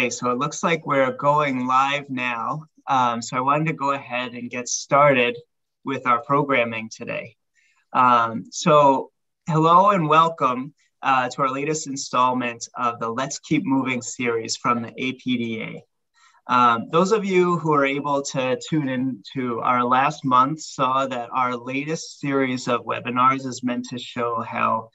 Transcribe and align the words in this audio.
Okay, 0.00 0.08
so 0.08 0.30
it 0.30 0.38
looks 0.38 0.62
like 0.62 0.86
we're 0.86 1.12
going 1.12 1.66
live 1.66 2.08
now. 2.08 2.64
Um, 2.86 3.20
so 3.20 3.36
I 3.36 3.40
wanted 3.40 3.66
to 3.66 3.74
go 3.74 3.90
ahead 3.90 4.32
and 4.32 4.48
get 4.48 4.66
started 4.66 5.36
with 5.84 6.06
our 6.06 6.22
programming 6.22 6.88
today. 6.88 7.36
Um, 7.92 8.46
so 8.50 9.10
hello 9.46 9.90
and 9.90 10.08
welcome 10.08 10.72
uh, 11.02 11.28
to 11.28 11.42
our 11.42 11.50
latest 11.50 11.86
installment 11.86 12.66
of 12.78 12.98
the 12.98 13.10
Let's 13.10 13.40
Keep 13.40 13.66
Moving 13.66 14.00
series 14.00 14.56
from 14.56 14.80
the 14.80 14.92
APDA. 14.92 15.82
Um, 16.46 16.88
those 16.90 17.12
of 17.12 17.26
you 17.26 17.58
who 17.58 17.74
are 17.74 17.84
able 17.84 18.22
to 18.22 18.58
tune 18.70 18.88
in 18.88 19.22
to 19.34 19.60
our 19.60 19.84
last 19.84 20.24
month 20.24 20.62
saw 20.62 21.06
that 21.08 21.28
our 21.30 21.54
latest 21.54 22.20
series 22.20 22.68
of 22.68 22.86
webinars 22.86 23.44
is 23.44 23.62
meant 23.62 23.84
to 23.90 23.98
show 23.98 24.40
how 24.40 24.88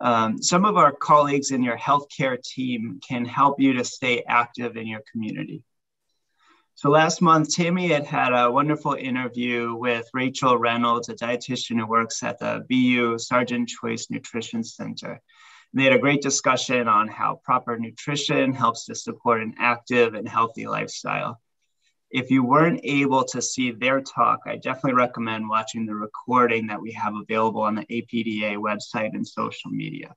um, 0.00 0.42
some 0.42 0.64
of 0.64 0.76
our 0.76 0.92
colleagues 0.92 1.50
in 1.50 1.62
your 1.62 1.78
healthcare 1.78 2.42
team 2.42 3.00
can 3.06 3.24
help 3.24 3.60
you 3.60 3.72
to 3.74 3.84
stay 3.84 4.22
active 4.28 4.76
in 4.76 4.86
your 4.86 5.02
community. 5.10 5.62
So 6.74 6.90
last 6.90 7.22
month, 7.22 7.54
Tammy 7.54 7.88
had 7.88 8.04
had 8.04 8.34
a 8.34 8.50
wonderful 8.50 8.92
interview 8.92 9.74
with 9.74 10.10
Rachel 10.12 10.58
Reynolds, 10.58 11.08
a 11.08 11.14
dietitian 11.14 11.78
who 11.78 11.86
works 11.86 12.22
at 12.22 12.38
the 12.38 12.66
BU 12.68 13.18
Sargent 13.18 13.70
Choice 13.70 14.08
Nutrition 14.10 14.62
Center. 14.62 15.12
And 15.12 15.20
they 15.80 15.84
had 15.84 15.94
a 15.94 15.98
great 15.98 16.20
discussion 16.20 16.86
on 16.86 17.08
how 17.08 17.40
proper 17.44 17.78
nutrition 17.78 18.52
helps 18.52 18.84
to 18.86 18.94
support 18.94 19.40
an 19.40 19.54
active 19.58 20.12
and 20.12 20.28
healthy 20.28 20.66
lifestyle 20.66 21.40
if 22.10 22.30
you 22.30 22.44
weren't 22.44 22.80
able 22.84 23.24
to 23.24 23.42
see 23.42 23.72
their 23.72 24.00
talk, 24.00 24.40
I 24.46 24.56
definitely 24.56 24.94
recommend 24.94 25.48
watching 25.48 25.86
the 25.86 25.94
recording 25.94 26.68
that 26.68 26.80
we 26.80 26.92
have 26.92 27.14
available 27.14 27.62
on 27.62 27.74
the 27.74 27.86
APDA 27.86 28.56
website 28.56 29.14
and 29.14 29.26
social 29.26 29.70
media. 29.70 30.14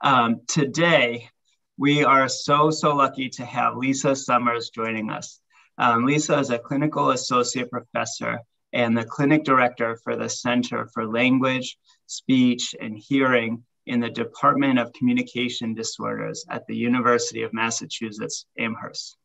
Um, 0.00 0.42
today, 0.46 1.28
we 1.76 2.04
are 2.04 2.28
so, 2.28 2.70
so 2.70 2.94
lucky 2.94 3.28
to 3.30 3.44
have 3.44 3.76
Lisa 3.76 4.14
Sommers 4.14 4.70
joining 4.72 5.10
us. 5.10 5.40
Um, 5.76 6.04
Lisa 6.04 6.38
is 6.38 6.50
a 6.50 6.58
clinical 6.58 7.10
associate 7.10 7.70
professor 7.70 8.40
and 8.72 8.96
the 8.96 9.04
clinic 9.04 9.44
director 9.44 9.96
for 10.02 10.16
the 10.16 10.28
Center 10.28 10.88
for 10.92 11.06
Language, 11.06 11.78
Speech, 12.06 12.74
and 12.80 12.98
Hearing 12.98 13.64
in 13.86 14.00
the 14.00 14.10
Department 14.10 14.78
of 14.78 14.92
Communication 14.92 15.74
Disorders 15.74 16.44
at 16.48 16.66
the 16.66 16.76
University 16.76 17.42
of 17.42 17.52
Massachusetts 17.52 18.46
Amherst. 18.58 19.17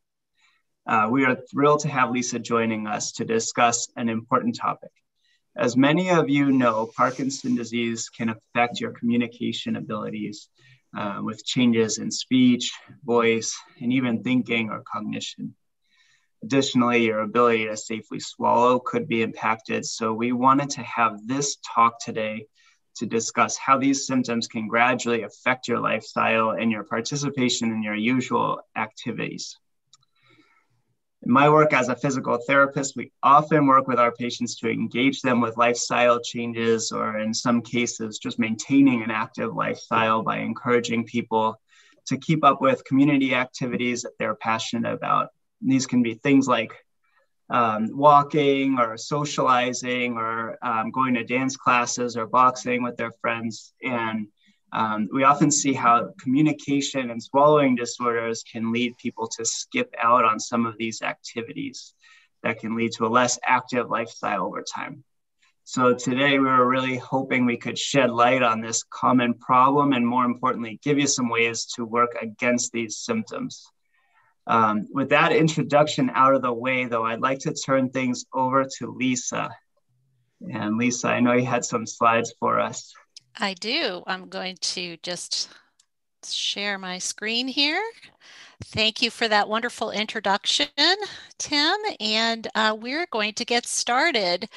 Uh, 0.86 1.08
we 1.10 1.24
are 1.24 1.38
thrilled 1.50 1.80
to 1.80 1.88
have 1.88 2.12
Lisa 2.12 2.40
joining 2.40 2.88
us 2.88 3.14
to 3.14 3.24
discuss 3.24 3.88
an 3.96 4.10
important 4.10 4.58
topic. 4.58 4.92
As 5.56 5.78
many 5.78 6.10
of 6.10 6.30
you 6.30 6.52
know, 6.52 6.90
Parkinson's 6.98 7.58
disease 7.58 8.10
can 8.10 8.30
affect 8.30 8.82
your 8.82 8.92
communication 8.92 9.78
abilities 9.78 10.50
uh, 10.98 11.20
with 11.22 11.46
changes 11.46 12.00
in 12.00 12.12
speech, 12.12 12.72
voice, 13.06 13.58
and 13.80 13.94
even 13.94 14.24
thinking 14.24 14.72
or 14.72 14.82
cognition. 14.82 15.56
Additionally, 16.44 17.06
your 17.06 17.22
ability 17.22 17.66
to 17.68 17.78
safely 17.78 18.20
swallow 18.20 18.78
could 18.80 19.08
be 19.08 19.22
impacted. 19.22 19.86
So, 19.86 20.12
we 20.14 20.34
wanted 20.34 20.72
to 20.72 20.84
have 20.84 21.26
this 21.26 21.58
talk 21.74 22.00
today 22.02 22.48
to 22.98 23.06
discuss 23.06 23.58
how 23.58 23.78
these 23.78 24.06
symptoms 24.06 24.48
can 24.48 24.68
gradually 24.68 25.24
affect 25.24 25.70
your 25.70 25.80
lifestyle 25.80 26.52
and 26.52 26.70
your 26.72 26.84
participation 26.84 27.72
in 27.72 27.82
your 27.82 27.96
usual 27.96 28.60
activities. 28.76 29.58
In 31.26 31.32
my 31.32 31.50
work 31.50 31.72
as 31.72 31.88
a 31.88 31.96
physical 31.96 32.38
therapist, 32.38 32.98
we 32.98 33.12
often 33.22 33.66
work 33.66 33.88
with 33.88 33.98
our 33.98 34.12
patients 34.12 34.56
to 34.58 34.70
engage 34.70 35.22
them 35.22 35.40
with 35.40 35.56
lifestyle 35.56 36.20
changes, 36.20 36.92
or 36.92 37.20
in 37.20 37.34
some 37.34 37.62
cases, 37.62 38.20
just 38.20 38.40
maintaining 38.40 39.04
an 39.04 39.12
active 39.12 39.56
lifestyle 39.56 40.22
by 40.22 40.40
encouraging 40.40 41.06
people 41.06 41.56
to 42.08 42.18
keep 42.18 42.44
up 42.44 42.60
with 42.60 42.84
community 42.84 43.34
activities 43.34 44.02
that 44.02 44.12
they're 44.20 44.36
passionate 44.36 44.92
about. 44.92 45.30
And 45.62 45.72
these 45.72 45.88
can 45.88 46.04
be 46.04 46.16
things 46.16 46.46
like 46.46 46.74
um, 47.50 47.98
walking 47.98 48.78
or 48.78 48.98
socializing 48.98 50.18
or 50.18 50.58
um, 50.62 50.92
going 50.92 51.14
to 51.14 51.24
dance 51.24 51.56
classes 51.56 52.18
or 52.18 52.28
boxing 52.28 52.84
with 52.84 52.98
their 52.98 53.12
friends. 53.22 53.74
And 53.82 54.28
um, 54.74 55.08
we 55.14 55.24
often 55.24 55.52
see 55.52 55.72
how 55.72 56.10
communication 56.20 57.12
and 57.12 57.22
swallowing 57.22 57.76
disorders 57.76 58.44
can 58.52 58.72
lead 58.72 58.98
people 58.98 59.28
to 59.28 59.46
skip 59.46 59.94
out 60.02 60.26
on 60.26 60.40
some 60.40 60.66
of 60.66 60.78
these 60.80 61.04
activities 61.04 61.94
that 62.42 62.60
can 62.60 62.76
lead 62.76 62.92
to 62.94 63.06
a 63.06 63.08
less 63.08 63.38
active 63.46 63.92
lifestyle 63.92 64.48
over 64.48 64.64
time. 64.64 65.04
So 65.64 65.94
today 65.94 66.40
we 66.40 66.46
were 66.46 66.68
really 66.68 66.98
hoping 66.98 67.46
we 67.46 67.56
could 67.56 67.78
shed 67.78 68.10
light 68.10 68.42
on 68.42 68.62
this 68.62 68.84
common 68.90 69.36
problem 69.36 69.94
and 69.94 70.06
more 70.06 70.26
importantly, 70.26 70.80
give 70.84 70.98
you 70.98 71.08
some 71.08 71.30
ways 71.30 71.66
to 71.76 71.86
work 71.86 72.18
against 72.20 72.72
these 72.72 72.98
symptoms. 72.98 73.64
Um, 74.48 74.88
with 74.92 75.10
that 75.10 75.32
introduction 75.32 76.10
out 76.16 76.34
of 76.34 76.42
the 76.42 76.52
way 76.52 76.86
though, 76.86 77.06
I'd 77.06 77.22
like 77.22 77.40
to 77.40 77.54
turn 77.54 77.92
things 77.92 78.26
over 78.34 78.66
to 78.80 78.92
Lisa. 78.92 79.52
And 80.52 80.78
Lisa, 80.78 81.10
I 81.10 81.20
know 81.20 81.34
you 81.34 81.46
had 81.46 81.64
some 81.64 81.86
slides 81.86 82.34
for 82.40 82.60
us. 82.60 82.92
I 83.40 83.54
do. 83.54 84.04
I'm 84.08 84.30
going 84.30 84.58
to 84.62 84.98
just 84.98 85.50
share 86.26 86.78
my 86.78 87.00
screen 87.00 87.48
here. 87.48 87.82
Thank 88.66 89.02
you 89.02 89.12
for 89.12 89.28
that 89.28 89.50
wonderful 89.50 89.92
introduction, 89.92 90.68
Tim. 91.38 91.76
And 92.00 92.48
uh, 92.56 92.78
we're 92.80 93.08
going 93.12 93.34
to 93.34 93.46
get 93.46 93.66
started. 93.66 94.48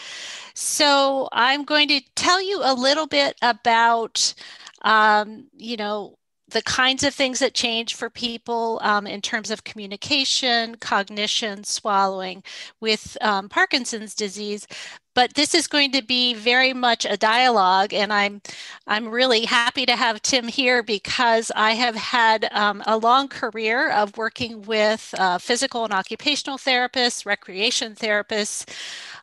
So 0.55 1.29
I'm 1.33 1.65
going 1.65 1.89
to 1.89 2.01
tell 2.15 2.41
you 2.41 2.61
a 2.63 2.75
little 2.75 3.07
bit 3.07 3.37
about, 3.43 4.35
um, 4.83 5.49
you 5.57 5.77
know, 5.77 6.17
the 6.49 6.63
kinds 6.63 7.03
of 7.03 7.13
things 7.13 7.41
that 7.41 7.55
change 7.55 7.95
for 7.95 8.09
people 8.09 8.79
um, 8.83 9.07
in 9.07 9.21
terms 9.21 9.51
of 9.51 9.65
communication, 9.65 10.77
cognition, 10.77 11.65
swallowing 11.65 12.43
with 12.81 13.17
um, 13.21 13.49
Parkinson's 13.49 14.15
disease. 14.15 14.67
But 15.15 15.35
this 15.35 15.55
is 15.55 15.67
going 15.67 15.93
to 15.93 16.03
be 16.03 16.35
very 16.35 16.75
much 16.75 17.07
a 17.07 17.17
dialogue, 17.17 17.95
and 17.95 18.13
I'm 18.13 18.43
I'm 18.87 19.09
really 19.09 19.47
happy 19.47 19.87
to 19.87 19.97
have 19.97 20.21
Tim 20.21 20.47
here 20.47 20.83
because 20.83 21.51
I 21.57 21.73
have 21.73 21.95
had 21.95 22.49
um, 22.53 22.83
a 22.87 22.99
long 22.99 23.29
career 23.29 23.91
of 23.91 24.19
working 24.19 24.63
with 24.63 25.15
uh, 25.19 25.39
physical 25.39 25.85
and 25.85 25.95
occupational 25.95 26.59
therapists, 26.59 27.25
recreation 27.25 27.95
therapists, 27.95 28.69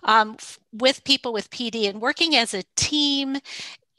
um, 0.02 0.36
with 0.74 1.04
people 1.04 1.32
with 1.32 1.52
PD, 1.52 1.88
and 1.88 2.02
working 2.02 2.36
as 2.36 2.56
a 2.56 2.64
team 2.76 3.38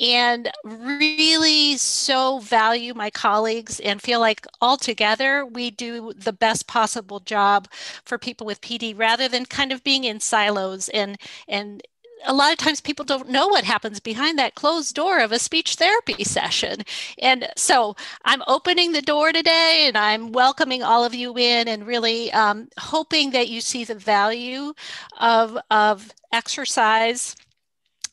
and 0.01 0.51
really 0.65 1.77
so 1.77 2.39
value 2.41 2.95
my 2.95 3.11
colleagues 3.11 3.81
and 3.81 4.03
feel 4.03 4.21
like 4.21 4.47
all 4.61 4.77
together 4.77 5.47
we 5.47 5.71
do 5.71 6.13
the 6.15 6.33
best 6.33 6.67
possible 6.67 7.21
job 7.21 7.69
for 8.05 8.19
people 8.19 8.47
with 8.47 8.61
PD 8.61 8.97
rather 8.99 9.29
than 9.29 9.45
kind 9.45 9.73
of 9.73 9.85
being 9.85 10.05
in 10.05 10.21
silos 10.21 10.89
and 10.89 11.19
and 11.49 11.83
a 12.27 12.33
lot 12.33 12.53
of 12.53 12.59
times 12.59 12.81
people 12.81 13.05
don't 13.05 13.29
know 13.29 13.49
what 13.49 13.65
happens 13.65 14.01
behind 14.01 14.39
that 14.39 14.55
closed 14.55 14.95
door 14.95 15.21
of 15.21 15.33
a 15.33 15.39
speech 15.39 15.75
therapy 15.75 16.25
session. 16.25 16.83
And 17.19 17.49
so 17.57 17.97
I'm 18.25 18.43
opening 18.47 18.93
the 18.93 19.03
door 19.03 19.33
today 19.33 19.85
and 19.87 19.97
I'm 19.97 20.33
welcoming 20.33 20.83
all 20.83 21.05
of 21.05 21.15
you 21.15 21.37
in 21.37 21.69
and 21.69 21.87
really 21.87 22.33
um, 22.33 22.69
hoping 22.79 23.33
that 23.33 23.49
you 23.49 23.61
see 23.61 23.85
the 23.85 23.95
value 23.95 24.73
of, 25.21 25.59
of 25.71 26.15
exercise 26.33 27.37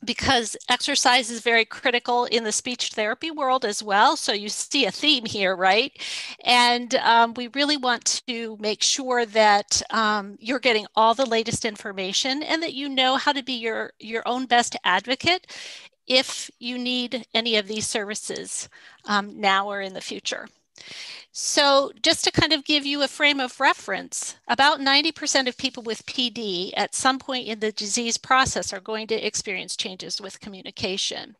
because 0.03 0.57
exercise 0.69 1.29
is 1.29 1.41
very 1.41 1.65
critical 1.65 2.25
in 2.25 2.43
the 2.43 2.51
speech 2.51 2.89
therapy 2.89 3.31
world 3.31 3.65
as 3.65 3.83
well. 3.83 4.15
So 4.15 4.33
you 4.33 4.49
see 4.49 4.85
a 4.85 4.91
theme 4.91 5.25
here, 5.25 5.55
right? 5.55 5.91
And 6.43 6.95
um, 6.95 7.33
we 7.35 7.47
really 7.49 7.77
want 7.77 8.23
to 8.27 8.57
make 8.59 8.81
sure 8.81 9.25
that 9.25 9.81
um, 9.91 10.37
you're 10.39 10.59
getting 10.59 10.87
all 10.95 11.13
the 11.13 11.25
latest 11.25 11.65
information 11.65 12.43
and 12.43 12.63
that 12.63 12.73
you 12.73 12.89
know 12.89 13.17
how 13.17 13.31
to 13.31 13.43
be 13.43 13.53
your, 13.53 13.93
your 13.99 14.23
own 14.25 14.45
best 14.45 14.75
advocate 14.83 15.47
if 16.07 16.49
you 16.59 16.77
need 16.77 17.25
any 17.33 17.55
of 17.57 17.67
these 17.67 17.87
services 17.87 18.67
um, 19.05 19.39
now 19.39 19.69
or 19.69 19.81
in 19.81 19.93
the 19.93 20.01
future. 20.01 20.47
So, 21.31 21.91
just 22.01 22.23
to 22.25 22.31
kind 22.31 22.51
of 22.51 22.65
give 22.65 22.85
you 22.85 23.03
a 23.03 23.07
frame 23.07 23.39
of 23.39 23.59
reference, 23.59 24.35
about 24.47 24.79
90% 24.79 25.47
of 25.47 25.57
people 25.57 25.83
with 25.83 26.05
PD 26.05 26.71
at 26.75 26.93
some 26.95 27.19
point 27.19 27.47
in 27.47 27.59
the 27.59 27.71
disease 27.71 28.17
process 28.17 28.73
are 28.73 28.81
going 28.81 29.07
to 29.07 29.25
experience 29.25 29.77
changes 29.77 30.19
with 30.19 30.41
communication. 30.41 31.35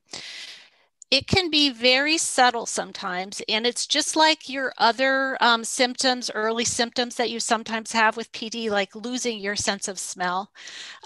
It 1.12 1.28
can 1.28 1.50
be 1.50 1.70
very 1.70 2.18
subtle 2.18 2.66
sometimes, 2.66 3.42
and 3.50 3.68
it's 3.68 3.86
just 3.86 4.16
like 4.16 4.48
your 4.48 4.72
other 4.78 5.38
um, 5.42 5.66
symptoms, 5.66 6.32
early 6.34 6.64
symptoms 6.64 7.16
that 7.16 7.30
you 7.30 7.42
sometimes 7.42 7.92
have 7.92 8.16
with 8.16 8.32
PD, 8.32 8.70
like 8.70 8.96
losing 8.96 9.38
your 9.40 9.58
sense 9.58 9.90
of 9.90 10.00
smell. 10.00 10.52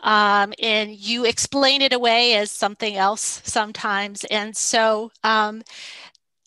Um, 0.04 0.54
and 0.62 0.92
you 0.92 1.25
explain 1.25 1.81
it 1.81 1.92
away 1.92 2.36
as 2.36 2.51
something 2.51 2.95
else 2.95 3.42
sometimes. 3.45 4.24
And 4.25 4.56
so, 4.56 5.12
um, 5.24 5.63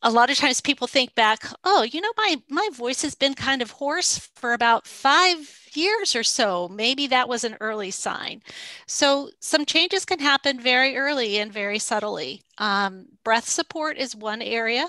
a 0.02 0.10
lot 0.10 0.30
of 0.30 0.36
times 0.36 0.60
people 0.60 0.86
think 0.86 1.14
back, 1.14 1.44
oh, 1.64 1.82
you 1.82 2.00
know, 2.00 2.12
my 2.16 2.36
my 2.48 2.68
voice 2.72 3.02
has 3.02 3.14
been 3.14 3.34
kind 3.34 3.62
of 3.62 3.72
hoarse 3.72 4.18
for 4.36 4.52
about 4.52 4.86
five 4.86 5.68
years 5.74 6.14
or 6.14 6.22
so. 6.22 6.68
Maybe 6.68 7.06
that 7.08 7.28
was 7.28 7.44
an 7.44 7.56
early 7.60 7.90
sign. 7.90 8.42
So 8.86 9.30
some 9.40 9.64
changes 9.64 10.04
can 10.04 10.20
happen 10.20 10.60
very 10.60 10.96
early 10.96 11.38
and 11.38 11.52
very 11.52 11.78
subtly. 11.78 12.42
Um, 12.58 13.06
breath 13.24 13.48
support 13.48 13.98
is 13.98 14.14
one 14.16 14.42
area. 14.42 14.88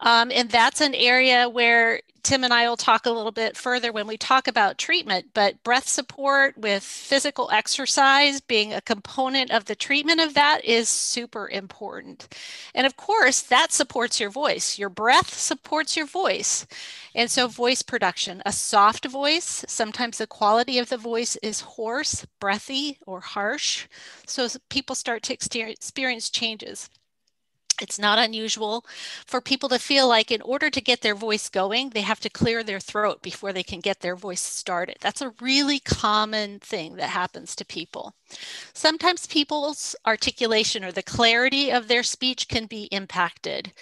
Um, 0.00 0.30
and 0.32 0.50
that's 0.50 0.80
an 0.80 0.94
area 0.94 1.48
where 1.48 2.00
Tim 2.26 2.42
and 2.42 2.52
I 2.52 2.68
will 2.68 2.76
talk 2.76 3.06
a 3.06 3.12
little 3.12 3.30
bit 3.30 3.56
further 3.56 3.92
when 3.92 4.08
we 4.08 4.16
talk 4.16 4.48
about 4.48 4.78
treatment, 4.78 5.26
but 5.32 5.62
breath 5.62 5.86
support 5.86 6.58
with 6.58 6.82
physical 6.82 7.48
exercise 7.52 8.40
being 8.40 8.74
a 8.74 8.80
component 8.80 9.52
of 9.52 9.66
the 9.66 9.76
treatment 9.76 10.20
of 10.20 10.34
that 10.34 10.64
is 10.64 10.88
super 10.88 11.48
important. 11.48 12.26
And 12.74 12.84
of 12.84 12.96
course, 12.96 13.42
that 13.42 13.70
supports 13.70 14.18
your 14.18 14.30
voice. 14.30 14.76
Your 14.76 14.88
breath 14.88 15.34
supports 15.34 15.96
your 15.96 16.06
voice. 16.06 16.66
And 17.14 17.30
so, 17.30 17.46
voice 17.46 17.82
production, 17.82 18.42
a 18.44 18.50
soft 18.50 19.06
voice, 19.06 19.64
sometimes 19.68 20.18
the 20.18 20.26
quality 20.26 20.80
of 20.80 20.88
the 20.88 20.98
voice 20.98 21.36
is 21.44 21.60
hoarse, 21.60 22.26
breathy, 22.40 22.98
or 23.06 23.20
harsh. 23.20 23.86
So, 24.26 24.48
people 24.68 24.96
start 24.96 25.22
to 25.22 25.32
experience 25.32 26.28
changes 26.28 26.90
it's 27.80 27.98
not 27.98 28.18
unusual 28.18 28.84
for 29.26 29.40
people 29.40 29.68
to 29.70 29.78
feel 29.78 30.08
like 30.08 30.30
in 30.30 30.42
order 30.42 30.70
to 30.70 30.80
get 30.80 31.02
their 31.02 31.14
voice 31.14 31.48
going, 31.48 31.90
they 31.90 32.02
have 32.02 32.20
to 32.20 32.30
clear 32.30 32.62
their 32.62 32.80
throat 32.80 33.22
before 33.22 33.52
they 33.52 33.62
can 33.62 33.80
get 33.80 34.00
their 34.00 34.16
voice 34.16 34.42
started. 34.42 34.96
That's 35.00 35.20
a 35.20 35.34
really 35.40 35.78
common 35.78 36.58
thing 36.60 36.96
that 36.96 37.10
happens 37.10 37.54
to 37.56 37.64
people. 37.64 38.14
Sometimes 38.72 39.26
people's 39.26 39.94
articulation 40.04 40.84
or 40.84 40.92
the 40.92 41.02
clarity 41.02 41.70
of 41.70 41.88
their 41.88 42.02
speech 42.02 42.48
can 42.48 42.66
be 42.66 42.84
impacted. 42.84 43.72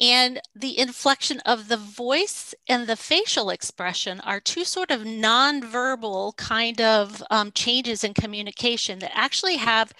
And 0.00 0.40
the 0.54 0.78
inflection 0.78 1.40
of 1.40 1.66
the 1.66 1.76
voice 1.76 2.54
and 2.68 2.86
the 2.86 2.94
facial 2.94 3.50
expression 3.50 4.20
are 4.20 4.38
two 4.38 4.64
sort 4.64 4.92
of 4.92 5.00
nonverbal 5.00 6.36
kind 6.36 6.80
of 6.80 7.22
um, 7.30 7.50
changes 7.50 8.04
in 8.04 8.14
communication 8.14 9.00
that 9.00 9.10
actually 9.12 9.56
have 9.56 9.92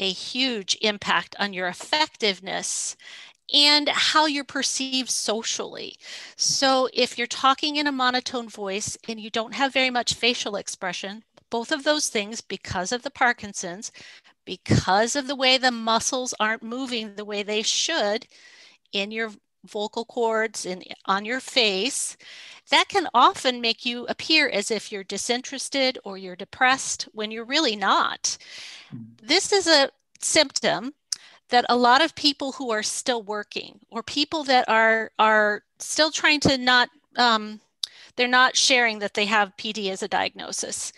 a 0.00 0.10
huge 0.10 0.76
impact 0.82 1.36
on 1.38 1.52
your 1.52 1.68
effectiveness 1.68 2.96
and 3.52 3.88
how 3.88 4.26
you're 4.26 4.44
perceived 4.44 5.10
socially. 5.10 5.96
So, 6.36 6.88
if 6.92 7.16
you're 7.18 7.26
talking 7.28 7.76
in 7.76 7.86
a 7.86 7.92
monotone 7.92 8.48
voice 8.48 8.96
and 9.08 9.20
you 9.20 9.30
don't 9.30 9.54
have 9.54 9.72
very 9.72 9.90
much 9.90 10.14
facial 10.14 10.56
expression, 10.56 11.24
both 11.50 11.70
of 11.72 11.84
those 11.84 12.08
things, 12.08 12.40
because 12.40 12.92
of 12.92 13.02
the 13.02 13.10
Parkinson's, 13.10 13.92
because 14.44 15.16
of 15.16 15.26
the 15.28 15.36
way 15.36 15.58
the 15.58 15.70
muscles 15.70 16.34
aren't 16.40 16.62
moving 16.62 17.14
the 17.14 17.24
way 17.24 17.42
they 17.42 17.62
should 17.62 18.26
in 18.92 19.10
your 19.12 19.32
vocal 19.66 20.04
cords 20.04 20.66
and 20.66 20.84
on 21.06 21.24
your 21.24 21.40
face, 21.40 22.16
that 22.70 22.88
can 22.88 23.08
often 23.14 23.60
make 23.60 23.86
you 23.86 24.06
appear 24.06 24.48
as 24.48 24.70
if 24.70 24.90
you're 24.90 25.04
disinterested 25.04 25.98
or 26.04 26.18
you're 26.18 26.36
depressed 26.36 27.08
when 27.12 27.30
you're 27.30 27.44
really 27.44 27.76
not. 27.76 28.36
Mm-hmm. 28.94 29.26
This 29.26 29.52
is 29.52 29.66
a 29.66 29.90
symptom 30.20 30.94
that 31.48 31.64
a 31.68 31.76
lot 31.76 32.02
of 32.02 32.14
people 32.14 32.52
who 32.52 32.70
are 32.70 32.82
still 32.82 33.22
working 33.22 33.78
or 33.90 34.02
people 34.02 34.42
that 34.44 34.68
are 34.68 35.12
are 35.18 35.62
still 35.78 36.10
trying 36.10 36.40
to 36.40 36.58
not 36.58 36.88
um, 37.16 37.60
they're 38.16 38.28
not 38.28 38.56
sharing 38.56 38.98
that 38.98 39.14
they 39.14 39.26
have 39.26 39.56
PD 39.56 39.90
as 39.90 40.02
a 40.02 40.08
diagnosis. 40.08 40.92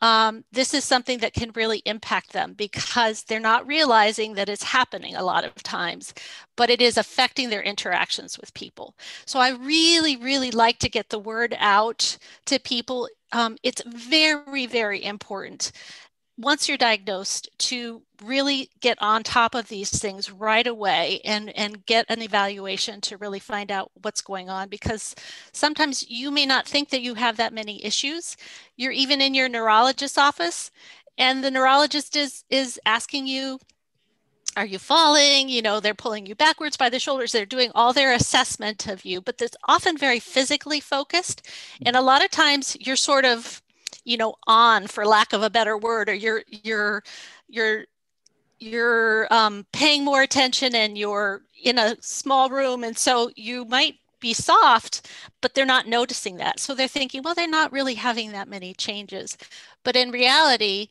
Um, 0.00 0.44
this 0.52 0.74
is 0.74 0.84
something 0.84 1.18
that 1.18 1.34
can 1.34 1.50
really 1.54 1.82
impact 1.84 2.32
them 2.32 2.54
because 2.54 3.24
they're 3.24 3.40
not 3.40 3.66
realizing 3.66 4.34
that 4.34 4.48
it's 4.48 4.62
happening 4.62 5.16
a 5.16 5.24
lot 5.24 5.44
of 5.44 5.62
times, 5.62 6.14
but 6.56 6.70
it 6.70 6.80
is 6.80 6.96
affecting 6.96 7.50
their 7.50 7.62
interactions 7.62 8.38
with 8.38 8.54
people. 8.54 8.94
So 9.26 9.40
I 9.40 9.50
really, 9.50 10.16
really 10.16 10.50
like 10.52 10.78
to 10.80 10.88
get 10.88 11.08
the 11.08 11.18
word 11.18 11.56
out 11.58 12.16
to 12.46 12.60
people. 12.60 13.08
Um, 13.32 13.56
it's 13.62 13.82
very, 13.86 14.66
very 14.66 15.02
important 15.04 15.72
once 16.38 16.68
you're 16.68 16.78
diagnosed 16.78 17.48
to 17.58 18.00
really 18.22 18.70
get 18.80 18.96
on 19.00 19.22
top 19.22 19.54
of 19.54 19.68
these 19.68 19.90
things 19.90 20.30
right 20.30 20.66
away 20.66 21.20
and 21.24 21.50
and 21.56 21.84
get 21.84 22.06
an 22.08 22.22
evaluation 22.22 23.00
to 23.00 23.16
really 23.16 23.40
find 23.40 23.70
out 23.70 23.90
what's 24.02 24.22
going 24.22 24.48
on 24.48 24.68
because 24.68 25.14
sometimes 25.52 26.08
you 26.08 26.30
may 26.30 26.46
not 26.46 26.66
think 26.66 26.90
that 26.90 27.02
you 27.02 27.14
have 27.14 27.36
that 27.36 27.52
many 27.52 27.84
issues. 27.84 28.36
You're 28.76 28.92
even 28.92 29.20
in 29.20 29.34
your 29.34 29.48
neurologist's 29.48 30.18
office 30.18 30.70
and 31.18 31.42
the 31.42 31.50
neurologist 31.50 32.16
is 32.16 32.44
is 32.48 32.80
asking 32.86 33.26
you 33.26 33.58
are 34.56 34.66
you 34.66 34.78
falling? 34.78 35.48
You 35.48 35.62
know 35.62 35.80
they're 35.80 35.94
pulling 35.94 36.26
you 36.26 36.34
backwards 36.36 36.76
by 36.76 36.88
the 36.88 36.98
shoulders. 37.00 37.32
They're 37.32 37.46
doing 37.46 37.70
all 37.74 37.92
their 37.92 38.12
assessment 38.12 38.86
of 38.86 39.04
you 39.04 39.20
but 39.20 39.42
it's 39.42 39.56
often 39.66 39.98
very 39.98 40.20
physically 40.20 40.80
focused 40.80 41.46
and 41.84 41.96
a 41.96 42.00
lot 42.00 42.24
of 42.24 42.30
times 42.30 42.76
you're 42.80 42.96
sort 42.96 43.24
of 43.24 43.60
you 44.04 44.16
know 44.16 44.34
on 44.46 44.86
for 44.86 45.06
lack 45.06 45.32
of 45.32 45.42
a 45.42 45.50
better 45.50 45.76
word 45.76 46.08
or 46.08 46.14
you're 46.14 46.42
you're 46.48 47.02
you're 47.48 47.84
you're 48.60 49.32
um, 49.32 49.66
paying 49.72 50.04
more 50.04 50.22
attention 50.22 50.74
and 50.74 50.98
you're 50.98 51.42
in 51.62 51.78
a 51.78 51.96
small 52.00 52.48
room 52.50 52.84
and 52.84 52.98
so 52.98 53.30
you 53.36 53.64
might 53.66 53.96
be 54.20 54.34
soft 54.34 55.08
but 55.40 55.54
they're 55.54 55.64
not 55.64 55.86
noticing 55.86 56.36
that. 56.38 56.58
So 56.60 56.74
they're 56.74 56.88
thinking 56.88 57.22
well 57.22 57.34
they're 57.34 57.48
not 57.48 57.72
really 57.72 57.94
having 57.94 58.32
that 58.32 58.48
many 58.48 58.74
changes. 58.74 59.36
But 59.84 59.96
in 59.96 60.10
reality 60.10 60.88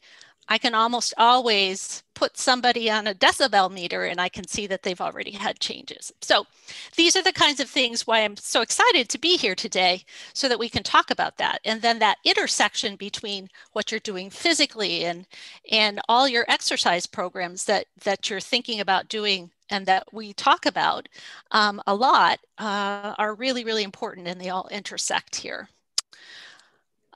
I 0.50 0.58
can 0.58 0.74
almost 0.74 1.14
always 1.18 2.04
put 2.14 2.38
somebody 2.38 2.90
on 2.90 3.06
a 3.06 3.14
decibel 3.14 3.72
meter 3.72 4.06
and 4.06 4.20
I 4.20 4.28
can 4.30 4.48
see 4.48 4.66
that 4.68 4.82
they've 4.82 5.00
already 5.00 5.32
had 5.32 5.60
changes. 5.60 6.12
So 6.22 6.48
these 6.96 7.16
are 7.16 7.22
the 7.22 7.32
kinds 7.32 7.60
of 7.60 7.70
things 7.70 8.08
why 8.08 8.22
I'm 8.24 8.36
so 8.38 8.62
excited 8.62 9.08
to 9.10 9.20
be 9.20 9.38
here 9.38 9.54
today 9.54 10.04
so 10.34 10.50
that 10.50 10.58
we 10.58 10.68
can 10.68 10.82
talk 10.82 11.12
about 11.12 11.38
that. 11.38 11.60
And 11.64 11.82
then 11.82 12.00
that 12.00 12.18
intersection 12.24 12.96
between 12.96 13.50
what 13.74 13.92
you're 13.92 14.00
doing 14.00 14.30
physically 14.32 15.06
and 15.06 15.28
and 15.72 16.00
all 16.10 16.28
your 16.28 16.46
exercise 16.48 17.06
programs 17.06 17.66
that 17.66 17.86
that 18.04 18.30
you're 18.30 18.40
thinking 18.40 18.80
about 18.80 19.10
doing 19.10 19.52
and 19.70 19.86
that 19.86 20.12
we 20.12 20.34
talk 20.34 20.66
about 20.66 21.08
um, 21.52 21.82
a 21.86 21.94
lot 21.94 22.40
uh, 22.58 23.14
are 23.18 23.36
really, 23.36 23.64
really 23.64 23.84
important 23.84 24.28
and 24.28 24.40
they 24.40 24.50
all 24.50 24.68
intersect 24.72 25.36
here. 25.36 25.70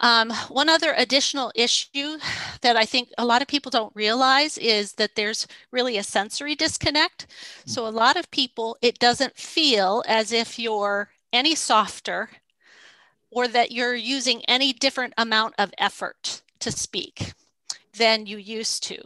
Um, 0.01 0.31
one 0.49 0.67
other 0.67 0.93
additional 0.97 1.51
issue 1.55 2.17
that 2.61 2.75
I 2.75 2.85
think 2.85 3.09
a 3.17 3.25
lot 3.25 3.41
of 3.41 3.47
people 3.47 3.69
don't 3.69 3.95
realize 3.95 4.57
is 4.57 4.93
that 4.93 5.15
there's 5.15 5.47
really 5.71 5.97
a 5.97 6.03
sensory 6.03 6.55
disconnect. 6.55 7.27
So, 7.65 7.87
a 7.87 7.89
lot 7.89 8.17
of 8.17 8.31
people, 8.31 8.77
it 8.81 8.99
doesn't 8.99 9.37
feel 9.37 10.03
as 10.07 10.31
if 10.31 10.57
you're 10.57 11.09
any 11.31 11.55
softer 11.55 12.29
or 13.29 13.47
that 13.47 13.71
you're 13.71 13.95
using 13.95 14.43
any 14.45 14.73
different 14.73 15.13
amount 15.17 15.53
of 15.57 15.71
effort 15.77 16.41
to 16.59 16.71
speak 16.71 17.33
than 17.97 18.25
you 18.25 18.37
used 18.37 18.83
to. 18.83 18.97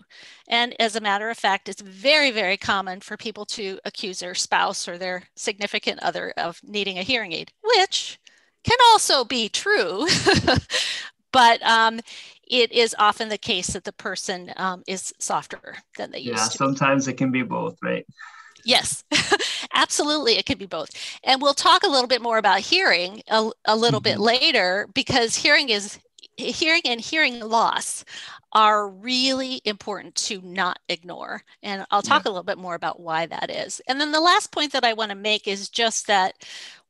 And 0.47 0.75
as 0.79 0.95
a 0.95 1.01
matter 1.01 1.29
of 1.29 1.37
fact, 1.37 1.67
it's 1.69 1.81
very, 1.81 2.31
very 2.31 2.57
common 2.57 3.01
for 3.01 3.17
people 3.17 3.45
to 3.47 3.79
accuse 3.83 4.19
their 4.19 4.35
spouse 4.35 4.87
or 4.87 4.97
their 4.97 5.23
significant 5.35 6.01
other 6.01 6.33
of 6.37 6.59
needing 6.63 6.97
a 6.97 7.03
hearing 7.03 7.33
aid, 7.33 7.51
which 7.63 8.19
can 8.65 8.77
also 8.91 9.23
be 9.23 9.49
true, 9.49 10.07
but 11.31 11.61
um, 11.63 11.99
it 12.47 12.71
is 12.71 12.95
often 12.99 13.29
the 13.29 13.37
case 13.37 13.73
that 13.73 13.83
the 13.83 13.93
person 13.93 14.51
um, 14.57 14.83
is 14.87 15.13
softer 15.19 15.77
than 15.97 16.11
they 16.11 16.19
yeah, 16.19 16.31
used 16.31 16.51
to. 16.51 16.55
Yeah, 16.55 16.67
sometimes 16.67 17.07
it 17.07 17.13
can 17.13 17.31
be 17.31 17.43
both, 17.43 17.77
right? 17.81 18.05
Yes, 18.65 19.03
absolutely. 19.73 20.33
It 20.37 20.45
can 20.45 20.57
be 20.57 20.65
both. 20.65 20.89
And 21.23 21.41
we'll 21.41 21.53
talk 21.53 21.83
a 21.83 21.87
little 21.87 22.07
bit 22.07 22.21
more 22.21 22.39
about 22.39 22.59
hearing 22.59 23.21
a, 23.29 23.51
a 23.65 23.75
little 23.75 24.01
mm-hmm. 24.01 24.19
bit 24.19 24.19
later 24.19 24.87
because 24.93 25.35
hearing 25.35 25.69
is 25.69 25.99
hearing 26.37 26.81
and 26.85 26.99
hearing 26.99 27.39
loss 27.39 28.03
are 28.51 28.87
really 28.87 29.61
important 29.65 30.15
to 30.15 30.41
not 30.41 30.79
ignore. 30.89 31.43
And 31.61 31.85
I'll 31.91 32.01
talk 32.01 32.25
yeah. 32.25 32.29
a 32.29 32.31
little 32.31 32.43
bit 32.43 32.57
more 32.57 32.75
about 32.75 32.99
why 32.99 33.25
that 33.25 33.51
is. 33.51 33.81
And 33.87 33.99
then 33.99 34.11
the 34.11 34.21
last 34.21 34.51
point 34.51 34.71
that 34.71 34.85
I 34.85 34.93
want 34.93 35.09
to 35.09 35.15
make 35.15 35.47
is 35.47 35.69
just 35.69 36.07
that 36.07 36.35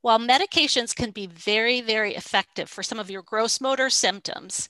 while 0.02 0.20
medications 0.20 0.96
can 0.96 1.10
be 1.10 1.26
very, 1.26 1.82
very 1.82 2.14
effective 2.14 2.70
for 2.70 2.84
some 2.84 3.00
of 3.00 3.10
your 3.10 3.24
gross 3.24 3.60
motor 3.60 3.90
symptoms 3.90 4.70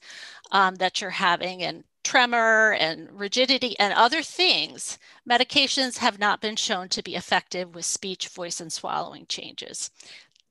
um, 0.51 0.75
that 0.75 1.01
you're 1.01 1.10
having 1.10 1.62
and 1.62 1.84
tremor 2.05 2.74
and 2.79 3.10
rigidity 3.12 3.77
and 3.79 3.94
other 3.94 4.22
things, 4.22 4.98
medications 5.29 5.98
have 5.98 6.20
not 6.20 6.39
been 6.39 6.55
shown 6.55 6.88
to 6.88 7.03
be 7.03 7.15
effective 7.15 7.75
with 7.75 7.84
speech, 7.84 8.29
voice, 8.29 8.62
and 8.62 8.72
swallowing 8.72 9.25
changes. 9.27 9.91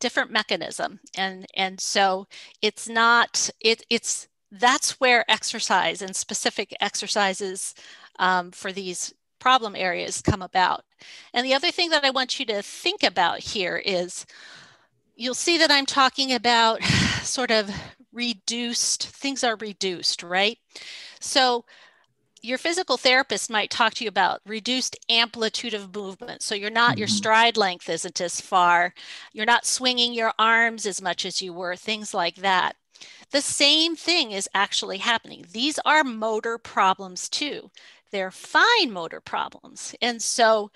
Different 0.04 0.30
mechanism. 0.30 1.00
And, 1.16 1.46
and 1.56 1.80
so 1.80 2.26
it's 2.60 2.90
not, 2.90 3.48
it, 3.58 3.86
it's, 3.88 4.28
that's 4.50 5.00
where 5.00 5.24
exercise 5.30 6.02
and 6.02 6.14
specific 6.14 6.74
exercises 6.78 7.74
um, 8.18 8.50
for 8.50 8.70
these 8.70 9.14
problem 9.38 9.74
areas 9.74 10.20
come 10.20 10.42
about. 10.42 10.84
And 11.32 11.46
the 11.46 11.54
other 11.54 11.70
thing 11.70 11.88
that 11.88 12.04
I 12.04 12.10
want 12.10 12.38
you 12.38 12.44
to 12.44 12.60
think 12.60 13.02
about 13.02 13.38
here 13.38 13.78
is 13.78 14.26
you'll 15.16 15.32
see 15.32 15.56
that 15.56 15.70
I'm 15.70 15.86
talking 15.86 16.34
about 16.34 16.82
sort 17.22 17.50
of 17.50 17.70
reduced, 18.12 19.06
things 19.08 19.42
are 19.42 19.56
reduced, 19.56 20.22
right? 20.22 20.58
So 21.18 21.64
your 22.44 22.58
physical 22.58 22.98
therapist 22.98 23.50
might 23.50 23.70
talk 23.70 23.94
to 23.94 24.04
you 24.04 24.08
about 24.08 24.42
reduced 24.44 24.98
amplitude 25.08 25.72
of 25.72 25.94
movement. 25.94 26.42
So 26.42 26.54
you're 26.54 26.68
not, 26.68 26.92
mm-hmm. 26.92 26.98
your 26.98 27.08
stride 27.08 27.56
length 27.56 27.88
isn't 27.88 28.20
as 28.20 28.38
far. 28.40 28.92
You're 29.32 29.46
not 29.46 29.64
swinging 29.64 30.12
your 30.12 30.32
arms 30.38 30.84
as 30.84 31.00
much 31.00 31.24
as 31.24 31.40
you 31.40 31.54
were, 31.54 31.74
things 31.74 32.12
like 32.12 32.36
that. 32.36 32.76
The 33.30 33.40
same 33.40 33.96
thing 33.96 34.32
is 34.32 34.48
actually 34.54 34.98
happening. 34.98 35.46
These 35.52 35.78
are 35.86 36.04
motor 36.04 36.58
problems 36.58 37.30
too. 37.30 37.70
They're 38.10 38.30
fine 38.30 38.92
motor 38.92 39.20
problems. 39.20 39.94
And 40.02 40.20
so 40.20 40.70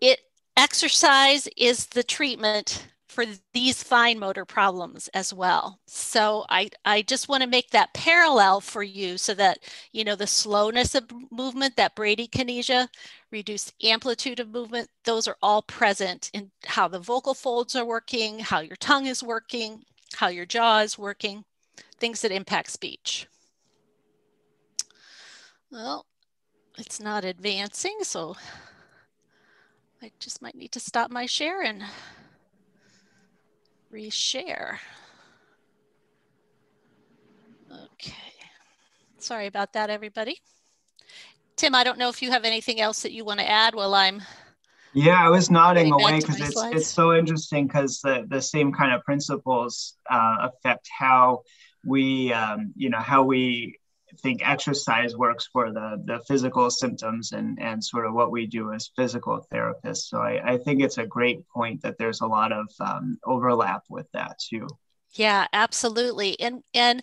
it 0.00 0.20
exercise 0.56 1.48
is 1.56 1.86
the 1.86 2.02
treatment 2.02 2.86
for 3.12 3.26
these 3.52 3.82
fine 3.82 4.18
motor 4.18 4.44
problems 4.44 5.08
as 5.08 5.32
well. 5.32 5.78
So 5.86 6.46
I, 6.48 6.70
I 6.84 7.02
just 7.02 7.28
want 7.28 7.42
to 7.42 7.48
make 7.48 7.70
that 7.70 7.92
parallel 7.92 8.60
for 8.60 8.82
you 8.82 9.18
so 9.18 9.34
that, 9.34 9.58
you 9.92 10.02
know, 10.02 10.16
the 10.16 10.26
slowness 10.26 10.94
of 10.94 11.04
movement, 11.30 11.76
that 11.76 11.94
bradykinesia, 11.94 12.88
reduced 13.30 13.74
amplitude 13.82 14.40
of 14.40 14.48
movement, 14.48 14.88
those 15.04 15.28
are 15.28 15.36
all 15.42 15.62
present 15.62 16.30
in 16.32 16.50
how 16.64 16.88
the 16.88 16.98
vocal 16.98 17.34
folds 17.34 17.76
are 17.76 17.84
working, 17.84 18.38
how 18.38 18.60
your 18.60 18.76
tongue 18.76 19.06
is 19.06 19.22
working, 19.22 19.82
how 20.16 20.28
your 20.28 20.46
jaw 20.46 20.78
is 20.78 20.98
working, 20.98 21.44
things 21.98 22.22
that 22.22 22.32
impact 22.32 22.70
speech. 22.70 23.26
Well, 25.70 26.06
it's 26.78 27.00
not 27.00 27.24
advancing, 27.24 27.98
so 28.02 28.36
I 30.02 30.10
just 30.18 30.42
might 30.42 30.54
need 30.54 30.72
to 30.72 30.80
stop 30.80 31.10
my 31.10 31.26
share 31.26 31.62
and 31.62 31.84
reshare. 33.92 34.78
Okay. 37.70 38.14
Sorry 39.18 39.46
about 39.46 39.72
that, 39.74 39.90
everybody. 39.90 40.40
Tim, 41.56 41.74
I 41.74 41.84
don't 41.84 41.98
know 41.98 42.08
if 42.08 42.22
you 42.22 42.30
have 42.30 42.44
anything 42.44 42.80
else 42.80 43.02
that 43.02 43.12
you 43.12 43.24
want 43.24 43.40
to 43.40 43.48
add 43.48 43.74
while 43.74 43.94
I'm. 43.94 44.22
Yeah, 44.94 45.24
I 45.24 45.30
was 45.30 45.50
nodding 45.50 45.92
away 45.92 46.20
because 46.20 46.40
it's 46.40 46.62
it's 46.64 46.88
so 46.88 47.14
interesting 47.14 47.66
because 47.66 48.00
the 48.00 48.26
the 48.28 48.42
same 48.42 48.72
kind 48.72 48.92
of 48.92 49.02
principles 49.04 49.94
uh, 50.10 50.48
affect 50.50 50.88
how 50.98 51.42
we 51.84 52.32
um, 52.32 52.72
you 52.76 52.90
know 52.90 52.98
how 52.98 53.22
we 53.22 53.78
think 54.20 54.46
exercise 54.46 55.16
works 55.16 55.48
for 55.52 55.72
the 55.72 56.02
the 56.04 56.20
physical 56.28 56.70
symptoms 56.70 57.32
and 57.32 57.60
and 57.60 57.82
sort 57.82 58.06
of 58.06 58.14
what 58.14 58.30
we 58.30 58.46
do 58.46 58.72
as 58.72 58.90
physical 58.96 59.46
therapists. 59.52 60.08
So 60.08 60.18
I, 60.18 60.52
I 60.52 60.58
think 60.58 60.82
it's 60.82 60.98
a 60.98 61.06
great 61.06 61.46
point 61.48 61.82
that 61.82 61.98
there's 61.98 62.20
a 62.20 62.26
lot 62.26 62.52
of 62.52 62.68
um, 62.80 63.18
overlap 63.24 63.84
with 63.88 64.10
that 64.12 64.38
too. 64.38 64.68
Yeah, 65.14 65.46
absolutely. 65.52 66.40
And 66.40 66.62
and 66.74 67.02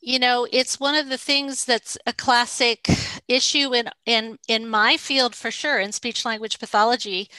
you 0.00 0.18
know, 0.18 0.46
it's 0.52 0.78
one 0.78 0.94
of 0.94 1.08
the 1.08 1.18
things 1.18 1.64
that's 1.64 1.96
a 2.06 2.12
classic 2.12 2.88
issue 3.28 3.74
in 3.74 3.88
in 4.04 4.38
in 4.46 4.68
my 4.68 4.96
field 4.96 5.34
for 5.34 5.50
sure 5.50 5.78
in 5.78 5.92
speech 5.92 6.24
language 6.24 6.58
pathology 6.58 7.30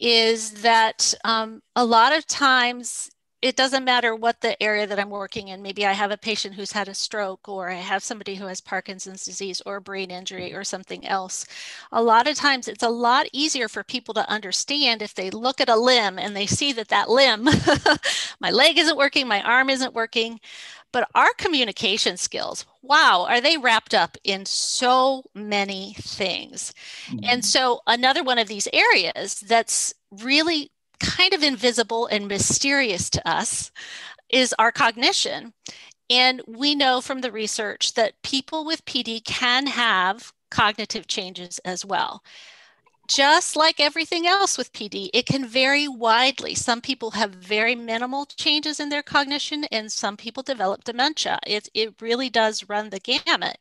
is 0.00 0.62
that 0.62 1.14
um, 1.24 1.60
a 1.74 1.84
lot 1.84 2.12
of 2.16 2.26
times 2.26 3.10
it 3.44 3.56
doesn't 3.56 3.84
matter 3.84 4.16
what 4.16 4.40
the 4.40 4.60
area 4.62 4.86
that 4.86 4.98
I'm 4.98 5.10
working 5.10 5.48
in. 5.48 5.60
Maybe 5.60 5.84
I 5.84 5.92
have 5.92 6.10
a 6.10 6.16
patient 6.16 6.54
who's 6.54 6.72
had 6.72 6.88
a 6.88 6.94
stroke, 6.94 7.46
or 7.46 7.68
I 7.68 7.74
have 7.74 8.02
somebody 8.02 8.36
who 8.36 8.46
has 8.46 8.62
Parkinson's 8.62 9.22
disease 9.22 9.60
or 9.66 9.80
brain 9.80 10.10
injury 10.10 10.54
or 10.54 10.64
something 10.64 11.06
else. 11.06 11.44
A 11.92 12.02
lot 12.02 12.26
of 12.26 12.36
times 12.36 12.68
it's 12.68 12.82
a 12.82 12.88
lot 12.88 13.26
easier 13.34 13.68
for 13.68 13.84
people 13.84 14.14
to 14.14 14.30
understand 14.30 15.02
if 15.02 15.14
they 15.14 15.28
look 15.28 15.60
at 15.60 15.68
a 15.68 15.76
limb 15.76 16.18
and 16.18 16.34
they 16.34 16.46
see 16.46 16.72
that 16.72 16.88
that 16.88 17.10
limb, 17.10 17.44
my 18.40 18.50
leg 18.50 18.78
isn't 18.78 18.96
working, 18.96 19.28
my 19.28 19.42
arm 19.42 19.68
isn't 19.68 19.92
working. 19.92 20.40
But 20.90 21.10
our 21.14 21.34
communication 21.36 22.16
skills, 22.16 22.64
wow, 22.80 23.26
are 23.28 23.42
they 23.42 23.58
wrapped 23.58 23.92
up 23.92 24.16
in 24.24 24.46
so 24.46 25.24
many 25.34 25.96
things? 25.98 26.72
Mm-hmm. 27.08 27.18
And 27.24 27.44
so, 27.44 27.80
another 27.86 28.22
one 28.22 28.38
of 28.38 28.48
these 28.48 28.68
areas 28.72 29.40
that's 29.40 29.92
really 30.10 30.70
kind 31.04 31.34
of 31.34 31.42
invisible 31.42 32.06
and 32.06 32.26
mysterious 32.28 33.10
to 33.10 33.28
us 33.28 33.70
is 34.30 34.54
our 34.58 34.72
cognition. 34.72 35.52
And 36.10 36.42
we 36.46 36.74
know 36.74 37.00
from 37.00 37.20
the 37.20 37.32
research 37.32 37.94
that 37.94 38.22
people 38.22 38.64
with 38.64 38.84
PD 38.84 39.24
can 39.24 39.66
have 39.66 40.32
cognitive 40.50 41.06
changes 41.06 41.58
as 41.64 41.84
well. 41.84 42.22
Just 43.06 43.54
like 43.54 43.80
everything 43.80 44.26
else 44.26 44.56
with 44.56 44.72
PD, 44.72 45.10
it 45.12 45.26
can 45.26 45.46
vary 45.46 45.86
widely. 45.86 46.54
Some 46.54 46.80
people 46.80 47.10
have 47.10 47.32
very 47.32 47.74
minimal 47.74 48.24
changes 48.24 48.80
in 48.80 48.88
their 48.88 49.02
cognition, 49.02 49.64
and 49.64 49.92
some 49.92 50.16
people 50.16 50.42
develop 50.42 50.84
dementia. 50.84 51.38
It, 51.46 51.68
it 51.74 52.00
really 52.00 52.30
does 52.30 52.66
run 52.66 52.88
the 52.88 53.00
gamut. 53.00 53.58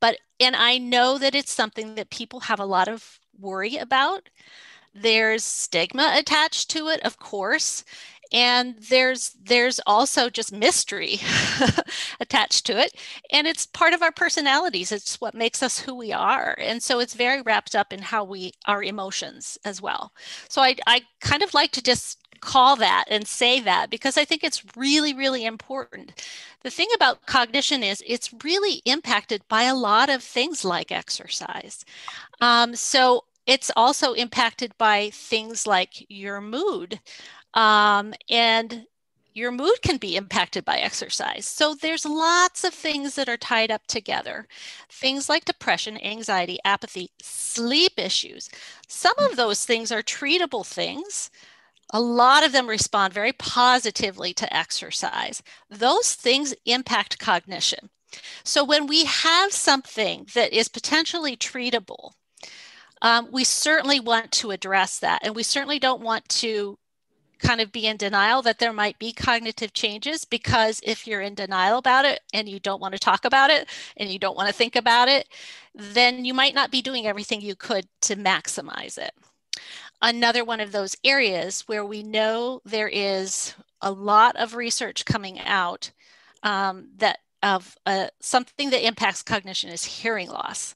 But, 0.00 0.16
and 0.38 0.56
I 0.56 0.78
know 0.78 1.18
that 1.18 1.34
it's 1.34 1.52
something 1.52 1.94
that 1.96 2.08
people 2.08 2.40
have 2.40 2.58
a 2.58 2.64
lot 2.64 2.88
of 2.88 3.20
worry 3.38 3.76
about. 3.76 4.30
There's 4.94 5.44
stigma 5.44 6.12
attached 6.16 6.70
to 6.70 6.88
it, 6.88 7.00
of 7.02 7.18
course, 7.18 7.84
and 8.32 8.76
there's 8.78 9.30
there's 9.42 9.80
also 9.86 10.30
just 10.30 10.52
mystery 10.52 11.18
attached 12.20 12.64
to 12.66 12.78
it 12.78 12.92
and 13.32 13.46
it's 13.46 13.66
part 13.66 13.92
of 13.92 14.02
our 14.02 14.12
personalities. 14.12 14.92
It's 14.92 15.20
what 15.20 15.34
makes 15.34 15.62
us 15.62 15.80
who 15.80 15.94
we 15.94 16.12
are 16.12 16.54
and 16.58 16.82
so 16.82 17.00
it's 17.00 17.14
very 17.14 17.42
wrapped 17.42 17.74
up 17.74 17.92
in 17.92 18.02
how 18.02 18.24
we 18.24 18.52
our 18.66 18.82
emotions 18.82 19.58
as 19.64 19.82
well. 19.82 20.12
So 20.48 20.62
i 20.62 20.76
i 20.86 21.02
kind 21.20 21.42
of 21.42 21.54
like 21.54 21.72
to 21.72 21.82
just 21.82 22.18
call 22.40 22.74
that 22.76 23.04
and 23.08 23.28
say 23.28 23.60
that 23.60 23.90
because 23.90 24.16
i 24.16 24.24
think 24.24 24.42
it's 24.42 24.64
really 24.76 25.12
really 25.12 25.44
important. 25.44 26.12
The 26.62 26.70
thing 26.70 26.88
about 26.94 27.26
cognition 27.26 27.82
is 27.82 28.02
it's 28.06 28.32
really 28.44 28.82
impacted 28.84 29.42
by 29.48 29.64
a 29.64 29.74
lot 29.74 30.08
of 30.10 30.22
things 30.22 30.64
like 30.64 30.92
exercise. 30.92 31.84
Um, 32.40 32.74
so 32.76 33.24
it's 33.50 33.70
also 33.74 34.12
impacted 34.12 34.78
by 34.78 35.10
things 35.10 35.66
like 35.66 36.06
your 36.08 36.40
mood. 36.40 37.00
Um, 37.54 38.14
and 38.30 38.86
your 39.34 39.50
mood 39.50 39.82
can 39.82 39.96
be 39.96 40.14
impacted 40.14 40.64
by 40.64 40.78
exercise. 40.78 41.46
So 41.48 41.74
there's 41.74 42.06
lots 42.06 42.62
of 42.62 42.72
things 42.72 43.16
that 43.16 43.28
are 43.28 43.36
tied 43.36 43.72
up 43.72 43.88
together. 43.88 44.46
Things 44.88 45.28
like 45.28 45.44
depression, 45.46 45.98
anxiety, 46.00 46.58
apathy, 46.64 47.10
sleep 47.20 47.92
issues. 47.96 48.50
Some 48.86 49.18
of 49.18 49.34
those 49.34 49.64
things 49.64 49.90
are 49.90 50.02
treatable 50.02 50.64
things. 50.64 51.30
A 51.92 52.00
lot 52.00 52.46
of 52.46 52.52
them 52.52 52.68
respond 52.68 53.12
very 53.12 53.32
positively 53.32 54.32
to 54.34 54.56
exercise. 54.56 55.42
Those 55.68 56.14
things 56.14 56.54
impact 56.66 57.18
cognition. 57.18 57.90
So 58.44 58.62
when 58.62 58.86
we 58.86 59.06
have 59.06 59.52
something 59.52 60.28
that 60.34 60.52
is 60.52 60.68
potentially 60.68 61.36
treatable, 61.36 62.12
um, 63.02 63.28
we 63.30 63.44
certainly 63.44 64.00
want 64.00 64.32
to 64.32 64.50
address 64.50 64.98
that. 64.98 65.20
And 65.24 65.34
we 65.34 65.42
certainly 65.42 65.78
don't 65.78 66.02
want 66.02 66.28
to 66.28 66.78
kind 67.38 67.60
of 67.60 67.72
be 67.72 67.86
in 67.86 67.96
denial 67.96 68.42
that 68.42 68.58
there 68.58 68.72
might 68.72 68.98
be 68.98 69.12
cognitive 69.12 69.72
changes 69.72 70.24
because 70.24 70.80
if 70.84 71.06
you're 71.06 71.22
in 71.22 71.34
denial 71.34 71.78
about 71.78 72.04
it 72.04 72.20
and 72.34 72.48
you 72.48 72.60
don't 72.60 72.80
want 72.80 72.92
to 72.92 73.00
talk 73.00 73.24
about 73.24 73.50
it 73.50 73.68
and 73.96 74.10
you 74.10 74.18
don't 74.18 74.36
want 74.36 74.48
to 74.48 74.54
think 74.54 74.76
about 74.76 75.08
it, 75.08 75.26
then 75.74 76.24
you 76.24 76.34
might 76.34 76.54
not 76.54 76.70
be 76.70 76.82
doing 76.82 77.06
everything 77.06 77.40
you 77.40 77.54
could 77.54 77.86
to 78.02 78.14
maximize 78.14 78.98
it. 78.98 79.12
Another 80.02 80.44
one 80.44 80.60
of 80.60 80.72
those 80.72 80.96
areas 81.02 81.62
where 81.62 81.84
we 81.84 82.02
know 82.02 82.60
there 82.64 82.88
is 82.88 83.54
a 83.80 83.90
lot 83.90 84.36
of 84.36 84.54
research 84.54 85.04
coming 85.04 85.40
out 85.40 85.90
um, 86.42 86.88
that 86.98 87.18
of 87.42 87.74
uh, 87.86 88.08
something 88.20 88.68
that 88.68 88.86
impacts 88.86 89.22
cognition 89.22 89.70
is 89.70 89.82
hearing 89.82 90.28
loss 90.28 90.74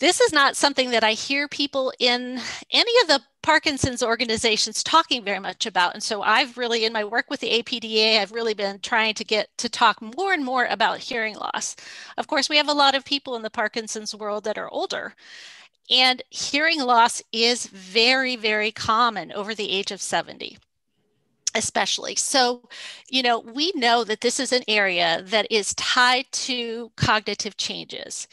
this 0.00 0.20
is 0.20 0.32
not 0.32 0.56
something 0.56 0.90
that 0.90 1.04
I 1.04 1.12
hear 1.12 1.48
people 1.48 1.92
in 1.98 2.40
any 2.70 2.92
of 3.02 3.08
the 3.08 3.20
Parkinson's 3.42 4.02
organizations 4.02 4.82
talking 4.82 5.24
very 5.24 5.38
much 5.38 5.66
about. 5.66 5.94
And 5.94 6.02
so 6.02 6.22
I've 6.22 6.58
really, 6.58 6.84
in 6.84 6.92
my 6.92 7.04
work 7.04 7.26
with 7.30 7.40
the 7.40 7.62
APDA, 7.62 8.18
I've 8.18 8.32
really 8.32 8.54
been 8.54 8.78
trying 8.80 9.14
to 9.14 9.24
get 9.24 9.48
to 9.58 9.68
talk 9.68 10.00
more 10.02 10.32
and 10.32 10.44
more 10.44 10.66
about 10.66 10.98
hearing 10.98 11.34
loss. 11.34 11.76
Of 12.16 12.26
course, 12.26 12.48
we 12.48 12.56
have 12.56 12.68
a 12.68 12.74
lot 12.74 12.94
of 12.94 13.04
people 13.04 13.36
in 13.36 13.42
the 13.42 13.50
Parkinson's 13.50 14.14
world 14.14 14.44
that 14.44 14.58
are 14.58 14.68
older. 14.70 15.14
And 15.90 16.22
hearing 16.30 16.82
loss 16.82 17.22
is 17.32 17.66
very, 17.66 18.36
very 18.36 18.70
common 18.70 19.32
over 19.32 19.54
the 19.54 19.70
age 19.70 19.90
of 19.90 20.00
70 20.00 20.58
especially. 21.54 22.14
So, 22.14 22.68
you 23.08 23.22
know, 23.22 23.40
we 23.40 23.72
know 23.74 24.04
that 24.04 24.20
this 24.20 24.38
is 24.38 24.52
an 24.52 24.62
area 24.68 25.22
that 25.24 25.50
is 25.50 25.74
tied 25.74 26.26
to 26.32 26.92
cognitive 26.96 27.56
changes. 27.56 28.28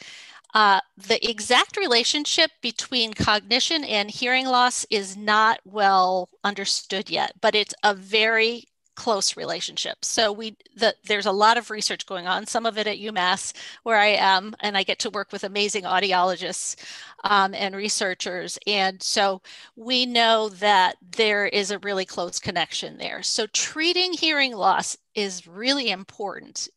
Uh, 0.56 0.80
the 0.96 1.28
exact 1.28 1.76
relationship 1.76 2.50
between 2.62 3.12
cognition 3.12 3.84
and 3.84 4.10
hearing 4.10 4.46
loss 4.46 4.86
is 4.88 5.14
not 5.14 5.60
well 5.66 6.30
understood 6.44 7.10
yet, 7.10 7.34
but 7.42 7.54
it's 7.54 7.74
a 7.82 7.94
very 7.94 8.64
close 8.94 9.36
relationship. 9.36 10.02
So 10.02 10.32
we 10.32 10.56
the, 10.74 10.94
there's 11.04 11.26
a 11.26 11.30
lot 11.32 11.58
of 11.58 11.70
research 11.70 12.06
going 12.06 12.26
on. 12.26 12.46
Some 12.46 12.64
of 12.64 12.78
it 12.78 12.86
at 12.86 12.96
UMass, 12.96 13.52
where 13.82 13.98
I 13.98 14.06
am, 14.06 14.54
and 14.60 14.78
I 14.78 14.82
get 14.82 14.98
to 15.00 15.10
work 15.10 15.30
with 15.30 15.44
amazing 15.44 15.82
audiologists 15.82 16.76
um, 17.22 17.52
and 17.52 17.76
researchers. 17.76 18.58
And 18.66 19.02
so 19.02 19.42
we 19.76 20.06
know 20.06 20.48
that 20.48 20.96
there 21.02 21.44
is 21.44 21.70
a 21.70 21.80
really 21.80 22.06
close 22.06 22.38
connection 22.38 22.96
there. 22.96 23.22
So 23.22 23.46
treating 23.48 24.14
hearing 24.14 24.54
loss 24.56 24.96
is 25.14 25.46
really 25.46 25.90
important 25.90 26.70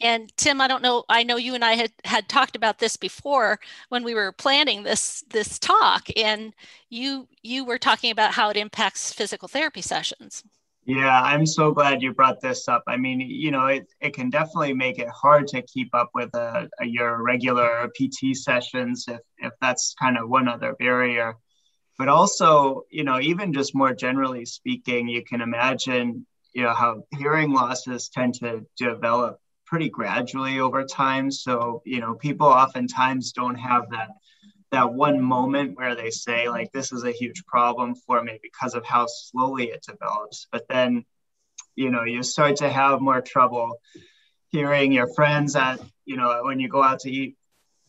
and 0.00 0.34
Tim, 0.36 0.60
I 0.60 0.68
don't 0.68 0.82
know, 0.82 1.04
I 1.08 1.22
know 1.22 1.36
you 1.36 1.54
and 1.54 1.64
I 1.64 1.72
had, 1.72 1.92
had 2.04 2.28
talked 2.28 2.56
about 2.56 2.78
this 2.78 2.96
before 2.96 3.58
when 3.88 4.04
we 4.04 4.14
were 4.14 4.32
planning 4.32 4.82
this 4.82 5.24
this 5.30 5.58
talk 5.58 6.08
and 6.16 6.52
you 6.90 7.28
you 7.42 7.64
were 7.64 7.78
talking 7.78 8.10
about 8.10 8.32
how 8.32 8.50
it 8.50 8.56
impacts 8.56 9.12
physical 9.12 9.48
therapy 9.48 9.82
sessions. 9.82 10.44
Yeah, 10.86 11.20
I'm 11.22 11.44
so 11.44 11.70
glad 11.72 12.00
you 12.00 12.14
brought 12.14 12.40
this 12.40 12.66
up. 12.66 12.82
I 12.86 12.96
mean, 12.96 13.20
you 13.20 13.50
know, 13.50 13.66
it, 13.66 13.86
it 14.00 14.14
can 14.14 14.30
definitely 14.30 14.72
make 14.72 14.98
it 14.98 15.08
hard 15.10 15.46
to 15.48 15.60
keep 15.62 15.94
up 15.94 16.10
with 16.14 16.34
a, 16.34 16.68
a, 16.80 16.86
your 16.86 17.22
regular 17.22 17.90
PT 17.94 18.34
sessions 18.34 19.04
if, 19.06 19.20
if 19.38 19.52
that's 19.60 19.94
kind 20.00 20.16
of 20.16 20.30
one 20.30 20.48
other 20.48 20.74
barrier. 20.78 21.34
but 21.98 22.08
also, 22.08 22.84
you 22.90 23.04
know, 23.04 23.20
even 23.20 23.52
just 23.52 23.74
more 23.74 23.92
generally 23.94 24.44
speaking, 24.46 25.08
you 25.08 25.22
can 25.24 25.40
imagine, 25.40 26.26
you 26.54 26.62
know, 26.62 26.72
how 26.72 27.02
hearing 27.18 27.52
losses 27.52 28.08
tend 28.08 28.34
to 28.34 28.64
develop 28.76 29.40
pretty 29.68 29.90
gradually 29.90 30.60
over 30.60 30.84
time. 30.84 31.30
So, 31.30 31.82
you 31.84 32.00
know, 32.00 32.14
people 32.14 32.46
oftentimes 32.46 33.32
don't 33.32 33.56
have 33.56 33.90
that 33.90 34.08
that 34.70 34.92
one 34.92 35.22
moment 35.22 35.76
where 35.76 35.94
they 35.94 36.10
say 36.10 36.48
like 36.48 36.70
this 36.72 36.92
is 36.92 37.04
a 37.04 37.12
huge 37.12 37.44
problem 37.46 37.94
for 37.94 38.22
me 38.22 38.38
because 38.42 38.74
of 38.74 38.84
how 38.84 39.06
slowly 39.08 39.70
it 39.70 39.82
develops 39.82 40.46
but 40.52 40.68
then 40.68 41.04
you 41.74 41.90
know 41.90 42.04
you 42.04 42.22
start 42.22 42.56
to 42.56 42.68
have 42.68 43.00
more 43.00 43.22
trouble 43.22 43.80
hearing 44.48 44.92
your 44.92 45.08
friends 45.14 45.56
at 45.56 45.80
you 46.04 46.18
know 46.18 46.42
when 46.42 46.60
you 46.60 46.68
go 46.68 46.82
out 46.82 47.00
to 47.00 47.10
eat 47.10 47.37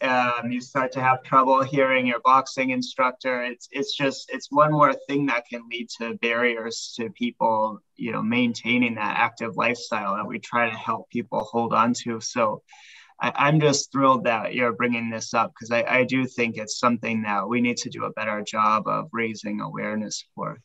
um, 0.01 0.51
you 0.51 0.61
start 0.61 0.91
to 0.93 1.01
have 1.01 1.23
trouble 1.23 1.61
hearing 1.63 2.05
your 2.07 2.19
boxing 2.21 2.69
instructor 2.69 3.43
it's 3.43 3.67
it's 3.71 3.95
just 3.95 4.29
it's 4.31 4.47
one 4.49 4.71
more 4.71 4.93
thing 5.07 5.25
that 5.25 5.45
can 5.47 5.61
lead 5.69 5.87
to 5.89 6.15
barriers 6.15 6.93
to 6.95 7.09
people 7.11 7.79
you 7.95 8.11
know 8.11 8.21
maintaining 8.21 8.95
that 8.95 9.17
active 9.17 9.57
lifestyle 9.57 10.15
that 10.15 10.27
we 10.27 10.39
try 10.39 10.69
to 10.69 10.75
help 10.75 11.09
people 11.09 11.39
hold 11.39 11.73
on 11.73 11.93
to 11.93 12.19
so 12.19 12.61
I, 13.21 13.49
am 13.49 13.59
just 13.59 13.91
thrilled 13.91 14.23
that 14.25 14.53
you're 14.53 14.73
bringing 14.73 15.09
this 15.09 15.33
up 15.33 15.51
because 15.53 15.71
I, 15.71 15.83
I 15.83 16.03
do 16.03 16.25
think 16.25 16.57
it's 16.57 16.79
something 16.79 17.23
that 17.23 17.47
we 17.47 17.59
need 17.59 17.77
to 17.77 17.89
do 17.89 18.05
a 18.05 18.11
better 18.11 18.41
job 18.41 18.87
of 18.87 19.09
raising 19.11 19.59
awareness 19.59 20.23
for. 20.35 20.59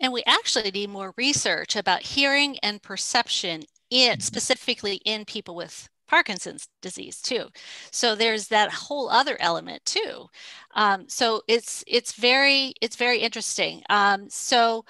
And 0.00 0.12
we 0.12 0.22
actually 0.26 0.70
need 0.70 0.90
more 0.90 1.12
research 1.16 1.76
about 1.76 2.02
hearing 2.02 2.58
and 2.62 2.82
perception 2.82 3.64
in 3.90 4.12
mm-hmm. 4.12 4.20
specifically 4.20 5.00
in 5.04 5.24
people 5.24 5.54
with 5.54 5.88
Parkinson's 6.08 6.68
disease 6.82 7.20
too. 7.20 7.44
So 7.90 8.14
there's 8.14 8.48
that 8.48 8.72
whole 8.72 9.08
other 9.10 9.36
element 9.40 9.84
too. 9.84 10.26
Um, 10.74 11.08
so 11.08 11.42
it's 11.48 11.84
it's 11.86 12.12
very 12.12 12.74
it's 12.80 12.96
very 12.96 13.18
interesting. 13.18 13.82
Um, 13.90 14.28
so 14.28 14.84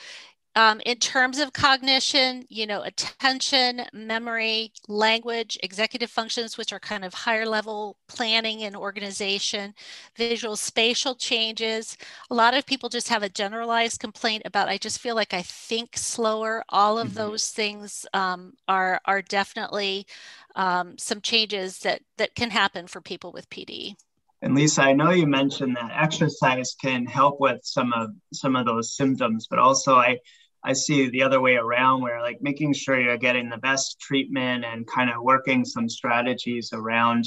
um, 0.59 0.81
in 0.85 0.97
terms 0.99 1.39
of 1.39 1.53
cognition, 1.53 2.45
you 2.49 2.67
know, 2.67 2.83
attention, 2.83 3.83
memory, 3.93 4.73
language, 4.89 5.57
executive 5.63 6.11
functions, 6.11 6.59
which 6.59 6.73
are 6.73 6.81
kind 6.81 7.05
of 7.05 7.15
higher 7.15 7.47
level 7.47 7.97
planning 8.09 8.65
and 8.65 8.75
organization, 8.75 9.73
visual 10.17 10.57
spatial 10.57 11.15
changes. 11.15 11.97
A 12.31 12.35
lot 12.35 12.55
of 12.55 12.67
people 12.67 12.89
just 12.89 13.09
have 13.09 13.23
a 13.23 13.29
generalized 13.29 14.01
complaint 14.01 14.43
about, 14.47 14.69
I 14.69 14.79
just 14.79 14.99
feel 14.99 15.15
like 15.15 15.33
I 15.33 15.43
think 15.43 15.97
slower. 15.97 16.65
All 16.71 16.99
of 16.99 17.11
mm-hmm. 17.11 17.19
those 17.19 17.51
things 17.51 18.05
um, 18.13 18.55
are, 18.67 19.01
are 19.05 19.23
definitely 19.23 20.09
um, 20.59 20.99
some 20.99 21.23
changes 21.23 21.79
that, 21.79 22.03
that 22.19 22.35
can 22.35 22.51
happen 22.51 22.87
for 22.87 23.01
people 23.01 23.33
with 23.33 23.49
PD. 23.49 23.95
And 24.43 24.55
Lisa, 24.55 24.83
I 24.83 24.93
know 24.93 25.11
you 25.11 25.27
mentioned 25.27 25.77
that 25.77 25.91
exercise 25.95 26.75
can 26.81 27.07
help 27.07 27.41
with 27.41 27.61
some 27.63 27.93
of 27.93 28.11
some 28.33 28.55
of 28.55 28.67
those 28.67 28.95
symptoms, 28.97 29.47
but 29.49 29.59
also 29.59 29.95
I 29.97 30.19
I 30.63 30.75
see 30.75 31.09
the 31.09 31.23
other 31.23 31.41
way 31.41 31.57
around 31.57 32.03
where 32.03 32.21
like 32.21 32.39
making 32.41 32.75
sure 32.75 33.01
you're 33.01 33.17
getting 33.17 33.49
the 33.49 33.57
best 33.57 34.01
treatment 34.01 34.65
and 34.65 34.87
kind 34.87 35.11
of 35.11 35.23
working 35.23 35.65
some 35.65 35.89
strategies 35.89 36.71
around 36.73 37.25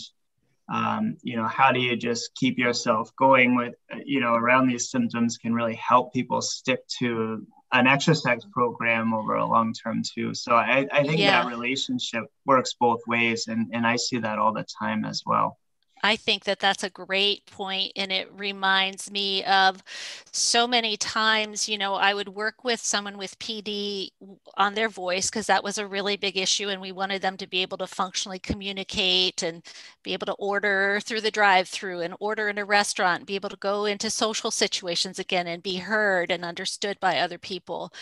um, 0.71 1.17
you 1.21 1.35
know 1.35 1.47
how 1.47 1.71
do 1.71 1.79
you 1.79 1.97
just 1.97 2.33
keep 2.35 2.57
yourself 2.57 3.13
going 3.17 3.55
with 3.55 3.73
you 4.05 4.21
know 4.21 4.33
around 4.33 4.67
these 4.67 4.89
symptoms 4.89 5.38
can 5.38 5.53
really 5.53 5.75
help 5.75 6.13
people 6.13 6.41
stick 6.41 6.79
to 7.00 7.45
an 7.73 7.87
exercise 7.87 8.43
program 8.51 9.13
over 9.13 9.35
a 9.35 9.45
long 9.45 9.73
term 9.73 10.01
too 10.03 10.33
so 10.33 10.53
i, 10.53 10.85
I 10.91 11.03
think 11.03 11.19
yeah. 11.19 11.43
that 11.43 11.49
relationship 11.49 12.25
works 12.45 12.75
both 12.79 12.99
ways 13.07 13.47
and, 13.47 13.69
and 13.73 13.85
i 13.85 13.95
see 13.95 14.17
that 14.19 14.39
all 14.39 14.53
the 14.53 14.65
time 14.79 15.05
as 15.05 15.23
well 15.25 15.57
I 16.03 16.15
think 16.15 16.43
that 16.46 16.60
that's 16.60 16.84
a 16.84 16.89
great 16.89 17.46
point, 17.46 17.93
and 17.96 18.12
it 18.12 18.31
reminds 18.36 19.12
me 19.12 19.43
of 19.43 19.84
so 20.31 20.67
many 20.67 20.98
times. 20.98 21.70
You 21.70 21.77
know, 21.77 21.96
I 21.96 22.13
would 22.13 22.29
work 22.29 22.63
with 22.63 22.79
someone 22.79 23.17
with 23.17 23.38
PD 23.39 24.12
on 24.58 24.74
their 24.74 24.89
voice 24.89 25.29
because 25.29 25.48
that 25.48 25.63
was 25.63 25.77
a 25.77 25.88
really 25.88 26.17
big 26.17 26.38
issue, 26.38 26.70
and 26.70 26.81
we 26.81 26.91
wanted 26.91 27.22
them 27.22 27.38
to 27.38 27.48
be 27.48 27.62
able 27.62 27.77
to 27.79 27.88
functionally 27.88 28.39
communicate 28.39 29.43
and 29.43 29.63
be 30.03 30.13
able 30.13 30.25
to 30.27 30.34
order 30.34 30.99
through 31.04 31.21
the 31.21 31.32
drive-through 31.32 32.02
and 32.02 32.15
order 32.19 32.49
in 32.49 32.58
a 32.58 32.65
restaurant, 32.65 33.25
be 33.25 33.36
able 33.36 33.49
to 33.49 33.58
go 33.58 33.86
into 33.86 34.10
social 34.10 34.52
situations 34.52 35.19
again 35.19 35.47
and 35.47 35.63
be 35.63 35.78
heard 35.78 36.32
and 36.32 36.43
understood 36.45 36.99
by 36.99 37.19
other 37.19 37.38
people. 37.38 37.93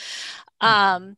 Mm-hmm. 0.62 0.68
Um, 0.68 1.18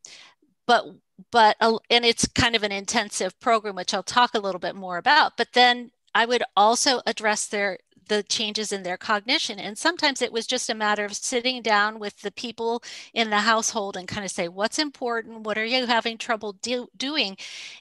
but 0.68 0.86
but 1.32 1.56
and 1.90 2.06
it's 2.06 2.28
kind 2.28 2.56
of 2.56 2.64
an 2.64 2.72
intensive 2.72 3.38
program 3.40 3.76
which 3.76 3.94
i'll 3.94 4.04
talk 4.04 4.34
a 4.34 4.40
little 4.40 4.60
bit 4.60 4.76
more 4.76 4.98
about 4.98 5.38
but 5.38 5.50
then 5.54 5.92
I 6.14 6.26
would 6.26 6.44
also 6.56 7.02
address 7.06 7.48
their 7.48 7.80
the 8.08 8.24
changes 8.24 8.74
in 8.74 8.84
their 8.84 8.98
cognition. 8.98 9.58
And 9.58 9.78
sometimes 9.78 10.22
it 10.22 10.34
was 10.34 10.46
just 10.46 10.70
a 10.70 10.74
matter 10.76 11.06
of 11.06 11.16
sitting 11.16 11.62
down 11.62 11.98
with 11.98 12.20
the 12.22 12.32
people 12.32 12.84
in 13.14 13.30
the 13.30 13.38
household 13.40 13.96
and 13.96 14.06
kind 14.06 14.26
of 14.26 14.32
say, 14.32 14.50
what's 14.50 14.80
important? 14.80 15.42
What 15.46 15.58
are 15.58 15.64
you 15.66 15.86
having 15.86 16.18
trouble 16.18 16.54
do- 16.54 16.90
doing? 16.98 17.38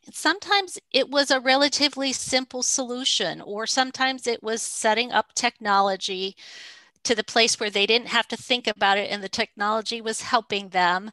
And 0.07 0.15
sometimes 0.15 0.79
it 0.93 1.11
was 1.11 1.33
a 1.33 1.41
relatively 1.41 2.13
simple 2.13 2.63
solution, 2.63 3.41
or 3.41 3.67
sometimes 3.67 4.29
it 4.29 4.41
was 4.43 4.63
setting 4.63 5.11
up 5.11 5.35
technology 5.35 6.37
to 7.05 7.15
the 7.15 7.25
place 7.25 7.59
where 7.59 7.71
they 7.71 7.87
didn't 7.87 8.09
have 8.09 8.29
to 8.29 8.37
think 8.37 8.67
about 8.67 8.99
it 8.99 9.11
and 9.11 9.23
the 9.23 9.29
technology 9.29 10.01
was 10.01 10.23
helping 10.23 10.69
them 10.71 11.11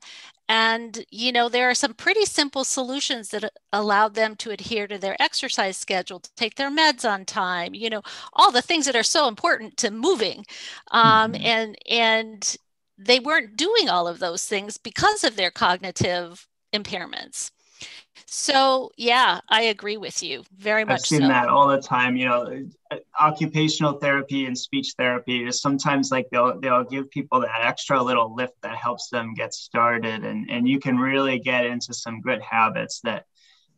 and, 0.49 1.05
you 1.11 1.31
know, 1.31 1.49
there 1.49 1.69
are 1.69 1.75
some 1.75 1.93
pretty 1.93 2.25
simple 2.25 2.63
solutions 2.63 3.29
that 3.29 3.51
allow 3.73 4.07
them 4.07 4.35
to 4.37 4.51
adhere 4.51 4.87
to 4.87 4.97
their 4.97 5.21
exercise 5.21 5.77
schedule, 5.77 6.19
to 6.19 6.29
take 6.35 6.55
their 6.55 6.71
meds 6.71 7.09
on 7.09 7.25
time, 7.25 7.73
you 7.73 7.89
know, 7.89 8.01
all 8.33 8.51
the 8.51 8.61
things 8.61 8.85
that 8.85 8.95
are 8.95 9.03
so 9.03 9.27
important 9.27 9.77
to 9.77 9.91
moving. 9.91 10.45
Um, 10.91 11.33
mm-hmm. 11.33 11.45
And, 11.45 11.77
and 11.89 12.57
they 12.97 13.19
weren't 13.19 13.57
doing 13.57 13.89
all 13.89 14.07
of 14.07 14.19
those 14.19 14.45
things 14.45 14.77
because 14.77 15.23
of 15.23 15.35
their 15.35 15.51
cognitive 15.51 16.47
impairments. 16.73 17.51
So 18.25 18.91
yeah, 18.97 19.39
I 19.49 19.63
agree 19.63 19.97
with 19.97 20.21
you 20.21 20.43
very 20.57 20.83
much. 20.83 20.93
I've 20.93 21.05
seen 21.05 21.21
so. 21.21 21.27
that 21.27 21.47
all 21.47 21.67
the 21.67 21.81
time. 21.81 22.15
You 22.15 22.25
know, 22.25 22.67
occupational 23.19 23.93
therapy 23.93 24.45
and 24.45 24.57
speech 24.57 24.93
therapy 24.97 25.45
is 25.45 25.61
sometimes 25.61 26.11
like 26.11 26.27
they'll 26.31 26.59
they'll 26.59 26.83
give 26.83 27.09
people 27.09 27.41
that 27.41 27.61
extra 27.61 28.01
little 28.01 28.35
lift 28.35 28.53
that 28.63 28.75
helps 28.75 29.09
them 29.09 29.33
get 29.33 29.53
started, 29.53 30.23
and 30.23 30.49
and 30.49 30.67
you 30.67 30.79
can 30.79 30.97
really 30.97 31.39
get 31.39 31.65
into 31.65 31.93
some 31.93 32.21
good 32.21 32.41
habits 32.41 32.99
that 33.01 33.25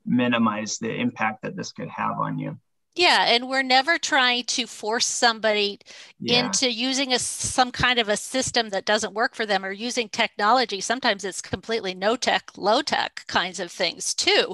minimize 0.06 0.78
the 0.78 0.94
impact 0.94 1.44
that 1.44 1.56
this 1.56 1.72
could 1.72 1.90
have 1.90 2.20
on 2.20 2.40
you. 2.40 2.58
Yeah, 3.00 3.28
and 3.30 3.48
we're 3.48 3.64
never 3.64 3.98
trying 3.98 4.44
to 4.46 4.68
force 4.68 5.06
somebody 5.06 5.80
yeah. 6.20 6.52
into 6.52 6.70
using 6.70 7.14
a 7.14 7.20
some 7.20 7.72
kind 7.72 7.98
of 7.98 8.10
a 8.10 8.18
system 8.18 8.70
that 8.72 8.84
doesn't 8.86 9.14
work 9.14 9.36
for 9.36 9.46
them 9.46 9.64
or 9.64 9.72
using 9.72 10.10
technology. 10.10 10.82
Sometimes 10.82 11.24
it's 11.24 11.42
completely 11.42 11.94
no 11.96 12.18
tech, 12.18 12.52
low 12.58 12.82
tech 12.82 13.24
kinds 13.28 13.60
of 13.62 13.72
things 13.72 14.14
too 14.14 14.54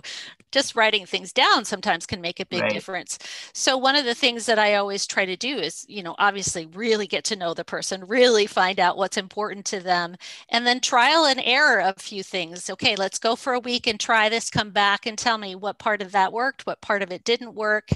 just 0.51 0.75
writing 0.75 1.05
things 1.05 1.33
down 1.33 1.65
sometimes 1.65 2.05
can 2.05 2.21
make 2.21 2.39
a 2.39 2.45
big 2.45 2.61
right. 2.61 2.71
difference. 2.71 3.17
So 3.53 3.77
one 3.77 3.95
of 3.95 4.05
the 4.05 4.15
things 4.15 4.45
that 4.45 4.59
I 4.59 4.75
always 4.75 5.05
try 5.05 5.25
to 5.25 5.35
do 5.35 5.57
is, 5.57 5.85
you 5.87 6.03
know, 6.03 6.15
obviously 6.17 6.65
really 6.67 7.07
get 7.07 7.23
to 7.25 7.35
know 7.35 7.53
the 7.53 7.65
person, 7.65 8.05
really 8.05 8.47
find 8.47 8.79
out 8.79 8.97
what's 8.97 9.17
important 9.17 9.65
to 9.67 9.79
them, 9.79 10.15
and 10.49 10.65
then 10.65 10.79
trial 10.79 11.25
and 11.25 11.41
error 11.43 11.79
a 11.79 11.93
few 11.99 12.23
things. 12.23 12.69
Okay, 12.69 12.95
let's 12.95 13.19
go 13.19 13.35
for 13.35 13.53
a 13.53 13.59
week 13.59 13.87
and 13.87 13.99
try 13.99 14.29
this, 14.29 14.49
come 14.49 14.71
back 14.71 15.05
and 15.05 15.17
tell 15.17 15.37
me 15.37 15.55
what 15.55 15.79
part 15.79 16.01
of 16.01 16.11
that 16.13 16.31
worked, 16.33 16.65
what 16.65 16.81
part 16.81 17.01
of 17.01 17.11
it 17.11 17.23
didn't 17.23 17.55
work. 17.55 17.89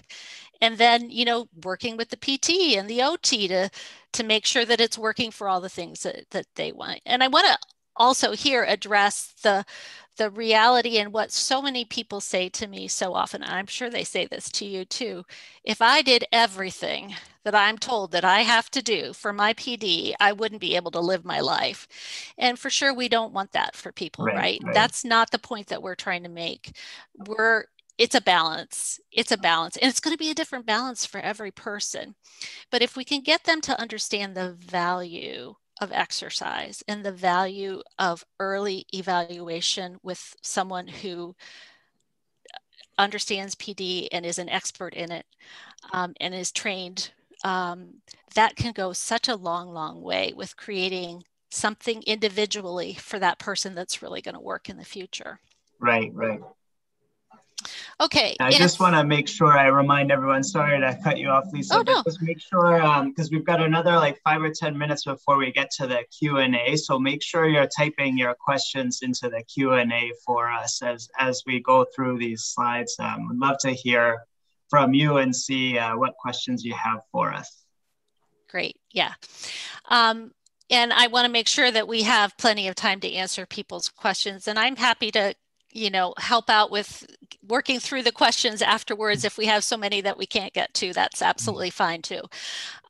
And 0.62 0.78
then, 0.78 1.10
you 1.10 1.24
know, 1.24 1.48
working 1.64 1.96
with 1.96 2.10
the 2.10 2.18
PT 2.18 2.76
and 2.78 2.90
the 2.90 3.02
OT 3.02 3.48
to 3.48 3.70
to 4.14 4.24
make 4.24 4.46
sure 4.46 4.66
that 4.66 4.82
it's 4.82 4.98
working 4.98 5.32
for 5.32 5.48
all 5.48 5.62
the 5.62 5.70
things 5.70 6.02
that, 6.04 6.26
that 6.32 6.48
they 6.56 6.72
want. 6.72 7.00
And 7.06 7.24
I 7.24 7.28
want 7.28 7.46
to 7.48 7.58
also 7.96 8.32
here 8.34 8.64
address 8.64 9.34
the 9.44 9.66
the 10.20 10.30
reality 10.30 10.98
and 10.98 11.14
what 11.14 11.32
so 11.32 11.62
many 11.62 11.86
people 11.86 12.20
say 12.20 12.50
to 12.50 12.68
me 12.68 12.90
so 12.90 13.14
often 13.14 13.42
and 13.42 13.54
i'm 13.54 13.66
sure 13.66 13.90
they 13.90 14.04
say 14.04 14.28
this 14.28 14.52
to 14.52 14.66
you 14.66 14.84
too 14.84 15.24
if 15.64 15.82
i 15.82 16.02
did 16.02 16.26
everything 16.34 17.16
that 17.46 17.56
i'm 17.56 17.78
told 17.78 18.12
that 18.12 18.26
i 18.26 18.42
have 18.42 18.70
to 18.70 18.82
do 18.82 19.14
for 19.14 19.32
my 19.32 19.54
pd 19.54 20.14
i 20.20 20.34
wouldn't 20.34 20.60
be 20.60 20.76
able 20.76 20.92
to 20.92 21.00
live 21.00 21.24
my 21.24 21.40
life 21.40 21.88
and 22.38 22.60
for 22.60 22.70
sure 22.70 22.94
we 22.94 23.08
don't 23.08 23.34
want 23.34 23.54
that 23.54 23.78
for 23.78 23.94
people 23.94 24.26
right, 24.26 24.36
right? 24.36 24.60
right. 24.62 24.76
that's 24.76 25.06
not 25.06 25.32
the 25.32 25.40
point 25.40 25.68
that 25.68 25.82
we're 25.82 25.96
trying 25.96 26.24
to 26.24 26.30
make 26.30 26.76
we're 27.28 27.64
it's 27.98 28.16
a 28.16 28.22
balance. 28.22 28.98
It's 29.12 29.34
a 29.34 29.38
balance. 29.38 29.76
And 29.76 29.90
it's 29.90 30.00
going 30.00 30.14
to 30.14 30.18
be 30.18 30.32
a 30.32 30.34
different 30.34 30.66
balance 30.66 31.06
for 31.06 31.20
every 31.20 31.52
person. 31.52 32.16
But 32.72 32.82
if 32.82 32.96
we 32.96 33.04
can 33.04 33.20
get 33.20 33.44
them 33.44 33.60
to 33.60 33.78
understand 33.78 34.36
the 34.36 34.54
value 34.54 35.56
of 35.82 35.92
exercise 35.92 36.84
and 36.88 37.04
the 37.04 37.12
value 37.12 37.82
of 37.98 38.26
early 38.40 38.86
evaluation 38.94 39.98
with 40.04 40.36
someone 40.42 40.88
who 40.88 41.36
understands 42.98 43.56
PD 43.56 44.08
and 44.12 44.26
is 44.26 44.38
an 44.38 44.50
expert 44.50 44.94
in 44.94 45.12
it 45.12 45.26
um, 45.94 46.14
and 46.20 46.36
is 46.36 46.52
trained, 46.52 47.12
um, 47.44 47.94
that 48.36 48.56
can 48.56 48.74
go 48.74 48.94
such 48.94 49.28
a 49.28 49.36
long, 49.36 49.74
long 49.74 50.02
way 50.02 50.34
with 50.36 50.58
creating 50.58 51.24
something 51.50 52.04
individually 52.06 52.94
for 52.94 53.18
that 53.18 53.40
person 53.40 53.74
that's 53.74 54.02
really 54.02 54.22
going 54.22 54.36
to 54.36 54.42
work 54.42 54.70
in 54.70 54.78
the 54.78 54.86
future. 54.86 55.40
Right, 55.80 56.12
right. 56.14 56.42
Okay. 58.02 58.38
I 58.40 58.52
just 58.52 58.80
want 58.80 58.96
to 58.96 59.04
make 59.04 59.28
sure 59.28 59.48
I 59.58 59.68
remind 59.68 60.10
everyone. 60.10 60.42
Sorry 60.42 60.80
to 60.80 60.98
cut 61.04 61.18
you 61.18 61.28
off, 61.30 61.46
Lisa. 61.52 61.76
Oh, 61.76 61.82
no. 61.82 62.02
Just 62.04 62.22
make 62.22 62.40
sure 62.40 62.80
because 63.06 63.28
um, 63.28 63.30
we've 63.32 63.44
got 63.44 63.62
another 63.62 63.96
like 63.96 64.20
five 64.24 64.42
or 64.42 64.52
ten 64.52 64.78
minutes 64.78 65.04
before 65.04 65.38
we 65.38 65.52
get 65.52 65.70
to 65.72 65.88
the 65.88 66.04
Q 66.18 66.38
and 66.38 66.56
A. 66.56 66.78
So 66.78 66.98
make 66.98 67.22
sure 67.22 67.48
you're 67.48 67.68
typing 67.68 68.18
your 68.18 68.36
questions 68.36 69.00
into 69.02 69.28
the 69.30 69.44
Q 69.44 69.74
and 69.74 69.92
A 69.92 70.14
for 70.26 70.50
us 70.50 70.82
as 70.82 71.10
as 71.20 71.44
we 71.46 71.60
go 71.60 71.86
through 71.94 72.20
these 72.20 72.44
slides. 72.44 72.96
Um, 73.00 73.28
would 73.28 73.38
love 73.38 73.58
to 73.60 73.72
hear 73.72 74.24
from 74.70 74.94
you 74.94 75.18
and 75.18 75.36
see 75.36 75.78
uh, 75.78 75.98
what 75.98 76.16
questions 76.16 76.64
you 76.64 76.76
have 76.76 77.02
for 77.12 77.34
us. 77.34 77.64
Great. 78.50 78.78
Yeah. 78.92 79.14
Um, 79.90 80.32
and 80.70 80.94
I 80.94 81.08
want 81.08 81.26
to 81.26 81.32
make 81.32 81.48
sure 81.48 81.70
that 81.70 81.88
we 81.88 82.04
have 82.04 82.38
plenty 82.38 82.68
of 82.68 82.76
time 82.76 83.00
to 83.02 83.12
answer 83.12 83.46
people's 83.46 83.90
questions. 83.90 84.48
And 84.48 84.58
I'm 84.58 84.78
happy 84.78 85.12
to 85.12 85.34
you 85.72 85.90
know 85.90 86.14
help 86.18 86.50
out 86.50 86.72
with 86.72 87.06
working 87.50 87.80
through 87.80 88.04
the 88.04 88.12
questions 88.12 88.62
afterwards 88.62 89.26
if 89.26 89.38
we 89.38 89.46
have 89.48 89.64
so 89.64 89.78
many 89.78 90.02
that 90.02 90.18
we 90.18 90.26
can't 90.26 90.54
get 90.54 90.74
to 90.76 90.94
that's 90.94 91.22
absolutely 91.22 91.70
fine 91.70 92.02
too. 92.02 92.22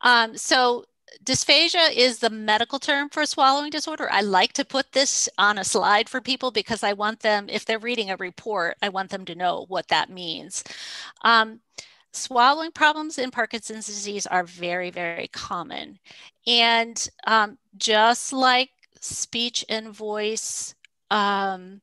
Um, 0.02 0.38
so 0.38 0.86
dysphagia 1.24 1.91
is 1.95 2.19
the 2.19 2.30
medical 2.30 2.80
term 2.80 3.10
for 3.10 3.22
a 3.22 3.28
swallowing 3.28 3.72
disorder. 3.72 4.08
I 4.12 4.22
like 4.22 4.54
to 4.54 4.65
put 4.65 4.91
this 4.91 5.28
on 5.38 5.58
a 5.58 5.63
slide 5.63 6.08
for 6.08 6.22
people 6.22 6.52
because 6.52 6.84
i 6.84 6.93
want 6.93 7.22
them 7.22 7.48
if 7.50 7.65
they're 7.65 7.80
reading 7.80 8.12
a 8.12 8.17
report 8.17 8.78
i 8.82 8.89
want 8.89 9.10
them 9.10 9.26
to 9.26 9.36
know 9.36 9.65
what 9.69 9.88
that 9.88 10.10
means. 10.10 10.63
Um, 11.24 11.62
swallowing 12.13 12.72
problems 12.72 13.17
in 13.17 13.32
parkinson's 13.32 13.88
disease 13.88 14.28
are 14.28 14.43
very 14.43 14.91
very 14.91 15.28
common. 15.30 16.00
And 16.48 17.10
um, 17.28 17.58
just 17.78 18.34
like 18.34 18.72
speech 19.00 19.65
and 19.69 19.89
voice 19.93 20.76
um, 21.12 21.82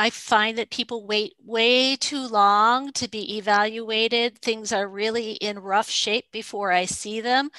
I 0.00 0.08
find 0.08 0.56
that 0.56 0.70
people 0.70 1.04
wait 1.06 1.34
way 1.44 1.94
too 1.94 2.26
long 2.26 2.90
to 2.92 3.06
be 3.06 3.36
evaluated. 3.36 4.38
Things 4.38 4.72
are 4.72 4.88
really 4.88 5.32
in 5.32 5.58
rough 5.58 5.90
shape 5.90 6.32
before 6.32 6.72
I 6.72 6.86
see 6.86 7.20
them. 7.20 7.50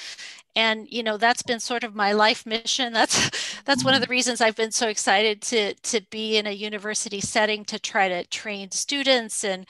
And 0.55 0.87
you 0.89 1.03
know 1.03 1.17
that's 1.17 1.43
been 1.43 1.59
sort 1.59 1.83
of 1.83 1.93
my 1.93 2.13
life 2.13 2.47
mission. 2.47 2.93
That's 3.01 3.61
that's 3.63 3.85
one 3.85 3.93
of 3.93 4.01
the 4.01 4.07
mm-hmm. 4.07 4.11
reasons 4.11 4.41
I've 4.41 4.55
been 4.55 4.71
so 4.71 4.87
excited 4.87 5.43
to 5.43 5.75
to 5.75 6.01
be 6.09 6.37
in 6.37 6.47
a 6.47 6.51
university 6.51 7.21
setting 7.21 7.63
to 7.65 7.77
try 7.77 8.09
to 8.09 8.25
train 8.25 8.71
students 8.71 9.43
and 9.43 9.67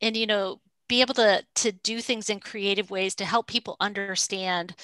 and 0.00 0.16
you 0.16 0.26
know 0.26 0.60
be 0.88 1.00
able 1.00 1.14
to 1.14 1.44
to 1.56 1.72
do 1.72 2.00
things 2.00 2.30
in 2.30 2.38
creative 2.38 2.88
ways 2.90 3.16
to 3.16 3.24
help 3.24 3.48
people 3.48 3.76
understand 3.80 4.76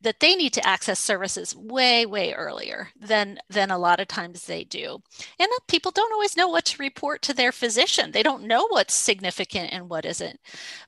that 0.00 0.20
they 0.20 0.34
need 0.36 0.52
to 0.54 0.66
access 0.66 0.98
services 1.00 1.54
way 1.56 2.06
way 2.06 2.32
earlier 2.32 2.90
than 2.98 3.38
than 3.50 3.70
a 3.70 3.78
lot 3.78 4.00
of 4.00 4.08
times 4.08 4.44
they 4.44 4.64
do. 4.64 4.98
And 5.38 5.48
people 5.68 5.90
don't 5.90 6.12
always 6.12 6.36
know 6.36 6.48
what 6.48 6.64
to 6.66 6.82
report 6.82 7.22
to 7.22 7.34
their 7.34 7.52
physician. 7.52 8.12
They 8.12 8.22
don't 8.22 8.44
know 8.44 8.66
what's 8.68 8.94
significant 8.94 9.72
and 9.72 9.88
what 9.90 10.04
isn't. 10.04 10.40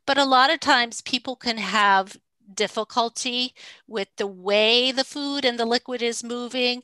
But 0.07 0.18
a 0.18 0.25
lot 0.25 0.51
of 0.51 0.61
times 0.61 1.01
people 1.03 1.37
can 1.37 1.59
have 1.59 2.16
difficulty 2.55 3.55
with 3.87 4.09
the 4.17 4.27
way 4.27 4.93
the 4.93 5.05
food 5.05 5.45
and 5.45 5.59
the 5.59 5.65
liquid 5.67 6.03
is 6.03 6.25
moving 6.25 6.83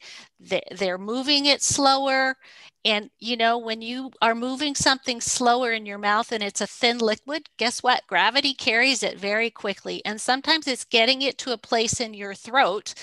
they're 0.71 0.99
moving 0.99 1.47
it 1.47 1.63
slower 1.63 2.37
and 2.85 3.11
you 3.19 3.37
know, 3.37 3.59
when 3.59 3.83
you 3.83 4.13
are 4.23 4.35
moving 4.35 4.77
something 4.77 5.21
slower 5.21 5.73
in 5.73 5.87
your 5.87 5.99
mouth 5.99 6.31
and 6.31 6.41
it's 6.43 6.61
a 6.61 6.69
thin 6.69 6.99
liquid, 6.99 7.49
guess 7.59 7.83
what? 7.83 8.07
Gravity 8.07 8.55
carries 8.55 9.03
it 9.03 9.19
very 9.19 9.51
quickly. 9.51 10.05
And 10.05 10.21
sometimes 10.21 10.69
it's 10.69 10.85
getting 10.85 11.21
it 11.23 11.37
to 11.39 11.53
a 11.53 11.59
place 11.59 12.01
in 12.01 12.15
your 12.15 12.35
throat 12.35 12.95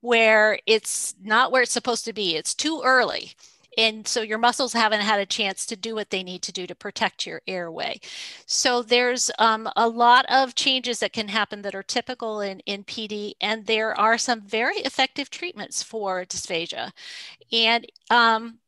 where 0.00 0.58
it's 0.66 1.14
not 1.22 1.52
where 1.52 1.62
it's 1.62 1.72
supposed 1.72 2.04
to 2.06 2.12
be. 2.12 2.36
It's 2.36 2.54
too 2.54 2.82
early. 2.84 3.32
And 3.76 4.06
so 4.08 4.22
your 4.22 4.38
muscles 4.38 4.72
haven't 4.72 5.02
had 5.02 5.20
a 5.20 5.26
chance 5.26 5.66
to 5.66 5.76
do 5.76 5.94
what 5.94 6.10
they 6.10 6.22
need 6.22 6.42
to 6.42 6.52
do 6.52 6.66
to 6.66 6.74
protect 6.74 7.26
your 7.26 7.42
airway. 7.46 8.00
So 8.46 8.82
there's 8.82 9.30
um, 9.38 9.68
a 9.76 9.88
lot 9.88 10.24
of 10.28 10.54
changes 10.54 11.00
that 11.00 11.12
can 11.12 11.28
happen 11.28 11.62
that 11.62 11.74
are 11.74 11.82
typical 11.82 12.40
in, 12.40 12.60
in 12.60 12.84
PD, 12.84 13.34
and 13.40 13.66
there 13.66 13.98
are 13.98 14.18
some 14.18 14.40
very 14.40 14.78
effective 14.78 15.30
treatments 15.30 15.82
for 15.82 16.24
dysphagia. 16.24 16.90
And 17.52 17.86
um, 18.10 18.58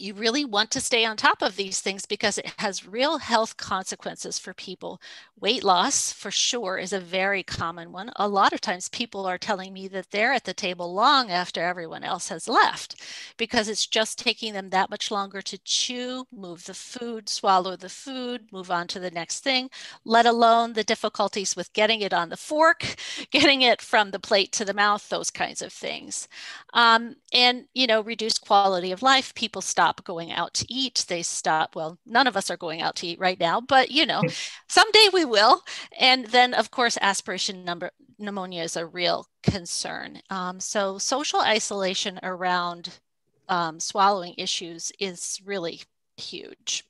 you 0.00 0.14
really 0.14 0.44
want 0.44 0.70
to 0.72 0.80
stay 0.80 1.04
on 1.04 1.16
top 1.16 1.42
of 1.42 1.56
these 1.56 1.80
things 1.80 2.06
because 2.06 2.38
it 2.38 2.52
has 2.58 2.86
real 2.86 3.18
health 3.18 3.56
consequences 3.56 4.38
for 4.38 4.54
people. 4.54 5.00
Weight 5.40 5.64
loss, 5.64 6.12
for 6.12 6.30
sure, 6.30 6.78
is 6.78 6.92
a 6.92 7.00
very 7.00 7.42
common 7.42 7.92
one. 7.92 8.10
A 8.16 8.28
lot 8.28 8.52
of 8.52 8.60
times 8.60 8.88
people 8.88 9.26
are 9.26 9.38
telling 9.38 9.72
me 9.72 9.88
that 9.88 10.10
they're 10.10 10.32
at 10.32 10.44
the 10.44 10.54
table 10.54 10.94
long 10.94 11.30
after 11.30 11.62
everyone 11.62 12.04
else 12.04 12.28
has 12.28 12.46
left 12.48 12.96
because 13.36 13.68
it's 13.68 13.86
just 13.86 14.18
taking 14.18 14.52
them 14.52 14.70
that 14.70 14.90
much 14.90 15.10
longer 15.10 15.40
to 15.42 15.58
chew, 15.64 16.26
move 16.32 16.64
the 16.66 16.74
food, 16.74 17.28
swallow 17.28 17.76
the 17.76 17.88
food, 17.88 18.42
move 18.52 18.70
on 18.70 18.86
to 18.88 19.00
the 19.00 19.10
next 19.10 19.40
thing, 19.40 19.70
let 20.04 20.26
alone 20.26 20.74
the 20.74 20.84
difficulties 20.84 21.56
with 21.56 21.72
getting 21.72 22.00
it 22.00 22.12
on 22.12 22.28
the 22.28 22.36
fork, 22.36 22.96
getting 23.30 23.62
it 23.62 23.80
from 23.80 24.10
the 24.10 24.18
plate 24.20 24.52
to 24.52 24.64
the 24.64 24.74
mouth, 24.74 25.08
those 25.08 25.30
kinds 25.30 25.62
of 25.62 25.72
things. 25.72 26.28
Um, 26.74 27.16
and, 27.32 27.64
you 27.74 27.86
know, 27.86 28.00
reduced 28.02 28.40
quality 28.42 28.92
of 28.92 29.02
life. 29.02 29.34
People 29.34 29.62
stop 29.62 29.89
going 30.04 30.32
out 30.32 30.54
to 30.54 30.66
eat. 30.68 31.04
They 31.08 31.22
stop, 31.22 31.74
well, 31.74 31.98
none 32.06 32.26
of 32.26 32.36
us 32.36 32.50
are 32.50 32.56
going 32.56 32.82
out 32.82 32.96
to 32.96 33.06
eat 33.06 33.18
right 33.18 33.38
now, 33.38 33.60
but, 33.60 33.90
you 33.90 34.06
know, 34.06 34.22
someday 34.68 35.08
we 35.12 35.24
will. 35.24 35.62
And 35.98 36.26
then, 36.26 36.54
of 36.54 36.70
course, 36.70 36.98
aspiration 37.00 37.64
number 37.64 37.90
pneumonia 38.18 38.62
is 38.62 38.76
a 38.76 38.86
real 38.86 39.26
concern. 39.42 40.20
Um, 40.30 40.60
so 40.60 40.98
social 40.98 41.40
isolation 41.40 42.20
around 42.22 43.00
um, 43.48 43.80
swallowing 43.80 44.34
issues 44.36 44.92
is 45.00 45.40
really 45.44 45.80
huge. 46.16 46.84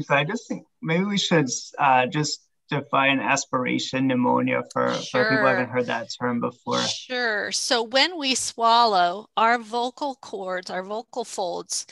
So 0.00 0.14
I 0.14 0.24
just 0.24 0.48
think 0.48 0.66
maybe 0.82 1.04
we 1.04 1.18
should 1.18 1.48
uh, 1.78 2.06
just 2.06 2.46
define 2.68 3.20
aspiration 3.20 4.06
pneumonia 4.08 4.62
for, 4.72 4.92
sure. 4.94 5.24
for 5.24 5.30
people 5.30 5.44
who 5.44 5.46
haven't 5.46 5.70
heard 5.70 5.86
that 5.86 6.08
term 6.20 6.40
before? 6.40 6.80
Sure. 6.82 7.52
So 7.52 7.82
when 7.82 8.18
we 8.18 8.34
swallow, 8.34 9.28
our 9.36 9.58
vocal 9.58 10.16
cords, 10.16 10.70
our 10.70 10.82
vocal 10.82 11.24
folds 11.24 11.86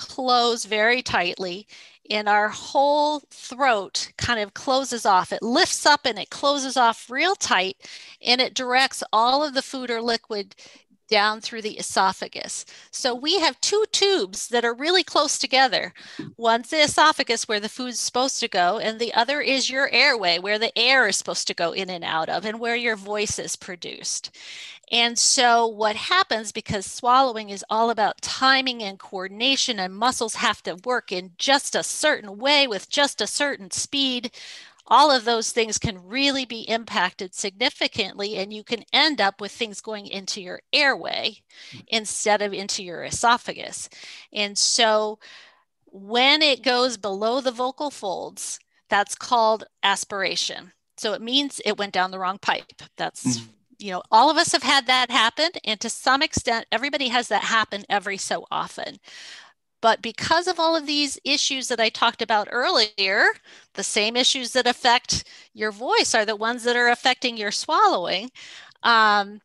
close 0.00 0.64
very 0.64 1.02
tightly 1.02 1.66
and 2.10 2.28
our 2.28 2.48
whole 2.48 3.20
throat 3.30 4.12
kind 4.16 4.40
of 4.40 4.54
closes 4.54 5.06
off. 5.06 5.32
It 5.32 5.42
lifts 5.42 5.86
up 5.86 6.00
and 6.04 6.18
it 6.18 6.30
closes 6.30 6.76
off 6.76 7.10
real 7.10 7.36
tight 7.36 7.76
and 8.20 8.40
it 8.40 8.54
directs 8.54 9.02
all 9.12 9.44
of 9.44 9.54
the 9.54 9.62
food 9.62 9.90
or 9.90 10.00
liquid 10.00 10.56
down 11.10 11.42
through 11.42 11.62
the 11.62 11.76
esophagus. 11.76 12.64
So 12.90 13.14
we 13.14 13.38
have 13.40 13.60
two 13.60 13.84
tubes 13.92 14.48
that 14.48 14.64
are 14.64 14.74
really 14.74 15.04
close 15.04 15.38
together. 15.38 15.92
One's 16.38 16.70
the 16.70 16.82
esophagus 16.82 17.46
where 17.46 17.60
the 17.60 17.68
food's 17.68 18.00
supposed 18.00 18.40
to 18.40 18.48
go, 18.48 18.78
and 18.78 18.98
the 18.98 19.12
other 19.12 19.42
is 19.42 19.68
your 19.68 19.90
airway 19.90 20.38
where 20.38 20.58
the 20.58 20.76
air 20.78 21.08
is 21.08 21.16
supposed 21.16 21.46
to 21.48 21.54
go 21.54 21.72
in 21.72 21.90
and 21.90 22.04
out 22.04 22.30
of 22.30 22.46
and 22.46 22.58
where 22.58 22.76
your 22.76 22.96
voice 22.96 23.38
is 23.38 23.56
produced. 23.56 24.30
And 24.92 25.16
so 25.18 25.66
what 25.68 25.94
happens 25.94 26.50
because 26.50 26.84
swallowing 26.84 27.50
is 27.50 27.64
all 27.70 27.90
about 27.90 28.22
timing 28.22 28.82
and 28.82 28.98
coordination 28.98 29.78
and 29.78 29.94
muscles 29.94 30.34
have 30.36 30.62
to 30.64 30.76
work 30.84 31.12
in 31.12 31.30
just 31.38 31.76
a 31.76 31.84
certain 31.84 32.38
way 32.38 32.66
with 32.66 32.88
just 32.88 33.20
a 33.20 33.26
certain 33.26 33.70
speed 33.70 34.32
all 34.86 35.10
of 35.10 35.24
those 35.24 35.50
things 35.50 35.78
can 35.78 36.06
really 36.06 36.44
be 36.44 36.62
impacted 36.62 37.34
significantly 37.34 38.36
and 38.36 38.52
you 38.52 38.64
can 38.64 38.84
end 38.92 39.20
up 39.20 39.40
with 39.40 39.52
things 39.52 39.80
going 39.80 40.06
into 40.06 40.40
your 40.40 40.60
airway 40.72 41.36
mm. 41.72 41.84
instead 41.88 42.42
of 42.42 42.52
into 42.52 42.82
your 42.82 43.04
esophagus 43.04 43.88
and 44.32 44.56
so 44.58 45.18
when 45.86 46.42
it 46.42 46.62
goes 46.62 46.96
below 46.96 47.40
the 47.40 47.50
vocal 47.50 47.90
folds 47.90 48.58
that's 48.88 49.14
called 49.14 49.64
aspiration 49.82 50.72
so 50.96 51.12
it 51.12 51.22
means 51.22 51.60
it 51.64 51.78
went 51.78 51.92
down 51.92 52.10
the 52.10 52.18
wrong 52.18 52.38
pipe 52.38 52.82
that's 52.96 53.38
mm. 53.38 53.46
you 53.78 53.90
know 53.90 54.02
all 54.10 54.30
of 54.30 54.36
us 54.36 54.52
have 54.52 54.62
had 54.62 54.86
that 54.86 55.10
happen 55.10 55.50
and 55.64 55.80
to 55.80 55.90
some 55.90 56.22
extent 56.22 56.66
everybody 56.72 57.08
has 57.08 57.28
that 57.28 57.44
happen 57.44 57.84
every 57.88 58.16
so 58.16 58.46
often 58.50 58.98
but 59.80 60.02
because 60.02 60.46
of 60.46 60.60
all 60.60 60.76
of 60.76 60.86
these 60.86 61.18
issues 61.24 61.68
that 61.68 61.80
I 61.80 61.88
talked 61.88 62.22
about 62.22 62.48
earlier, 62.50 63.28
the 63.74 63.82
same 63.82 64.16
issues 64.16 64.52
that 64.52 64.66
affect 64.66 65.24
your 65.54 65.72
voice 65.72 66.14
are 66.14 66.26
the 66.26 66.36
ones 66.36 66.64
that 66.64 66.76
are 66.76 66.88
affecting 66.88 67.36
your 67.36 67.50
swallowing. 67.50 68.30
Um, 68.82 69.40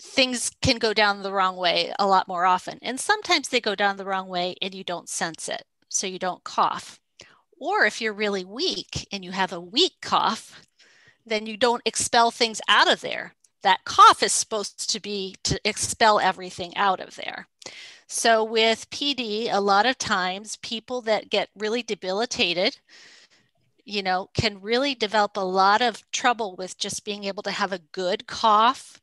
things 0.00 0.50
can 0.62 0.78
go 0.78 0.92
down 0.92 1.22
the 1.22 1.32
wrong 1.32 1.56
way 1.56 1.92
a 1.98 2.06
lot 2.06 2.28
more 2.28 2.44
often. 2.44 2.78
And 2.82 2.98
sometimes 2.98 3.48
they 3.48 3.60
go 3.60 3.74
down 3.74 3.96
the 3.96 4.04
wrong 4.04 4.28
way 4.28 4.56
and 4.60 4.74
you 4.74 4.84
don't 4.84 5.08
sense 5.08 5.48
it. 5.48 5.64
So 5.88 6.06
you 6.06 6.18
don't 6.18 6.44
cough. 6.44 6.98
Or 7.58 7.84
if 7.84 8.00
you're 8.00 8.12
really 8.12 8.44
weak 8.44 9.06
and 9.12 9.24
you 9.24 9.30
have 9.30 9.52
a 9.52 9.60
weak 9.60 9.92
cough, 10.00 10.66
then 11.24 11.46
you 11.46 11.56
don't 11.56 11.82
expel 11.84 12.30
things 12.30 12.60
out 12.68 12.90
of 12.90 13.00
there. 13.00 13.34
That 13.62 13.84
cough 13.84 14.22
is 14.22 14.32
supposed 14.32 14.90
to 14.90 15.00
be 15.00 15.36
to 15.44 15.60
expel 15.64 16.20
everything 16.20 16.76
out 16.76 17.00
of 17.00 17.16
there. 17.16 17.46
So 18.06 18.44
with 18.44 18.90
PD, 18.90 19.48
a 19.50 19.60
lot 19.60 19.86
of 19.86 19.96
times 19.96 20.56
people 20.56 21.00
that 21.02 21.30
get 21.30 21.48
really 21.56 21.82
debilitated, 21.82 22.78
you 23.84 24.02
know, 24.02 24.28
can 24.34 24.60
really 24.60 24.94
develop 24.94 25.36
a 25.36 25.40
lot 25.40 25.80
of 25.80 26.08
trouble 26.10 26.54
with 26.56 26.78
just 26.78 27.04
being 27.04 27.24
able 27.24 27.42
to 27.44 27.50
have 27.50 27.72
a 27.72 27.80
good 27.92 28.26
cough. 28.26 29.00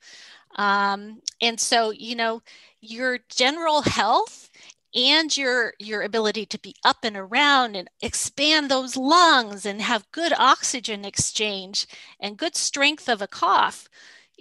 Um, 0.58 1.22
and 1.42 1.60
so, 1.60 1.90
you 1.92 2.16
know, 2.16 2.42
your 2.82 3.20
general 3.30 3.82
health 3.82 4.50
and 4.96 5.36
your 5.38 5.74
your 5.78 6.02
ability 6.02 6.46
to 6.48 6.60
be 6.60 6.76
up 6.84 6.98
and 7.04 7.16
around 7.16 7.76
and 7.76 7.90
expand 8.02 8.70
those 8.70 8.98
lungs 8.98 9.66
and 9.66 9.82
have 9.82 10.12
good 10.12 10.34
oxygen 10.38 11.06
exchange 11.06 11.86
and 12.20 12.38
good 12.38 12.56
strength 12.56 13.08
of 13.08 13.22
a 13.22 13.28
cough 13.28 13.88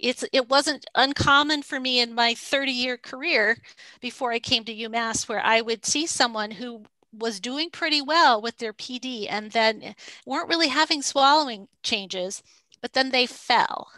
it's 0.01 0.23
it 0.31 0.49
wasn't 0.49 0.85
uncommon 0.95 1.61
for 1.63 1.79
me 1.79 1.99
in 1.99 2.13
my 2.13 2.33
30 2.33 2.71
year 2.71 2.97
career 2.97 3.57
before 3.99 4.31
I 4.31 4.39
came 4.39 4.63
to 4.65 4.75
UMass 4.75 5.27
where 5.27 5.43
I 5.43 5.61
would 5.61 5.85
see 5.85 6.05
someone 6.05 6.51
who 6.51 6.83
was 7.11 7.39
doing 7.39 7.69
pretty 7.69 8.01
well 8.01 8.41
with 8.41 8.57
their 8.57 8.73
PD 8.73 9.27
and 9.29 9.51
then 9.51 9.95
weren't 10.25 10.49
really 10.49 10.67
having 10.67 11.01
swallowing 11.01 11.67
changes, 11.81 12.43
but 12.81 12.93
then 12.93 13.09
they 13.09 13.25
fell 13.25 13.89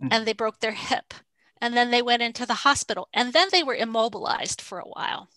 mm-hmm. 0.00 0.08
and 0.10 0.26
they 0.26 0.32
broke 0.32 0.60
their 0.60 0.72
hip 0.72 1.14
and 1.60 1.76
then 1.76 1.90
they 1.90 2.02
went 2.02 2.22
into 2.22 2.46
the 2.46 2.54
hospital 2.54 3.08
and 3.12 3.32
then 3.32 3.48
they 3.52 3.62
were 3.62 3.74
immobilized 3.74 4.60
for 4.60 4.78
a 4.78 4.88
while. 4.88 5.28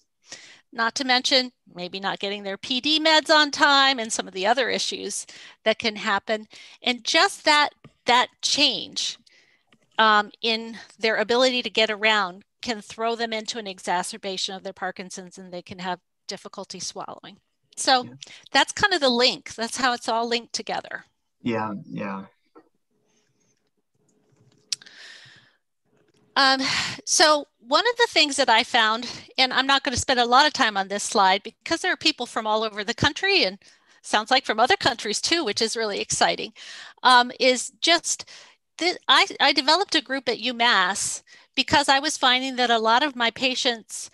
Not 0.71 0.93
to 0.95 1.03
mention 1.03 1.51
maybe 1.73 1.99
not 1.99 2.19
getting 2.19 2.43
their 2.43 2.57
PD 2.57 2.99
meds 2.99 3.29
on 3.29 3.51
time 3.51 3.99
and 3.99 4.13
some 4.13 4.27
of 4.27 4.33
the 4.33 4.45
other 4.45 4.69
issues 4.69 5.25
that 5.63 5.79
can 5.79 5.95
happen. 5.95 6.47
And 6.81 7.03
just 7.03 7.43
that 7.45 7.69
that 8.05 8.29
change 8.41 9.17
um, 9.99 10.31
in 10.41 10.77
their 10.97 11.17
ability 11.17 11.61
to 11.61 11.69
get 11.69 11.91
around 11.91 12.43
can 12.61 12.81
throw 12.81 13.15
them 13.15 13.33
into 13.33 13.59
an 13.59 13.67
exacerbation 13.67 14.55
of 14.55 14.63
their 14.63 14.73
Parkinson's 14.73 15.37
and 15.37 15.53
they 15.53 15.61
can 15.61 15.79
have 15.79 15.99
difficulty 16.27 16.79
swallowing. 16.79 17.37
So 17.75 18.03
yeah. 18.03 18.11
that's 18.51 18.73
kind 18.73 18.93
of 18.93 19.01
the 19.01 19.09
link. 19.09 19.53
That's 19.55 19.77
how 19.77 19.93
it's 19.93 20.09
all 20.09 20.27
linked 20.27 20.53
together. 20.53 21.05
Yeah, 21.41 21.73
yeah. 21.85 22.25
Um, 26.35 26.61
so 27.05 27.45
one 27.59 27.85
of 27.87 27.97
the 27.97 28.07
things 28.09 28.37
that 28.37 28.49
I 28.49 28.63
found, 28.63 29.09
and 29.37 29.51
I'm 29.51 29.67
not 29.67 29.83
going 29.83 29.93
to 29.93 29.99
spend 29.99 30.19
a 30.19 30.25
lot 30.25 30.47
of 30.47 30.53
time 30.53 30.77
on 30.77 30.87
this 30.87 31.03
slide 31.03 31.43
because 31.43 31.81
there 31.81 31.91
are 31.91 31.97
people 31.97 32.25
from 32.25 32.47
all 32.47 32.63
over 32.63 32.83
the 32.83 32.93
country 32.93 33.43
and 33.43 33.57
sounds 34.01 34.31
like 34.31 34.45
from 34.45 34.59
other 34.59 34.77
countries 34.77 35.19
too, 35.19 35.43
which 35.43 35.61
is 35.61 35.75
really 35.75 35.99
exciting, 35.99 36.53
um, 37.03 37.31
is 37.39 37.71
just 37.81 38.29
I, 39.07 39.27
I 39.39 39.53
developed 39.53 39.95
a 39.95 40.01
group 40.01 40.29
at 40.29 40.39
UMass 40.39 41.23
because 41.55 41.89
I 41.89 41.99
was 41.99 42.17
finding 42.17 42.55
that 42.55 42.69
a 42.69 42.79
lot 42.79 43.03
of 43.03 43.15
my 43.15 43.31
patients 43.31 44.09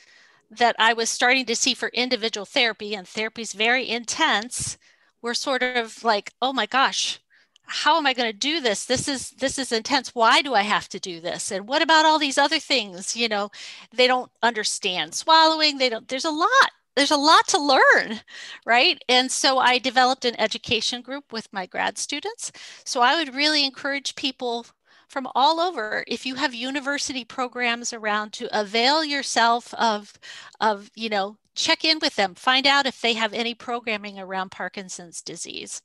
that 0.49 0.75
I 0.79 0.93
was 0.93 1.09
starting 1.09 1.45
to 1.45 1.55
see 1.55 1.73
for 1.73 1.89
individual 1.89 2.45
therapy, 2.45 2.93
and 2.93 3.07
therapy 3.07 3.41
is 3.41 3.53
very 3.53 3.87
intense, 3.87 4.77
were 5.21 5.33
sort 5.33 5.63
of 5.63 6.03
like, 6.03 6.31
oh 6.41 6.53
my 6.53 6.65
gosh, 6.65 7.19
how 7.67 7.97
am 7.97 8.05
I 8.05 8.13
going 8.13 8.31
to 8.31 8.37
do 8.37 8.61
this? 8.61 8.85
This 8.85 9.07
is 9.07 9.31
this 9.31 9.57
is 9.57 9.71
intense. 9.71 10.13
Why 10.13 10.41
do 10.41 10.53
I 10.53 10.61
have 10.61 10.87
to 10.89 10.99
do 10.99 11.19
this? 11.19 11.51
And 11.51 11.67
what 11.67 11.81
about 11.81 12.05
all 12.05 12.19
these 12.19 12.37
other 12.37 12.59
things? 12.59 13.15
You 13.15 13.27
know, 13.27 13.49
they 13.91 14.07
don't 14.07 14.31
understand 14.43 15.15
swallowing. 15.15 15.77
They 15.77 15.89
don't. 15.89 16.07
There's 16.07 16.25
a 16.25 16.29
lot 16.29 16.71
there's 16.95 17.11
a 17.11 17.17
lot 17.17 17.47
to 17.49 17.59
learn, 17.59 18.21
right? 18.65 19.03
And 19.09 19.31
so 19.31 19.57
I 19.57 19.79
developed 19.79 20.25
an 20.25 20.39
education 20.39 21.01
group 21.01 21.31
with 21.33 21.51
my 21.51 21.65
grad 21.65 21.97
students. 21.97 22.51
So 22.85 23.01
I 23.01 23.15
would 23.15 23.35
really 23.35 23.65
encourage 23.65 24.15
people 24.15 24.65
from 25.07 25.27
all 25.35 25.59
over 25.59 26.03
if 26.07 26.25
you 26.25 26.35
have 26.35 26.53
university 26.53 27.23
programs 27.23 27.93
around 27.93 28.33
to 28.33 28.59
avail 28.59 29.03
yourself 29.03 29.73
of 29.75 30.13
of 30.59 30.89
you 30.95 31.09
know 31.09 31.37
check 31.55 31.83
in 31.85 31.99
with 31.99 32.15
them, 32.15 32.35
find 32.35 32.67
out 32.67 32.85
if 32.85 33.01
they 33.01 33.13
have 33.13 33.33
any 33.33 33.53
programming 33.53 34.19
around 34.19 34.51
Parkinson's 34.51 35.21
disease. 35.21 35.81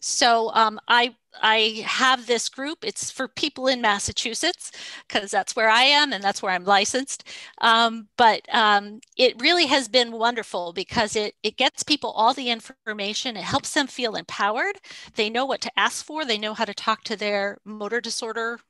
So 0.00 0.50
um, 0.54 0.80
I 0.88 1.16
I 1.40 1.82
have 1.86 2.26
this 2.26 2.48
group. 2.48 2.84
It's 2.84 3.10
for 3.10 3.26
people 3.28 3.66
in 3.66 3.80
Massachusetts 3.80 4.70
because 5.08 5.30
that's 5.30 5.56
where 5.56 5.70
I 5.70 5.82
am 5.84 6.12
and 6.12 6.22
that's 6.22 6.42
where 6.42 6.52
I'm 6.52 6.64
licensed. 6.64 7.24
Um, 7.58 8.08
but 8.18 8.42
um, 8.54 9.00
it 9.16 9.40
really 9.40 9.66
has 9.66 9.88
been 9.88 10.12
wonderful 10.12 10.72
because 10.72 11.16
it 11.16 11.34
it 11.42 11.56
gets 11.56 11.82
people 11.82 12.10
all 12.10 12.34
the 12.34 12.50
information. 12.50 13.36
It 13.36 13.44
helps 13.44 13.72
them 13.74 13.86
feel 13.86 14.14
empowered. 14.16 14.76
They 15.16 15.30
know 15.30 15.46
what 15.46 15.60
to 15.62 15.78
ask 15.78 16.04
for. 16.04 16.24
They 16.24 16.38
know 16.38 16.54
how 16.54 16.64
to 16.66 16.74
talk 16.74 17.04
to 17.04 17.16
their 17.16 17.58
motor 17.64 18.00
disorder 18.00 18.60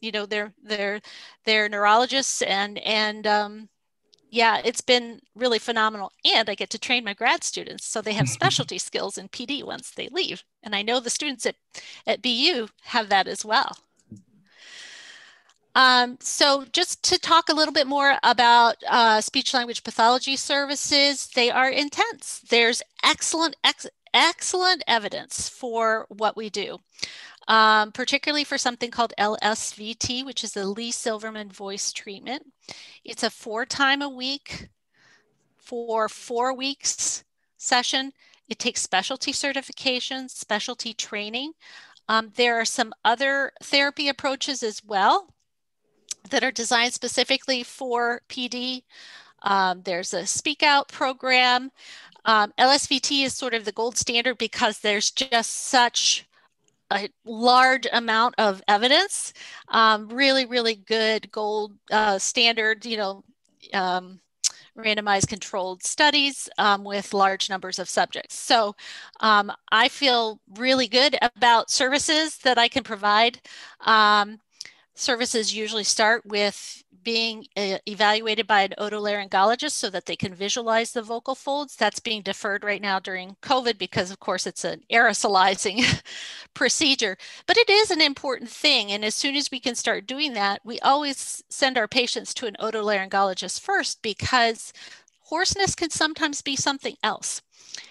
you 0.00 0.12
know 0.12 0.26
their 0.26 0.52
their 0.62 1.00
their 1.44 1.68
neurologists 1.68 2.42
and 2.42 2.78
and 2.78 3.26
um, 3.26 3.68
yeah, 4.30 4.60
it's 4.64 4.80
been 4.80 5.20
really 5.34 5.58
phenomenal. 5.58 6.12
And 6.24 6.48
I 6.48 6.54
get 6.54 6.70
to 6.70 6.78
train 6.78 7.04
my 7.04 7.14
grad 7.14 7.44
students 7.44 7.86
so 7.86 8.00
they 8.00 8.12
have 8.12 8.28
specialty 8.38 8.78
skills 8.78 9.18
in 9.18 9.28
PD 9.28 9.64
once 9.64 9.90
they 9.90 10.08
leave. 10.08 10.44
And 10.62 10.74
I 10.74 10.82
know 10.82 11.00
the 11.00 11.10
students 11.10 11.46
at, 11.46 11.56
at 12.06 12.22
BU 12.22 12.68
have 12.84 13.08
that 13.08 13.26
as 13.26 13.44
well. 13.44 13.76
Um, 15.74 16.18
so 16.20 16.64
just 16.72 17.02
to 17.04 17.18
talk 17.18 17.48
a 17.48 17.54
little 17.54 17.72
bit 17.72 17.86
more 17.86 18.16
about 18.24 18.76
uh, 18.88 19.20
speech 19.20 19.54
language 19.54 19.84
pathology 19.84 20.36
services, 20.36 21.28
they 21.28 21.50
are 21.50 21.70
intense. 21.70 22.40
There's 22.48 22.82
excellent, 23.04 23.56
ex 23.62 23.86
excellent 24.12 24.82
evidence 24.88 25.48
for 25.48 26.06
what 26.08 26.36
we 26.36 26.50
do 26.50 26.80
um, 27.50 27.90
particularly 27.90 28.44
for 28.44 28.56
something 28.56 28.92
called 28.92 29.12
LSVT, 29.18 30.24
which 30.24 30.44
is 30.44 30.52
the 30.52 30.64
Lee 30.64 30.92
Silverman 30.92 31.50
voice 31.50 31.92
treatment. 31.92 32.44
It's 33.04 33.24
a 33.24 33.28
four 33.28 33.66
time 33.66 34.02
a 34.02 34.08
week 34.08 34.68
for 35.56 36.08
four 36.08 36.54
weeks 36.54 37.24
session. 37.56 38.12
It 38.48 38.60
takes 38.60 38.80
specialty 38.80 39.32
certifications, 39.32 40.30
specialty 40.30 40.94
training. 40.94 41.52
Um, 42.08 42.30
there 42.36 42.60
are 42.60 42.64
some 42.64 42.92
other 43.04 43.50
therapy 43.60 44.08
approaches 44.08 44.62
as 44.62 44.84
well 44.84 45.34
that 46.30 46.44
are 46.44 46.52
designed 46.52 46.94
specifically 46.94 47.64
for 47.64 48.22
PD. 48.28 48.84
Um, 49.42 49.82
there's 49.82 50.14
a 50.14 50.24
speak 50.24 50.62
out 50.62 50.86
program. 50.86 51.72
Um, 52.24 52.52
LSVT 52.60 53.24
is 53.24 53.34
sort 53.34 53.54
of 53.54 53.64
the 53.64 53.72
gold 53.72 53.96
standard 53.96 54.38
because 54.38 54.78
there's 54.78 55.10
just 55.10 55.50
such 55.50 56.28
a 56.90 57.08
large 57.24 57.86
amount 57.92 58.34
of 58.38 58.62
evidence, 58.68 59.32
um, 59.68 60.08
really, 60.08 60.46
really 60.46 60.74
good 60.74 61.30
gold 61.30 61.72
uh, 61.90 62.18
standard, 62.18 62.84
you 62.84 62.96
know, 62.96 63.24
um, 63.72 64.20
randomized 64.76 65.28
controlled 65.28 65.82
studies 65.82 66.48
um, 66.58 66.84
with 66.84 67.12
large 67.12 67.50
numbers 67.50 67.78
of 67.78 67.88
subjects. 67.88 68.34
So 68.34 68.74
um, 69.20 69.52
I 69.70 69.88
feel 69.88 70.40
really 70.56 70.88
good 70.88 71.16
about 71.36 71.70
services 71.70 72.38
that 72.38 72.58
I 72.58 72.68
can 72.68 72.82
provide. 72.82 73.40
Um, 73.80 74.38
services 74.94 75.54
usually 75.54 75.84
start 75.84 76.24
with 76.26 76.84
being 77.02 77.46
uh, 77.56 77.78
evaluated 77.86 78.46
by 78.46 78.62
an 78.62 78.74
otolaryngologist 78.78 79.72
so 79.72 79.90
that 79.90 80.06
they 80.06 80.16
can 80.16 80.34
visualize 80.34 80.92
the 80.92 81.02
vocal 81.02 81.34
folds. 81.34 81.76
That's 81.76 82.00
being 82.00 82.22
deferred 82.22 82.64
right 82.64 82.82
now 82.82 82.98
during 82.98 83.36
COVID 83.42 83.78
because, 83.78 84.10
of 84.10 84.20
course, 84.20 84.46
it's 84.46 84.64
an 84.64 84.82
aerosolizing 84.90 86.02
procedure. 86.54 87.16
But 87.46 87.56
it 87.56 87.70
is 87.70 87.90
an 87.90 88.00
important 88.00 88.50
thing. 88.50 88.92
And 88.92 89.04
as 89.04 89.14
soon 89.14 89.36
as 89.36 89.50
we 89.50 89.60
can 89.60 89.74
start 89.74 90.06
doing 90.06 90.34
that, 90.34 90.60
we 90.64 90.78
always 90.80 91.42
send 91.48 91.78
our 91.78 91.88
patients 91.88 92.34
to 92.34 92.46
an 92.46 92.56
otolaryngologist 92.60 93.60
first 93.60 94.02
because 94.02 94.72
hoarseness 95.30 95.74
can 95.74 95.90
sometimes 95.90 96.42
be 96.42 96.56
something 96.56 96.96
else. 97.02 97.42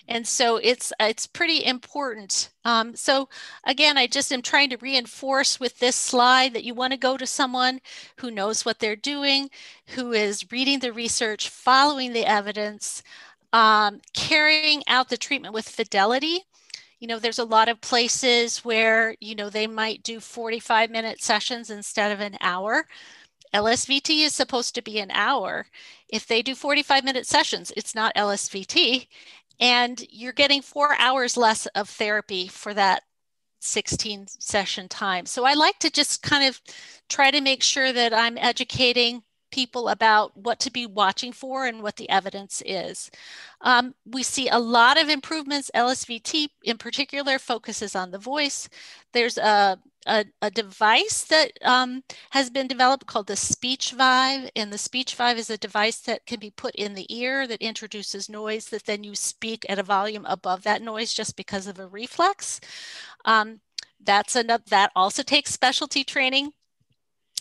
And 0.08 0.28
so 0.28 0.58
it's 0.58 0.92
it's 1.00 1.28
pretty 1.28 1.64
important. 1.66 2.50
Um, 2.66 2.96
so 2.96 3.30
again 3.64 3.98
i 3.98 4.06
just 4.08 4.32
am 4.32 4.42
trying 4.42 4.70
to 4.70 4.78
reinforce 4.78 5.60
with 5.60 5.80
this 5.80 5.96
slide 5.96 6.54
that 6.54 6.64
you 6.64 6.74
want 6.76 6.92
to 6.94 6.98
go 7.00 7.18
to 7.18 7.26
someone 7.26 7.80
who 8.18 8.30
knows 8.32 8.66
what 8.66 8.80
they're 8.80 8.96
doing 8.96 9.50
who 9.96 10.12
is 10.14 10.52
reading 10.52 10.80
the 10.80 10.94
research 10.94 11.50
following 11.50 12.14
the 12.14 12.26
evidence 12.26 13.02
um, 13.54 14.02
carrying 14.14 14.84
out 14.88 15.10
the 15.10 15.18
treatment 15.18 15.54
with 15.54 15.68
fidelity. 15.70 16.42
You 17.00 17.08
know 17.08 17.20
there's 17.20 17.40
a 17.40 17.46
lot 17.46 17.70
of 17.70 17.82
places 17.82 18.66
where 18.66 19.16
you 19.22 19.36
know 19.36 19.50
they 19.50 19.68
might 19.68 20.04
do 20.04 20.20
45 20.20 20.90
minute 20.92 21.22
sessions 21.22 21.70
instead 21.70 22.12
of 22.12 22.20
an 22.20 22.38
hour 22.42 22.86
LSVT 23.54 24.24
is 24.24 24.36
supposed 24.36 24.76
to 24.76 24.82
be 24.82 25.00
an 25.00 25.12
hour. 25.12 25.68
If 26.08 26.28
they 26.28 26.42
do 26.42 26.56
45 26.56 27.04
minute 27.04 27.26
sessions, 27.26 27.72
it's 27.76 27.96
not 27.96 28.16
LSVT 28.16 29.08
and 29.60 30.06
you're 30.10 30.34
getting 30.34 30.62
four 30.62 30.96
hours 31.00 31.36
less 31.36 31.66
of 31.68 31.90
therapy 31.90 32.48
for 32.48 32.74
that 32.74 33.04
16 33.62 34.28
session 34.28 34.88
time. 34.88 35.26
So 35.26 35.44
I 35.44 35.54
like 35.54 35.80
to 35.80 35.90
just 35.90 36.22
kind 36.22 36.46
of 36.46 36.62
try 37.10 37.30
to 37.32 37.42
make 37.42 37.62
sure 37.62 37.92
that 37.92 38.14
I'm 38.14 38.38
educating 38.38 39.24
people 39.52 39.90
about 39.90 40.38
what 40.38 40.60
to 40.62 40.72
be 40.72 40.86
watching 40.86 41.32
for 41.32 41.66
and 41.66 41.82
what 41.82 41.96
the 41.96 42.10
evidence 42.10 42.62
is. 42.66 43.10
Um, 43.62 43.96
we 44.06 44.24
see 44.24 44.48
a 44.48 44.60
lot 44.60 45.02
of 45.02 45.10
improvements. 45.10 45.72
LSVT 45.76 46.50
in 46.64 46.78
particular 46.78 47.40
focuses 47.40 47.96
on 47.96 48.12
the 48.12 48.20
voice. 48.20 48.70
There's 49.12 49.38
a 49.38 49.80
a, 50.08 50.26
a 50.42 50.50
device 50.52 51.24
that 51.26 51.52
um, 51.64 52.04
has 52.32 52.50
been 52.50 52.68
developed 52.68 53.06
called 53.06 53.28
the 53.28 53.36
Speech 53.36 53.92
Vive. 53.92 54.50
And 54.56 54.72
the 54.72 54.78
Speech 54.78 55.16
Vive 55.16 55.38
is 55.38 55.50
a 55.50 55.58
device 55.58 56.00
that 56.02 56.26
can 56.26 56.40
be 56.40 56.52
put 56.52 56.76
in 56.76 56.94
the 56.94 57.14
ear 57.16 57.48
that 57.48 57.62
introduces 57.62 58.30
noise 58.30 58.68
that 58.68 58.86
then 58.86 59.04
you 59.04 59.16
speak 59.16 59.66
at 59.70 59.80
a 59.80 59.84
volume 59.84 60.26
above 60.26 60.64
that 60.64 60.82
noise 60.82 61.14
just 61.14 61.36
because 61.36 61.68
of 61.68 61.80
a 61.80 61.88
reflex. 61.88 62.60
Um, 63.26 63.62
that's. 64.04 64.34
That 64.34 64.92
also 64.96 65.24
takes 65.24 65.52
specialty 65.52 66.04
training. 66.04 66.52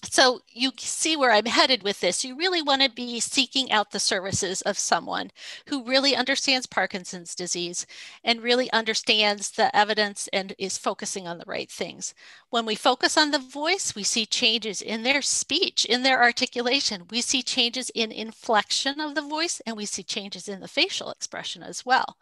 So 0.02 0.40
you 0.48 0.72
see 0.78 1.16
where 1.16 1.32
I'm 1.32 1.46
headed 1.46 1.82
with 1.82 2.00
this. 2.00 2.24
You 2.24 2.36
really 2.36 2.62
want 2.62 2.82
to 2.82 2.90
be 2.90 3.20
seeking 3.20 3.70
out 3.72 3.90
the 3.90 4.00
services 4.00 4.60
of 4.62 4.78
someone 4.78 5.30
who 5.66 5.84
really 5.84 6.14
understands 6.14 6.66
Parkinson's 6.66 7.34
disease 7.34 7.86
and 8.24 8.42
really 8.42 8.70
understands 8.72 9.50
the 9.50 9.74
evidence 9.76 10.28
and 10.32 10.54
is 10.58 10.78
focusing 10.78 11.26
on 11.26 11.38
the 11.38 11.44
right 11.46 11.70
things. 11.70 12.14
When 12.50 12.66
we 12.66 12.74
focus 12.74 13.16
on 13.16 13.30
the 13.30 13.38
voice, 13.38 13.94
we 13.94 14.02
see 14.02 14.26
changes 14.26 14.82
in 14.82 15.02
their 15.02 15.22
speech, 15.22 15.84
in 15.84 16.02
their 16.02 16.22
articulation. 16.22 17.06
We 17.10 17.20
see 17.20 17.42
changes 17.42 17.90
in 17.94 18.12
inflection 18.12 19.00
of 19.00 19.14
the 19.14 19.22
voice, 19.22 19.60
and 19.66 19.76
we 19.76 19.86
see 19.86 20.02
changes 20.02 20.48
in 20.48 20.60
the 20.60 20.68
facial 20.68 21.10
expression 21.10 21.62
as 21.62 21.84
well. 21.86 22.16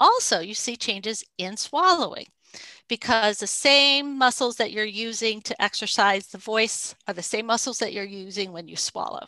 Also, 0.00 0.40
you 0.40 0.54
see 0.54 0.76
changes 0.76 1.24
in 1.38 1.56
swallowing 1.56 2.28
because 2.88 3.38
the 3.38 3.46
same 3.46 4.16
muscles 4.16 4.56
that 4.56 4.72
you're 4.72 4.84
using 4.84 5.40
to 5.42 5.62
exercise 5.62 6.26
the 6.28 6.38
voice 6.38 6.94
are 7.06 7.14
the 7.14 7.22
same 7.22 7.46
muscles 7.46 7.78
that 7.78 7.92
you're 7.92 8.04
using 8.04 8.52
when 8.52 8.68
you 8.68 8.76
swallow. 8.76 9.26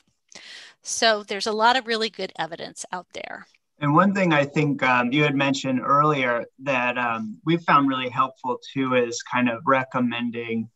So 0.83 1.23
there's 1.23 1.47
a 1.47 1.53
lot 1.53 1.77
of 1.77 1.87
really 1.87 2.11
good 2.11 2.33
evidence 2.39 2.87
out 2.93 3.07
there. 3.13 3.47
And 3.81 3.95
one 3.95 4.15
thing 4.15 4.33
I 4.33 4.45
think 4.45 4.83
um, 4.83 5.11
you 5.13 5.23
had 5.23 5.35
mentioned 5.35 5.81
earlier 5.81 6.45
that 6.61 6.99
um, 6.99 7.39
we 7.45 7.57
found 7.57 7.89
really 7.89 8.11
helpful 8.11 8.59
too 8.73 8.95
is 8.95 9.23
kind 9.23 9.49
of 9.49 9.63
recommending 9.67 10.69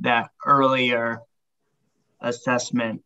that 0.00 0.30
earlier 0.46 1.20
assessment 2.20 3.02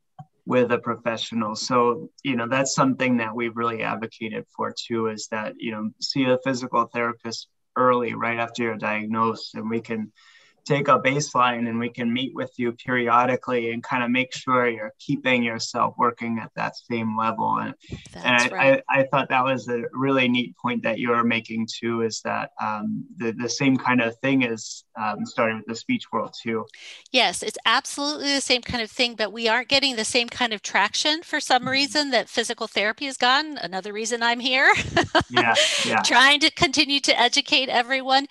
with 0.46 0.72
a 0.72 0.78
professional. 0.78 1.54
So, 1.54 2.10
you 2.22 2.36
know, 2.36 2.48
that's 2.48 2.74
something 2.74 3.16
that 3.18 3.34
we've 3.34 3.56
really 3.56 3.82
advocated 3.82 4.44
for 4.54 4.74
too 4.76 5.06
is 5.06 5.28
that, 5.28 5.54
you 5.56 5.70
know, 5.70 5.90
see 6.00 6.24
a 6.24 6.38
physical 6.44 6.86
therapist 6.92 7.48
early, 7.76 8.14
right 8.14 8.38
after 8.38 8.62
you're 8.62 8.76
diagnosed, 8.76 9.54
and 9.54 9.68
we 9.68 9.80
can 9.80 10.12
take 10.64 10.88
a 10.88 10.98
baseline 10.98 11.68
and 11.68 11.78
we 11.78 11.88
can 11.88 12.12
meet 12.12 12.34
with 12.34 12.50
you 12.56 12.72
periodically 12.72 13.70
and 13.70 13.82
kind 13.82 14.02
of 14.02 14.10
make 14.10 14.34
sure 14.34 14.68
you're 14.68 14.92
keeping 14.98 15.42
yourself 15.42 15.94
working 15.98 16.38
at 16.42 16.50
that 16.56 16.74
same 16.76 17.16
level. 17.16 17.58
And, 17.58 17.74
and 18.14 18.26
I, 18.26 18.48
right. 18.48 18.82
I, 18.88 19.00
I, 19.00 19.06
thought 19.10 19.28
that 19.28 19.44
was 19.44 19.68
a 19.68 19.82
really 19.92 20.28
neat 20.28 20.56
point 20.56 20.82
that 20.82 20.98
you 20.98 21.10
were 21.10 21.24
making 21.24 21.68
too, 21.70 22.02
is 22.02 22.20
that 22.22 22.50
um, 22.60 23.04
the, 23.16 23.32
the 23.32 23.48
same 23.48 23.76
kind 23.76 24.00
of 24.00 24.16
thing 24.18 24.42
is 24.42 24.84
um, 25.00 25.26
starting 25.26 25.58
with 25.58 25.66
the 25.66 25.74
speech 25.74 26.10
world 26.12 26.34
too. 26.42 26.64
Yes, 27.12 27.42
it's 27.42 27.58
absolutely 27.66 28.34
the 28.34 28.40
same 28.40 28.62
kind 28.62 28.82
of 28.82 28.90
thing, 28.90 29.14
but 29.14 29.32
we 29.32 29.48
aren't 29.48 29.68
getting 29.68 29.96
the 29.96 30.04
same 30.04 30.28
kind 30.28 30.52
of 30.52 30.62
traction 30.62 31.22
for 31.22 31.40
some 31.40 31.62
mm-hmm. 31.62 31.70
reason 31.70 32.10
that 32.10 32.28
physical 32.28 32.66
therapy 32.66 33.06
has 33.06 33.16
gotten. 33.16 33.58
Another 33.58 33.92
reason 33.92 34.22
I'm 34.22 34.40
here. 34.40 34.72
yeah, 35.30 35.54
yeah. 35.84 36.02
Trying 36.02 36.40
to 36.40 36.50
continue 36.50 37.00
to 37.00 37.20
educate 37.20 37.68
everyone 37.68 38.28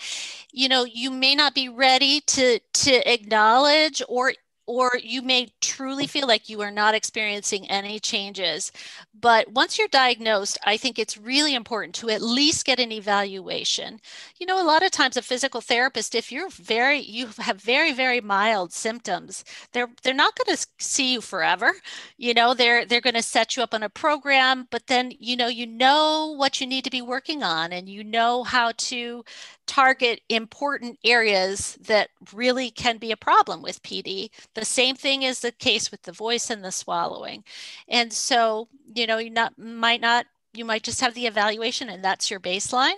you 0.53 0.69
know 0.69 0.85
you 0.85 1.11
may 1.11 1.35
not 1.35 1.55
be 1.55 1.69
ready 1.69 2.21
to 2.21 2.59
to 2.73 3.11
acknowledge 3.11 4.01
or 4.07 4.33
or 4.65 4.91
you 5.01 5.21
may 5.21 5.49
truly 5.61 6.07
feel 6.07 6.27
like 6.27 6.49
you 6.49 6.61
are 6.61 6.71
not 6.71 6.95
experiencing 6.95 7.69
any 7.69 7.99
changes. 7.99 8.71
But 9.19 9.51
once 9.51 9.77
you're 9.77 9.87
diagnosed, 9.87 10.57
I 10.65 10.77
think 10.77 10.97
it's 10.99 11.17
really 11.17 11.55
important 11.55 11.95
to 11.95 12.09
at 12.09 12.21
least 12.21 12.65
get 12.65 12.79
an 12.79 12.91
evaluation. 12.91 13.99
You 14.39 14.45
know, 14.45 14.61
a 14.61 14.65
lot 14.65 14.83
of 14.83 14.91
times 14.91 15.17
a 15.17 15.21
physical 15.21 15.61
therapist, 15.61 16.15
if 16.15 16.31
you're 16.31 16.49
very, 16.49 16.99
you 16.99 17.27
have 17.39 17.61
very, 17.61 17.93
very 17.93 18.21
mild 18.21 18.73
symptoms, 18.73 19.43
they're 19.71 19.89
they're 20.03 20.13
not 20.13 20.35
going 20.35 20.55
to 20.55 20.65
see 20.79 21.13
you 21.13 21.21
forever. 21.21 21.73
You 22.17 22.33
know, 22.33 22.53
they're 22.53 22.85
they're 22.85 23.01
going 23.01 23.13
to 23.15 23.21
set 23.21 23.55
you 23.55 23.63
up 23.63 23.73
on 23.73 23.83
a 23.83 23.89
program, 23.89 24.67
but 24.71 24.87
then 24.87 25.11
you 25.19 25.35
know 25.35 25.47
you 25.47 25.67
know 25.67 26.33
what 26.37 26.59
you 26.61 26.67
need 26.67 26.83
to 26.85 26.89
be 26.89 27.01
working 27.01 27.43
on, 27.43 27.71
and 27.73 27.89
you 27.89 28.03
know 28.03 28.43
how 28.43 28.71
to 28.77 29.23
target 29.67 30.21
important 30.29 30.99
areas 31.03 31.77
that 31.81 32.09
really 32.33 32.69
can 32.71 32.97
be 32.97 33.11
a 33.11 33.17
problem 33.17 33.61
with 33.61 33.81
PD. 33.83 34.29
The 34.55 34.65
same 34.65 34.95
thing 34.95 35.23
is 35.23 35.39
the 35.41 35.51
case 35.51 35.91
with 35.91 36.03
the 36.03 36.11
voice 36.11 36.49
and 36.49 36.63
the 36.63 36.71
swallowing. 36.71 37.43
And 37.87 38.13
so, 38.13 38.67
you 38.95 39.07
know, 39.07 39.17
you 39.17 39.29
not 39.29 39.57
might 39.57 40.01
not 40.01 40.27
you 40.53 40.65
might 40.65 40.83
just 40.83 41.01
have 41.01 41.13
the 41.15 41.25
evaluation 41.25 41.89
and 41.89 42.03
that's 42.03 42.29
your 42.29 42.39
baseline. 42.39 42.93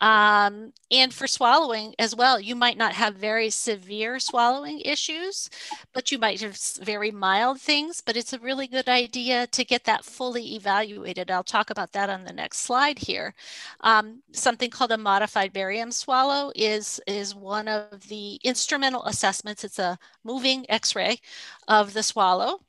Um, 0.00 0.72
and 0.90 1.12
for 1.12 1.26
swallowing 1.26 1.94
as 1.98 2.14
well, 2.14 2.40
you 2.40 2.54
might 2.54 2.76
not 2.76 2.92
have 2.92 3.16
very 3.16 3.50
severe 3.50 4.20
swallowing 4.20 4.80
issues, 4.80 5.50
but 5.92 6.12
you 6.12 6.18
might 6.18 6.40
have 6.40 6.56
very 6.80 7.10
mild 7.10 7.60
things. 7.60 8.00
But 8.04 8.16
it's 8.16 8.32
a 8.32 8.38
really 8.38 8.66
good 8.66 8.88
idea 8.88 9.46
to 9.48 9.64
get 9.64 9.84
that 9.84 10.04
fully 10.04 10.54
evaluated. 10.54 11.30
I'll 11.30 11.42
talk 11.42 11.70
about 11.70 11.92
that 11.92 12.10
on 12.10 12.24
the 12.24 12.32
next 12.32 12.58
slide 12.58 12.98
here. 12.98 13.34
Um, 13.80 14.22
something 14.32 14.70
called 14.70 14.92
a 14.92 14.98
modified 14.98 15.52
barium 15.52 15.90
swallow 15.90 16.52
is, 16.54 17.00
is 17.06 17.34
one 17.34 17.68
of 17.68 18.08
the 18.08 18.40
instrumental 18.44 19.04
assessments. 19.04 19.64
It's 19.64 19.78
a 19.78 19.98
moving 20.24 20.64
x-ray 20.68 21.20
of 21.66 21.92
the 21.92 22.02
swallow 22.02 22.60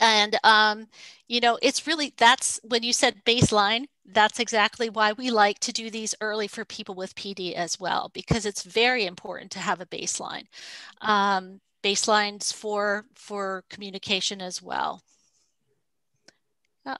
and 0.00 0.38
um, 0.44 0.86
you 1.28 1.40
know 1.40 1.58
it's 1.62 1.86
really 1.86 2.12
that's 2.16 2.60
when 2.64 2.82
you 2.82 2.92
said 2.92 3.24
baseline 3.24 3.86
that's 4.06 4.40
exactly 4.40 4.88
why 4.90 5.12
we 5.12 5.30
like 5.30 5.58
to 5.60 5.72
do 5.72 5.90
these 5.90 6.14
early 6.20 6.48
for 6.48 6.64
people 6.64 6.94
with 6.94 7.14
pd 7.14 7.52
as 7.54 7.78
well 7.78 8.10
because 8.12 8.44
it's 8.44 8.62
very 8.62 9.04
important 9.06 9.50
to 9.52 9.58
have 9.60 9.80
a 9.80 9.86
baseline. 9.86 10.44
Um, 11.00 11.60
baselines 11.82 12.52
for 12.52 13.06
for 13.14 13.64
communication 13.70 14.40
as 14.42 14.62
well. 14.62 15.02
Yeah. 16.86 16.96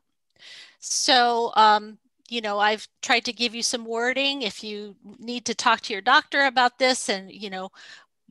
so 0.80 1.52
um, 1.56 1.98
you 2.28 2.40
know 2.40 2.58
i've 2.58 2.88
tried 3.02 3.24
to 3.26 3.32
give 3.32 3.54
you 3.54 3.62
some 3.62 3.84
wording. 3.84 4.42
If 4.42 4.62
you 4.64 4.96
need 5.18 5.44
to 5.46 5.54
talk 5.54 5.80
to 5.82 5.92
your 5.92 6.02
doctor 6.02 6.42
about 6.44 6.78
this 6.78 7.08
and 7.08 7.30
you 7.32 7.50
know 7.50 7.70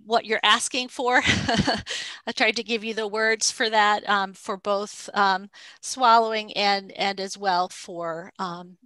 what 0.06 0.26
you're 0.26 0.40
asking 0.44 0.90
for. 0.90 1.22
I 1.26 2.32
tried 2.36 2.56
to 2.58 2.64
give 2.64 2.84
you 2.84 2.94
the 2.94 3.08
words 3.08 3.52
for 3.52 3.70
that 3.70 4.08
um, 4.10 4.34
for 4.34 4.58
both 4.58 5.10
um, 5.14 5.50
swallowing 5.82 6.54
and, 6.54 6.92
and 6.94 7.20
as 7.20 7.38
well 7.38 7.70
for 7.70 8.32
um, 8.40 8.78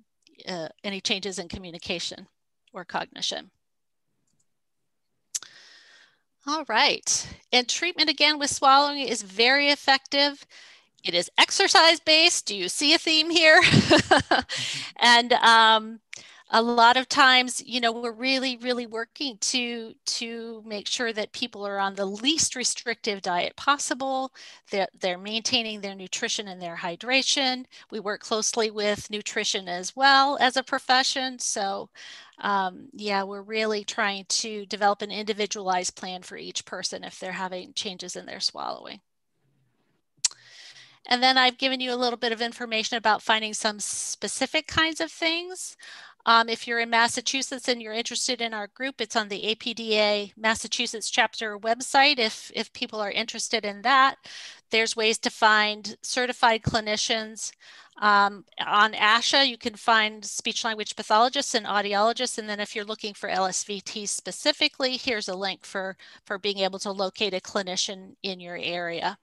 uh, 0.48 0.70
any 0.84 1.02
changes 1.02 1.40
in 1.40 1.48
communication 1.48 2.28
or 2.74 2.86
cognition. 2.86 3.52
All 6.48 6.64
right, 6.68 7.28
and 7.52 7.68
treatment 7.68 8.08
again 8.08 8.38
with 8.38 8.52
swallowing 8.52 9.00
is 9.00 9.24
very 9.24 9.70
effective. 9.70 10.46
It 11.04 11.16
is 11.16 11.30
exercise 11.40 12.00
based. 12.00 12.46
Do 12.46 12.56
you 12.56 12.70
see 12.70 12.94
a 12.94 13.00
theme 13.00 13.32
here? 13.32 13.62
and 14.98 15.34
um, 15.34 16.00
a 16.52 16.62
lot 16.62 16.96
of 16.96 17.10
times 17.10 17.62
you 17.66 17.82
know 17.82 17.92
we're 17.92 18.12
really 18.12 18.58
really 18.58 18.86
working 18.86 19.38
to 19.40 19.96
to 20.06 20.62
make 20.66 20.88
sure 20.88 21.12
that 21.12 21.32
people 21.32 21.66
are 21.66 21.80
on 21.80 21.96
the 21.96 22.06
least 22.06 22.56
restrictive 22.56 23.22
diet 23.22 23.56
possible. 23.56 24.32
They're, 24.70 24.88
they're 25.00 25.18
maintaining 25.18 25.82
their 25.82 25.96
nutrition 25.96 26.48
and 26.48 26.62
their 26.62 26.76
hydration. 26.76 27.66
We 27.92 28.00
work 28.00 28.22
closely 28.22 28.70
with 28.72 29.10
nutrition 29.10 29.68
as 29.68 29.96
well 29.96 30.38
as 30.40 30.56
a 30.58 30.64
profession. 30.64 31.40
So 31.40 31.90
um, 32.40 32.90
yeah 32.94 33.24
we're 33.24 33.42
really 33.42 33.84
trying 33.84 34.26
to 34.28 34.66
develop 34.68 35.02
an 35.02 35.12
individualized 35.12 35.96
plan 35.96 36.22
for 36.22 36.38
each 36.38 36.66
person 36.66 37.04
if 37.04 37.20
they're 37.20 37.32
having 37.32 37.74
changes 37.74 38.16
in 38.16 38.26
their 38.26 38.40
swallowing. 38.40 39.02
And 41.08 41.22
then 41.22 41.38
I've 41.38 41.58
given 41.58 41.80
you 41.80 41.94
a 41.94 41.96
little 41.96 42.18
bit 42.18 42.32
of 42.32 42.42
information 42.42 42.98
about 42.98 43.22
finding 43.22 43.54
some 43.54 43.80
specific 43.80 44.68
kinds 44.68 45.00
of 45.00 45.12
things. 45.12 45.78
Um, 46.28 46.50
if 46.50 46.68
you're 46.68 46.80
in 46.80 46.90
Massachusetts 46.90 47.68
and 47.68 47.82
you're 47.82 47.94
interested 47.94 48.42
in 48.42 48.54
our 48.54 48.68
group, 48.68 49.00
it's 49.00 49.16
on 49.16 49.30
the 49.30 49.44
APDA 49.44 50.34
Massachusetts 50.36 51.12
chapter 51.12 51.58
website. 51.60 52.18
If, 52.18 52.52
if 52.56 52.74
people 52.74 53.00
are 53.00 53.12
interested 53.12 53.64
in 53.64 53.84
that, 53.84 54.16
there's 54.72 54.96
ways 54.96 55.20
to 55.20 55.30
find 55.30 55.96
certified 56.02 56.64
clinicians. 56.64 57.52
Um, 58.02 58.44
on 58.66 58.94
ASHA, 58.94 59.48
you 59.48 59.58
can 59.58 59.76
find 59.76 60.26
speech 60.26 60.64
language 60.64 60.96
pathologists 60.96 61.54
and 61.54 61.66
audiologists. 61.66 62.40
And 62.40 62.50
then 62.50 62.60
if 62.60 62.76
you're 62.76 62.86
looking 62.86 63.14
for 63.14 63.30
LSVT 63.30 64.08
specifically, 64.08 64.98
here's 64.98 65.30
a 65.30 65.36
link 65.36 65.64
for, 65.64 65.96
for 66.26 66.40
being 66.40 66.58
able 66.60 66.80
to 66.80 66.92
locate 66.92 67.36
a 67.36 67.40
clinician 67.40 68.16
in 68.24 68.40
your 68.40 68.58
area. 68.58 69.18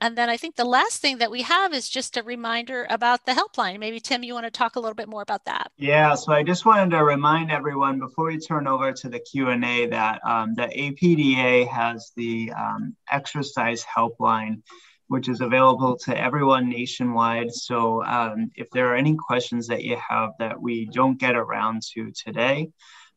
And 0.00 0.16
then 0.16 0.28
I 0.30 0.36
think 0.36 0.56
the 0.56 0.64
last 0.64 1.00
thing 1.00 1.18
that 1.18 1.30
we 1.30 1.42
have 1.42 1.72
is 1.72 1.88
just 1.88 2.16
a 2.16 2.22
reminder 2.22 2.86
about 2.88 3.26
the 3.26 3.32
helpline. 3.32 3.78
Maybe 3.78 4.00
Tim, 4.00 4.22
you 4.22 4.34
want 4.34 4.46
to 4.46 4.50
talk 4.50 4.76
a 4.76 4.80
little 4.80 4.94
bit 4.94 5.08
more 5.08 5.22
about 5.22 5.44
that? 5.46 5.70
Yeah, 5.76 6.14
so 6.14 6.32
I 6.32 6.42
just 6.42 6.64
wanted 6.64 6.90
to 6.90 7.04
remind 7.04 7.50
everyone 7.50 7.98
before 7.98 8.26
we 8.26 8.38
turn 8.38 8.66
over 8.68 8.92
to 8.92 9.08
the 9.08 9.18
Q&A 9.18 9.86
that 9.86 10.20
um, 10.24 10.54
the 10.54 10.66
APDA 10.66 11.68
has 11.68 12.12
the 12.16 12.52
um, 12.56 12.96
exercise 13.10 13.84
helpline, 13.84 14.62
which 15.08 15.28
is 15.28 15.40
available 15.40 15.96
to 16.04 16.16
everyone 16.16 16.68
nationwide. 16.68 17.52
So 17.52 18.04
um, 18.04 18.50
if 18.54 18.70
there 18.70 18.92
are 18.92 18.96
any 18.96 19.16
questions 19.16 19.66
that 19.66 19.82
you 19.82 19.96
have 20.08 20.30
that 20.38 20.60
we 20.60 20.86
don't 20.86 21.18
get 21.18 21.34
around 21.34 21.82
to 21.94 22.12
today, 22.12 22.68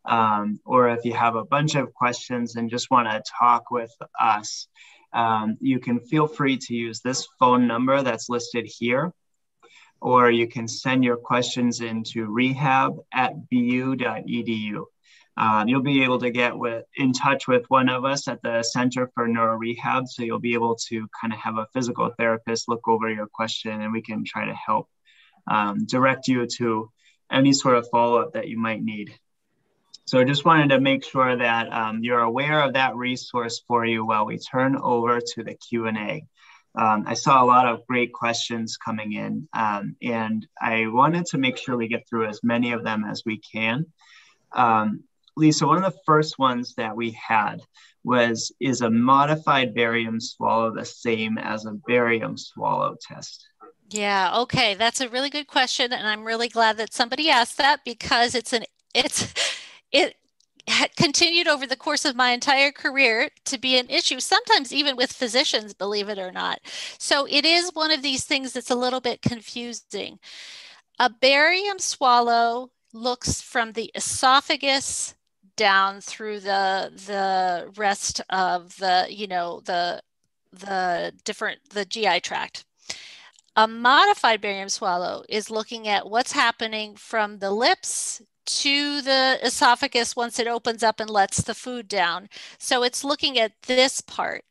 um, 0.06 0.60
or 0.66 0.90
if 0.90 1.06
you 1.06 1.14
have 1.14 1.36
a 1.36 1.46
bunch 1.46 1.76
of 1.76 1.94
questions 1.94 2.56
and 2.56 2.72
just 2.72 2.90
want 2.90 3.08
to 3.08 3.22
talk 3.40 3.70
with 3.70 3.94
us, 4.20 4.68
um, 5.14 5.58
you 5.62 5.80
can 5.80 6.00
feel 6.00 6.28
free 6.28 6.58
to 6.58 6.74
use 6.74 7.02
this 7.02 7.28
phone 7.40 7.68
number 7.68 8.02
that's 8.04 8.30
listed 8.30 8.66
here. 8.66 9.14
or 10.02 10.32
you 10.32 10.48
can 10.48 10.68
send 10.68 11.04
your 11.04 11.18
questions 11.18 11.80
into 11.82 12.26
rehab 12.26 12.98
at 13.14 13.34
bu.edu. 13.50 14.86
Um, 15.38 15.68
you'll 15.68 15.82
be 15.82 16.04
able 16.04 16.20
to 16.20 16.30
get 16.32 16.58
with 16.58 16.86
in 16.96 17.14
touch 17.14 17.48
with 17.48 17.66
one 17.70 17.88
of 17.90 18.04
us 18.04 18.28
at 18.28 18.42
the 18.42 18.64
Center 18.64 19.10
for 19.14 19.28
Neuro 19.28 19.56
Rehab, 19.58 20.08
so 20.08 20.24
you'll 20.24 20.40
be 20.40 20.56
able 20.56 20.76
to 20.90 21.08
kind 21.20 21.34
of 21.34 21.40
have 21.40 21.58
a 21.58 21.68
physical 21.74 22.12
therapist 22.18 22.68
look 22.68 22.88
over 22.88 23.10
your 23.10 23.28
question, 23.28 23.82
and 23.82 23.94
we 23.94 24.02
can 24.02 24.24
try 24.26 24.46
to 24.46 24.54
help 24.54 24.90
um, 25.50 25.86
direct 25.86 26.28
you 26.28 26.46
to 26.58 26.92
any 27.32 27.54
sort 27.54 27.78
of 27.78 27.88
follow 27.90 28.22
up 28.22 28.34
that 28.34 28.50
you 28.50 28.58
might 28.60 28.84
need. 28.84 29.14
So 30.12 30.20
I 30.20 30.26
just 30.26 30.44
wanted 30.44 30.72
to 30.72 30.82
make 30.82 31.06
sure 31.06 31.38
that 31.38 31.72
um, 31.72 32.04
you're 32.04 32.20
aware 32.20 32.62
of 32.64 32.74
that 32.74 32.98
resource 32.98 33.64
for 33.66 33.86
you 33.86 34.06
while 34.06 34.26
we 34.26 34.38
turn 34.38 34.76
over 34.76 35.22
to 35.22 35.42
the 35.42 35.54
Q&A. 35.54 36.26
Um, 36.76 37.06
I 37.08 37.14
saw 37.14 37.42
a 37.42 37.46
lot 37.46 37.66
of 37.66 37.88
great 37.88 38.12
questions 38.12 38.76
coming 38.76 39.14
in, 39.14 39.48
um, 39.54 39.96
and 40.02 40.46
I 40.62 40.88
wanted 40.88 41.28
to 41.28 41.38
make 41.38 41.56
sure 41.56 41.78
we 41.78 41.88
get 41.88 42.10
through 42.10 42.28
as 42.28 42.44
many 42.44 42.74
of 42.74 42.84
them 42.84 43.06
as 43.06 43.24
we 43.26 43.38
can. 43.38 43.86
Um, 44.52 45.06
Lisa, 45.38 45.66
one 45.66 45.82
of 45.82 45.94
the 45.94 46.00
first 46.06 46.38
ones 46.38 46.76
that 46.76 46.94
we 46.94 47.12
had 47.12 47.62
was 48.04 48.52
Is 48.60 48.82
a 48.82 48.90
modified 48.90 49.74
barium 49.74 50.20
swallow 50.20 50.76
the 50.76 50.84
same 50.84 51.38
as 51.38 51.66
a 51.66 51.72
barium 51.88 52.38
swallow 52.38 52.98
test? 53.02 53.48
Yeah, 53.90 54.40
okay. 54.40 54.74
That's 54.74 55.00
a 55.00 55.08
really 55.08 55.30
good 55.30 55.48
question. 55.48 55.94
And 55.94 56.06
I'm 56.06 56.26
really 56.26 56.50
glad 56.50 56.76
that 56.78 56.94
somebody 56.94 57.30
asked 57.30 57.58
that 57.60 57.86
because 57.86 58.36
it's 58.36 58.52
an 58.52 58.66
it's 58.94 59.34
it 59.92 60.16
continued 60.96 61.48
over 61.48 61.66
the 61.66 61.76
course 61.76 62.06
of 62.06 62.16
my 62.16 62.32
entire 62.32 62.72
career 62.72 63.30
to 63.46 63.58
be 63.58 63.78
an 63.78 63.90
issue, 63.90 64.20
sometimes 64.20 64.72
even 64.72 64.96
with 64.96 65.12
physicians, 65.12 65.74
believe 65.74 66.10
it 66.10 66.20
or 66.20 66.32
not. 66.32 66.60
So 66.98 67.28
it 67.30 67.46
is 67.46 67.72
one 67.74 67.92
of 67.92 68.02
these 68.02 68.24
things 68.26 68.54
that's 68.54 68.70
a 68.70 68.76
little 68.76 69.02
bit 69.02 69.22
confusing. 69.22 70.20
A 71.00 71.10
barium 71.10 71.80
swallow 71.80 72.72
looks 72.94 73.42
from 73.42 73.72
the 73.74 73.92
esophagus 73.96 75.16
down 75.56 76.02
through 76.02 76.40
the 76.40 76.92
the 77.08 77.72
rest 77.76 78.22
of 78.30 78.78
the 78.78 79.06
you 79.10 79.28
know 79.28 79.62
the 79.66 80.02
the 80.54 81.14
different 81.24 81.60
the 81.72 81.86
GI 81.86 82.22
tract. 82.22 82.66
A 83.56 83.68
modified 83.68 84.42
barium 84.42 84.70
swallow 84.70 85.24
is 85.28 85.52
looking 85.52 85.88
at 85.88 86.10
what's 86.10 86.32
happening 86.32 86.96
from 86.96 87.40
the 87.40 87.52
lips 87.52 88.22
to 88.60 89.02
the 89.02 89.40
esophagus 89.44 90.16
once 90.16 90.40
it 90.40 90.48
opens 90.48 90.84
up 90.84 91.00
and 91.00 91.10
lets 91.10 91.42
the 91.42 91.56
food 91.56 91.88
down. 91.88 92.30
So 92.58 92.84
it's 92.84 93.04
looking 93.04 93.40
at 93.40 93.54
this 93.64 94.02
part. 94.02 94.44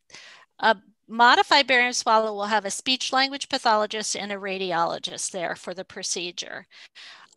A 0.59 0.77
modified 1.07 1.67
barium 1.67 1.93
swallow 1.93 2.33
will 2.33 2.45
have 2.45 2.65
a 2.65 2.71
speech 2.71 3.11
language 3.13 3.49
pathologist 3.49 4.15
and 4.15 4.31
a 4.31 4.35
radiologist 4.35 5.31
there 5.31 5.55
for 5.55 5.73
the 5.73 5.85
procedure. 5.85 6.67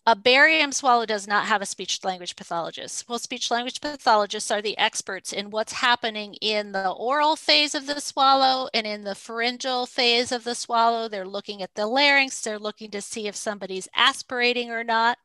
A 0.06 0.14
barium 0.14 0.70
swallow 0.72 1.06
does 1.06 1.26
not 1.26 1.46
have 1.46 1.62
a 1.62 1.66
speech 1.66 2.04
language 2.04 2.36
pathologist. 2.36 3.08
Well, 3.08 3.18
speech 3.18 3.50
language 3.50 3.80
pathologists 3.80 4.50
are 4.50 4.60
the 4.60 4.76
experts 4.76 5.32
in 5.32 5.50
what's 5.50 5.72
happening 5.72 6.34
in 6.42 6.72
the 6.72 6.90
oral 6.90 7.36
phase 7.36 7.74
of 7.74 7.86
the 7.86 8.00
swallow 8.00 8.68
and 8.74 8.86
in 8.86 9.04
the 9.04 9.14
pharyngeal 9.14 9.86
phase 9.86 10.30
of 10.30 10.44
the 10.44 10.54
swallow. 10.54 11.08
They're 11.08 11.26
looking 11.26 11.62
at 11.62 11.74
the 11.74 11.86
larynx, 11.86 12.42
they're 12.42 12.58
looking 12.58 12.90
to 12.90 13.00
see 13.00 13.26
if 13.26 13.34
somebody's 13.34 13.88
aspirating 13.94 14.70
or 14.70 14.84
not 14.84 15.16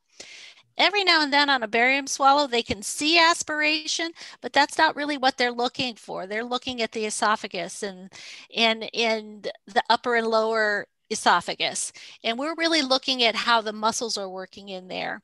every 0.80 1.04
now 1.04 1.22
and 1.22 1.32
then 1.34 1.50
on 1.50 1.64
a 1.64 1.68
barium 1.68 2.08
swallow, 2.08 2.48
they 2.48 2.64
can 2.64 2.82
see 2.82 3.20
aspiration, 3.20 4.12
but 4.42 4.54
that's 4.54 4.78
not 4.78 4.96
really 4.96 5.18
what 5.18 5.38
they're 5.38 5.52
looking 5.52 5.96
for. 5.96 6.26
They're 6.26 6.44
looking 6.44 6.82
at 6.82 6.94
the 6.94 7.06
esophagus 7.06 7.84
and 7.84 8.12
and 8.56 8.90
in 8.94 9.44
the 9.68 9.84
upper 9.90 10.16
and 10.16 10.28
lower 10.28 10.88
esophagus. 11.10 11.92
And 12.24 12.40
we're 12.40 12.56
really 12.56 12.82
looking 12.82 13.24
at 13.24 13.36
how 13.36 13.62
the 13.62 13.74
muscles 13.74 14.18
are 14.18 14.30
working 14.30 14.70
in 14.70 14.88
there. 14.88 15.22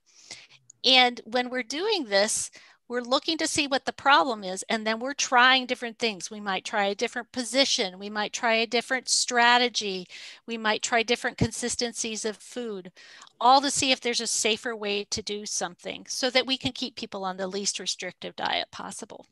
And 0.84 1.22
when 1.26 1.50
we're 1.50 1.64
doing 1.64 2.06
this, 2.06 2.52
we're 2.88 3.02
looking 3.02 3.38
to 3.38 3.48
see 3.48 3.68
what 3.68 3.86
the 3.86 3.94
problem 3.94 4.44
is 4.44 4.64
and 4.70 4.86
then 4.86 5.00
we're 5.00 5.14
trying 5.14 5.66
different 5.66 5.98
things 5.98 6.30
we 6.30 6.40
might 6.40 6.64
try 6.64 6.86
a 6.86 6.96
different 6.96 7.32
position 7.32 8.00
we 8.00 8.10
might 8.10 8.34
try 8.34 8.54
a 8.54 8.68
different 8.68 9.10
strategy 9.10 10.08
we 10.46 10.58
might 10.58 10.82
try 10.82 11.04
different 11.04 11.38
consistencies 11.38 12.26
of 12.26 12.38
food 12.38 12.92
all 13.40 13.62
to 13.62 13.72
see 13.72 13.92
if 13.92 14.02
there's 14.02 14.22
a 14.22 14.28
safer 14.28 14.76
way 14.76 15.04
to 15.04 15.22
do 15.22 15.46
something 15.46 16.06
so 16.08 16.30
that 16.30 16.46
we 16.46 16.58
can 16.58 16.72
keep 16.72 16.96
people 16.96 17.24
on 17.24 17.38
the 17.38 17.48
least 17.48 17.80
restrictive 17.80 18.36
diet 18.36 18.70
possible 18.72 19.26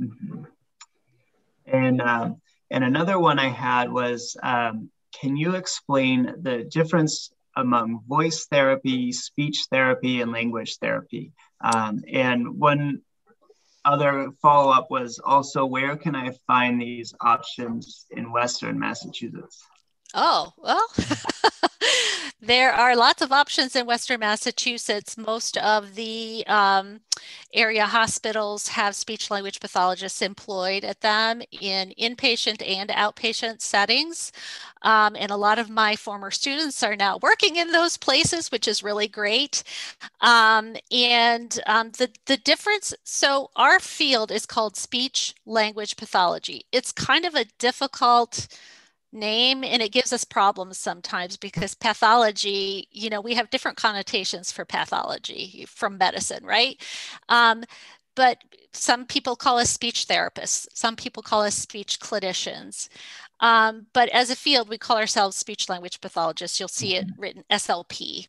mm-hmm. 0.00 0.44
and 1.66 2.00
um, 2.00 2.40
and 2.70 2.84
another 2.84 3.18
one 3.18 3.38
i 3.38 3.48
had 3.48 3.90
was 3.90 4.36
um, 4.42 4.90
can 5.20 5.36
you 5.36 5.56
explain 5.56 6.34
the 6.42 6.64
difference 6.64 7.32
among 7.60 8.02
voice 8.08 8.46
therapy, 8.50 9.12
speech 9.12 9.66
therapy, 9.70 10.20
and 10.20 10.32
language 10.32 10.78
therapy. 10.78 11.32
Um, 11.62 12.02
and 12.12 12.58
one 12.58 13.02
other 13.84 14.30
follow 14.42 14.72
up 14.72 14.90
was 14.90 15.18
also 15.24 15.64
where 15.64 15.96
can 15.96 16.14
I 16.14 16.32
find 16.46 16.80
these 16.80 17.14
options 17.20 18.06
in 18.10 18.32
Western 18.32 18.78
Massachusetts? 18.78 19.64
Oh, 20.14 20.52
well, 20.58 20.86
there 22.42 22.72
are 22.72 22.96
lots 22.96 23.20
of 23.20 23.32
options 23.32 23.76
in 23.76 23.86
Western 23.86 24.20
Massachusetts. 24.20 25.18
Most 25.18 25.58
of 25.58 25.94
the 25.94 26.44
um, 26.46 27.00
area 27.52 27.84
hospitals 27.84 28.68
have 28.68 28.96
speech 28.96 29.30
language 29.30 29.60
pathologists 29.60 30.22
employed 30.22 30.84
at 30.84 31.02
them 31.02 31.42
in 31.50 31.92
inpatient 32.00 32.66
and 32.66 32.88
outpatient 32.90 33.60
settings. 33.60 34.32
Um, 34.82 35.16
and 35.16 35.30
a 35.30 35.36
lot 35.36 35.58
of 35.58 35.68
my 35.68 35.96
former 35.96 36.30
students 36.30 36.82
are 36.82 36.96
now 36.96 37.18
working 37.20 37.56
in 37.56 37.72
those 37.72 37.98
places, 37.98 38.50
which 38.50 38.66
is 38.66 38.82
really 38.82 39.08
great. 39.08 39.62
Um, 40.22 40.76
and 40.90 41.60
um, 41.66 41.90
the, 41.98 42.08
the 42.24 42.38
difference, 42.38 42.94
so 43.04 43.50
our 43.56 43.78
field 43.80 44.30
is 44.30 44.46
called 44.46 44.76
speech 44.76 45.34
language 45.44 45.96
pathology. 45.96 46.64
It's 46.72 46.92
kind 46.92 47.26
of 47.26 47.34
a 47.34 47.44
difficult 47.58 48.48
name 49.12 49.64
and 49.64 49.82
it 49.82 49.92
gives 49.92 50.12
us 50.12 50.24
problems 50.24 50.78
sometimes 50.78 51.36
because 51.36 51.74
pathology 51.74 52.86
you 52.90 53.10
know 53.10 53.20
we 53.20 53.34
have 53.34 53.50
different 53.50 53.76
connotations 53.76 54.52
for 54.52 54.64
pathology 54.64 55.64
from 55.68 55.98
medicine 55.98 56.44
right? 56.44 56.80
Um, 57.28 57.64
but 58.16 58.38
some 58.72 59.06
people 59.06 59.36
call 59.36 59.58
us 59.58 59.70
speech 59.70 60.06
therapists 60.06 60.66
some 60.74 60.96
people 60.96 61.22
call 61.22 61.42
us 61.42 61.54
speech 61.54 61.98
clinicians. 62.00 62.88
Um, 63.40 63.86
but 63.94 64.10
as 64.10 64.30
a 64.30 64.36
field 64.36 64.68
we 64.68 64.78
call 64.78 64.98
ourselves 64.98 65.36
speech 65.36 65.68
language 65.68 66.00
pathologists. 66.00 66.60
You'll 66.60 66.68
see 66.68 66.94
it 66.96 67.06
mm-hmm. 67.06 67.20
written 67.20 67.44
slp 67.50 68.28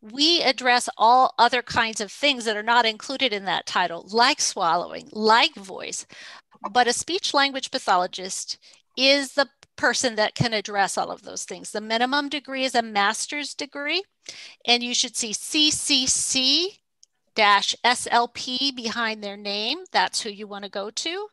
we 0.00 0.42
address 0.42 0.88
all 0.96 1.34
other 1.38 1.62
kinds 1.62 2.00
of 2.00 2.12
things 2.12 2.44
that 2.44 2.56
are 2.56 2.62
not 2.62 2.86
included 2.86 3.32
in 3.32 3.44
that 3.46 3.66
title 3.66 4.06
like 4.10 4.40
swallowing 4.40 5.08
like 5.12 5.54
voice 5.54 6.06
but 6.72 6.86
a 6.86 6.92
speech 6.92 7.32
language 7.32 7.70
pathologist 7.70 8.58
is 8.96 9.32
the 9.32 9.48
person 9.80 10.14
that 10.16 10.34
can 10.34 10.52
address 10.52 10.98
all 10.98 11.10
of 11.10 11.22
those 11.22 11.44
things. 11.44 11.70
The 11.70 11.80
minimum 11.80 12.28
degree 12.28 12.64
is 12.64 12.74
a 12.74 12.82
master's 12.82 13.54
degree, 13.54 14.02
and 14.66 14.82
you 14.82 14.94
should 14.94 15.16
see 15.16 15.32
CCC 15.32 16.80
dash 17.34 17.74
SLP 17.82 18.76
behind 18.76 19.24
their 19.24 19.38
name. 19.38 19.78
That's 19.90 20.20
who 20.20 20.28
you 20.28 20.46
want 20.46 20.64
to 20.64 20.70
go 20.70 20.90
to. 20.90 21.28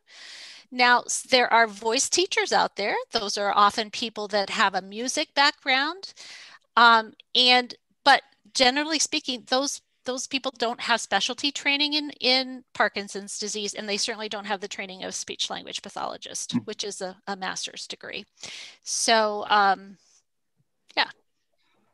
Now, 0.72 1.04
there 1.30 1.52
are 1.52 1.68
voice 1.68 2.08
teachers 2.08 2.54
out 2.54 2.78
there. 2.78 2.96
Those 3.12 3.38
are 3.38 3.52
often 3.54 3.90
people 3.92 4.30
that 4.30 4.50
have 4.50 4.74
a 4.74 4.82
music 4.82 5.34
background. 5.34 6.14
Um, 6.78 7.14
and, 7.36 7.76
but 8.06 8.22
generally 8.54 9.00
speaking, 9.00 9.44
those 9.48 9.82
those 10.08 10.26
people 10.26 10.52
don't 10.58 10.80
have 10.80 11.00
specialty 11.00 11.52
training 11.52 11.94
in, 11.94 12.10
in 12.22 12.64
Parkinson's 12.74 13.38
disease, 13.38 13.76
and 13.76 13.88
they 13.88 13.98
certainly 13.98 14.30
don't 14.30 14.46
have 14.46 14.62
the 14.62 14.68
training 14.68 15.04
of 15.04 15.14
speech 15.14 15.50
language 15.52 15.84
pathologist, 15.84 16.56
mm. 16.56 16.66
which 16.66 16.84
is 16.84 17.02
a, 17.02 17.16
a 17.28 17.36
master's 17.36 17.86
degree. 17.86 18.26
So, 18.84 19.46
um, 19.50 19.98
yeah. 20.96 21.10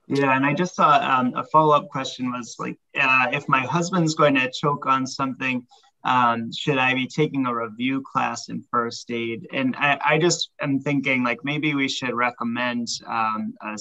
Yeah, 0.07 0.35
and 0.35 0.45
I 0.45 0.53
just 0.53 0.75
saw 0.75 0.91
um, 0.99 1.33
a 1.35 1.43
follow 1.43 1.75
up 1.75 1.89
question 1.89 2.31
was 2.31 2.55
like, 2.59 2.77
uh, 2.99 3.27
if 3.31 3.49
my 3.49 3.61
husband's 3.61 4.13
going 4.13 4.35
to 4.35 4.51
choke 4.51 4.85
on 4.85 5.07
something, 5.07 5.65
um, 6.03 6.51
should 6.51 6.77
I 6.77 6.93
be 6.93 7.07
taking 7.07 7.45
a 7.47 7.55
review 7.55 8.03
class 8.11 8.49
in 8.49 8.63
first 8.69 9.09
aid? 9.09 9.47
And 9.51 9.75
I, 9.77 9.99
I 10.05 10.17
just 10.19 10.51
am 10.61 10.79
thinking 10.79 11.23
like 11.23 11.39
maybe 11.43 11.73
we 11.73 11.87
should 11.87 12.13
recommend 12.13 12.89
um, 13.07 13.53
a 13.61 13.77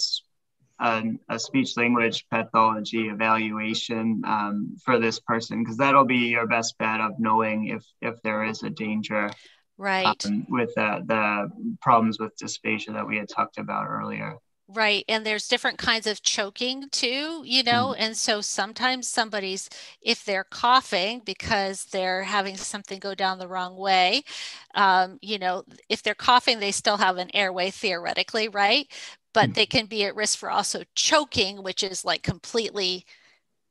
a, 0.82 1.02
a 1.28 1.38
speech 1.38 1.76
language 1.76 2.26
pathology 2.30 3.08
evaluation 3.08 4.20
um, 4.26 4.76
for 4.84 4.98
this 4.98 5.20
person 5.20 5.62
because 5.62 5.76
that'll 5.76 6.04
be 6.04 6.28
your 6.28 6.46
best 6.46 6.76
bet 6.78 7.00
of 7.00 7.12
knowing 7.18 7.68
if 7.68 7.84
if 8.00 8.20
there 8.22 8.44
is 8.44 8.62
a 8.62 8.70
danger 8.70 9.30
right 9.78 10.26
um, 10.26 10.44
with 10.48 10.74
the, 10.74 11.00
the 11.06 11.48
problems 11.80 12.18
with 12.18 12.32
dysphagia 12.36 12.92
that 12.92 13.06
we 13.06 13.16
had 13.16 13.28
talked 13.28 13.58
about 13.58 13.86
earlier 13.88 14.36
Right. 14.74 15.04
And 15.06 15.26
there's 15.26 15.48
different 15.48 15.76
kinds 15.76 16.06
of 16.06 16.22
choking 16.22 16.88
too, 16.90 17.42
you 17.44 17.62
know. 17.62 17.94
Mm. 17.94 17.96
And 17.98 18.16
so 18.16 18.40
sometimes 18.40 19.06
somebody's, 19.06 19.68
if 20.00 20.24
they're 20.24 20.44
coughing 20.44 21.20
because 21.26 21.84
they're 21.86 22.22
having 22.22 22.56
something 22.56 22.98
go 22.98 23.14
down 23.14 23.38
the 23.38 23.48
wrong 23.48 23.76
way, 23.76 24.22
um, 24.74 25.18
you 25.20 25.38
know, 25.38 25.64
if 25.90 26.02
they're 26.02 26.14
coughing, 26.14 26.58
they 26.60 26.72
still 26.72 26.96
have 26.96 27.18
an 27.18 27.28
airway 27.34 27.70
theoretically, 27.70 28.48
right? 28.48 28.86
But 29.32 29.44
mm-hmm. 29.44 29.52
they 29.54 29.66
can 29.66 29.86
be 29.86 30.04
at 30.04 30.16
risk 30.16 30.38
for 30.38 30.50
also 30.50 30.82
choking, 30.94 31.62
which 31.62 31.82
is 31.82 32.04
like 32.04 32.22
completely 32.22 33.04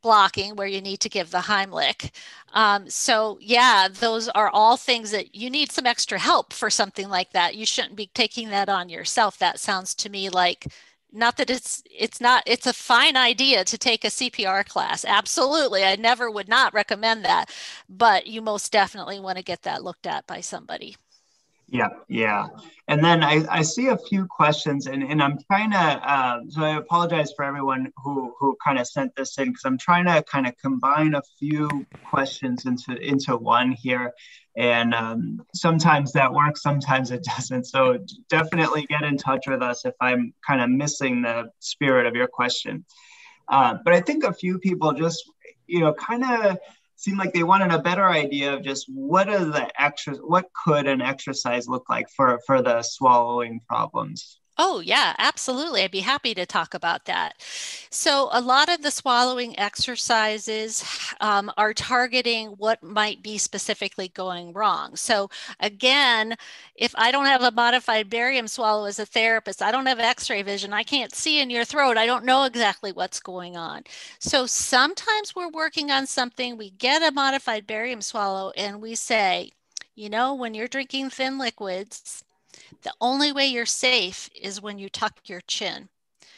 blocking 0.02 0.56
where 0.56 0.68
you 0.68 0.82
need 0.82 1.00
to 1.00 1.10
give 1.10 1.32
the 1.32 1.40
Heimlich. 1.40 2.12
Um, 2.54 2.90
so 2.90 3.38
yeah, 3.42 3.88
those 3.92 4.28
are 4.30 4.50
all 4.50 4.78
things 4.78 5.12
that 5.12 5.36
you 5.36 5.50
need 5.50 5.72
some 5.72 5.86
extra 5.86 6.20
help 6.20 6.54
for 6.54 6.70
something 6.70 7.08
like 7.10 7.32
that. 7.34 7.56
You 7.56 7.66
shouldn't 7.66 7.96
be 7.96 8.10
taking 8.14 8.50
that 8.50 8.70
on 8.70 8.90
yourself. 8.90 9.38
That 9.38 9.60
sounds 9.60 9.96
to 9.96 10.10
me 10.10 10.30
like 10.30 10.66
not 11.14 11.38
that 11.38 11.50
it's 11.50 11.84
it's 11.86 12.22
not 12.22 12.44
it's 12.46 12.68
a 12.68 12.74
fine 12.74 13.18
idea 13.18 13.64
to 13.66 13.78
take 13.78 14.04
a 14.04 14.08
CPR 14.08 14.66
class. 14.66 15.06
Absolutely. 15.06 15.84
I 15.84 15.96
never 15.96 16.32
would 16.32 16.48
not 16.50 16.74
recommend 16.74 17.26
that, 17.26 17.50
but 17.90 18.28
you 18.28 18.42
most 18.42 18.72
definitely 18.72 19.20
want 19.20 19.38
to 19.38 19.44
get 19.44 19.62
that 19.64 19.84
looked 19.84 20.08
at 20.08 20.26
by 20.28 20.42
somebody. 20.42 20.96
Yeah, 21.72 21.88
yeah. 22.10 22.48
And 22.90 23.02
then 23.02 23.24
I, 23.24 23.46
I 23.50 23.62
see 23.62 23.88
a 23.88 23.98
few 23.98 24.26
questions, 24.26 24.88
and, 24.88 25.02
and 25.02 25.24
I'm 25.24 25.38
trying 25.50 25.72
to, 25.72 25.78
uh, 25.78 26.40
so 26.50 26.64
I 26.64 26.76
apologize 26.76 27.32
for 27.34 27.46
everyone 27.46 27.94
who, 28.04 28.36
who 28.38 28.58
kind 28.62 28.78
of 28.78 28.88
sent 28.88 29.16
this 29.16 29.38
in 29.38 29.48
because 29.48 29.64
I'm 29.64 29.78
trying 29.78 30.06
to 30.08 30.22
kind 30.24 30.46
of 30.46 30.58
combine 30.58 31.16
a 31.16 31.22
few 31.40 31.88
questions 32.04 32.66
into, 32.66 32.98
into 32.98 33.38
one 33.38 33.72
here. 33.72 34.12
And 34.58 34.94
um, 34.94 35.42
sometimes 35.56 36.12
that 36.12 36.34
works, 36.34 36.62
sometimes 36.62 37.10
it 37.10 37.24
doesn't. 37.24 37.68
So 37.68 38.00
definitely 38.30 38.86
get 38.88 39.04
in 39.04 39.16
touch 39.16 39.46
with 39.48 39.62
us 39.62 39.86
if 39.86 39.94
I'm 40.02 40.34
kind 40.46 40.60
of 40.60 40.70
missing 40.70 41.22
the 41.22 41.52
spirit 41.60 42.06
of 42.06 42.16
your 42.16 42.28
question. 42.28 42.84
Uh, 43.48 43.76
but 43.86 43.94
I 43.94 44.02
think 44.02 44.26
a 44.26 44.34
few 44.34 44.60
people 44.60 44.92
just, 44.92 45.24
you 45.68 45.80
know, 45.80 45.94
kind 45.94 46.26
of 46.26 46.58
seemed 47.02 47.18
like 47.18 47.34
they 47.34 47.44
wanted 47.44 47.72
a 47.72 47.82
better 47.82 48.08
idea 48.08 48.54
of 48.54 48.64
just 48.64 48.86
what 48.88 49.28
are 49.28 49.44
the 49.44 49.82
extra 49.82 50.16
what 50.18 50.46
could 50.66 50.88
an 50.88 51.02
exercise 51.02 51.68
look 51.68 51.90
like 51.90 52.08
for 52.16 52.40
for 52.46 52.62
the 52.62 52.84
swallowing 52.84 53.60
problems 53.68 54.41
Oh, 54.64 54.80
yeah, 54.80 55.16
absolutely. 55.18 55.82
I'd 55.82 55.90
be 55.92 56.02
happy 56.02 56.36
to 56.36 56.46
talk 56.46 56.74
about 56.76 57.06
that. 57.06 57.34
So, 57.90 58.30
a 58.32 58.40
lot 58.42 58.70
of 58.70 58.84
the 58.84 58.92
swallowing 58.92 59.58
exercises 59.58 60.84
um, 61.20 61.52
are 61.58 61.74
targeting 61.74 62.50
what 62.58 62.84
might 62.84 63.24
be 63.24 63.38
specifically 63.40 64.10
going 64.10 64.54
wrong. 64.54 64.96
So, 64.96 65.30
again, 65.60 66.36
if 66.76 66.94
I 66.96 67.12
don't 67.12 67.26
have 67.26 67.42
a 67.42 67.50
modified 67.52 68.10
barium 68.10 68.48
swallow 68.48 68.86
as 68.86 69.00
a 69.00 69.06
therapist, 69.06 69.62
I 69.64 69.72
don't 69.72 69.88
have 69.88 70.00
x 70.00 70.30
ray 70.30 70.44
vision, 70.44 70.74
I 70.74 70.84
can't 70.84 71.14
see 71.16 71.40
in 71.42 71.50
your 71.50 71.66
throat, 71.66 71.98
I 71.98 72.06
don't 72.06 72.26
know 72.26 72.44
exactly 72.44 72.92
what's 72.92 73.20
going 73.20 73.58
on. 73.58 73.84
So, 74.20 74.46
sometimes 74.46 75.36
we're 75.36 75.50
working 75.50 75.90
on 75.90 76.06
something, 76.06 76.56
we 76.58 76.70
get 76.70 77.02
a 77.02 77.12
modified 77.12 77.66
barium 77.66 78.02
swallow, 78.02 78.52
and 78.56 78.80
we 78.82 78.94
say, 78.96 79.52
you 79.96 80.10
know, 80.10 80.36
when 80.36 80.54
you're 80.54 80.68
drinking 80.68 81.10
thin 81.10 81.38
liquids, 81.40 82.24
the 82.82 82.94
only 83.02 83.32
way 83.32 83.48
you're 83.48 83.66
safe 83.66 84.30
is 84.40 84.62
when 84.62 84.80
you 84.80 84.90
tuck 84.90 85.20
your 85.26 85.42
chin. 85.42 85.90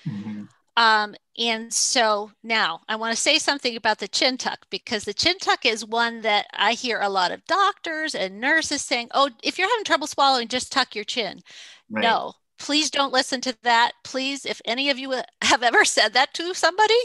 Mm-hmm. 0.08 0.44
Um, 0.76 1.16
and 1.38 1.72
so 1.72 2.32
now 2.44 2.82
I 2.90 2.96
want 2.96 3.16
to 3.16 3.22
say 3.22 3.38
something 3.38 3.76
about 3.76 4.00
the 4.00 4.08
chin 4.08 4.38
tuck 4.38 4.66
because 4.70 5.04
the 5.04 5.14
chin 5.14 5.38
tuck 5.40 5.66
is 5.66 5.86
one 5.86 6.22
that 6.22 6.48
I 6.54 6.74
hear 6.74 7.00
a 7.00 7.10
lot 7.10 7.32
of 7.32 7.46
doctors 7.46 8.16
and 8.16 8.40
nurses 8.42 8.82
saying, 8.82 9.10
oh, 9.14 9.30
if 9.44 9.58
you're 9.58 9.70
having 9.70 9.84
trouble 9.84 10.08
swallowing, 10.08 10.48
just 10.48 10.72
tuck 10.72 10.96
your 10.96 11.04
chin. 11.04 11.42
Right. 11.90 12.02
No, 12.02 12.34
please 12.58 12.90
don't 12.90 13.14
listen 13.14 13.40
to 13.42 13.56
that. 13.64 13.94
Please, 14.04 14.46
if 14.46 14.62
any 14.66 14.90
of 14.90 14.98
you 14.98 15.14
have 15.44 15.64
ever 15.64 15.86
said 15.86 16.14
that 16.14 16.34
to 16.36 16.54
somebody, 16.56 17.00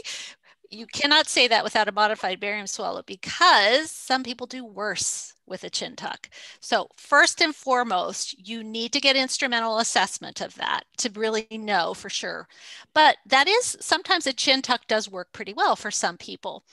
you 0.71 0.87
cannot 0.87 1.27
say 1.27 1.47
that 1.47 1.63
without 1.63 1.87
a 1.87 1.91
modified 1.91 2.39
barium 2.39 2.67
swallow 2.67 3.03
because 3.05 3.91
some 3.91 4.23
people 4.23 4.47
do 4.47 4.65
worse 4.65 5.33
with 5.49 5.63
a 5.63 5.69
chin 5.69 5.95
tuck. 5.95 6.29
So, 6.59 6.89
first 6.95 7.41
and 7.41 7.55
foremost, 7.55 8.47
you 8.47 8.63
need 8.63 8.93
to 8.93 9.01
get 9.01 9.15
instrumental 9.15 9.79
assessment 9.79 10.41
of 10.41 10.55
that 10.55 10.83
to 10.97 11.09
really 11.11 11.47
know 11.51 11.93
for 11.93 12.09
sure. 12.09 12.47
But 12.93 13.17
that 13.25 13.47
is 13.47 13.77
sometimes 13.79 14.27
a 14.27 14.33
chin 14.33 14.61
tuck 14.61 14.87
does 14.87 15.09
work 15.09 15.31
pretty 15.33 15.53
well 15.53 15.75
for 15.75 15.91
some 15.91 16.17
people, 16.17 16.63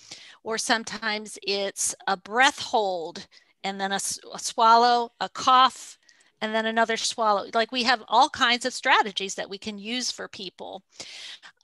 or 0.42 0.58
sometimes 0.58 1.38
it's 1.42 1.94
a 2.06 2.16
breath 2.16 2.60
hold 2.60 3.26
and 3.64 3.80
then 3.80 3.92
a, 3.92 4.00
a 4.32 4.38
swallow, 4.38 5.12
a 5.20 5.28
cough, 5.28 5.98
and 6.40 6.54
then 6.54 6.66
another 6.66 6.96
swallow. 6.96 7.46
Like 7.54 7.72
we 7.72 7.82
have 7.84 8.02
all 8.08 8.28
kinds 8.28 8.64
of 8.64 8.74
strategies 8.74 9.34
that 9.34 9.50
we 9.50 9.58
can 9.58 9.78
use 9.78 10.12
for 10.12 10.28
people. 10.28 10.82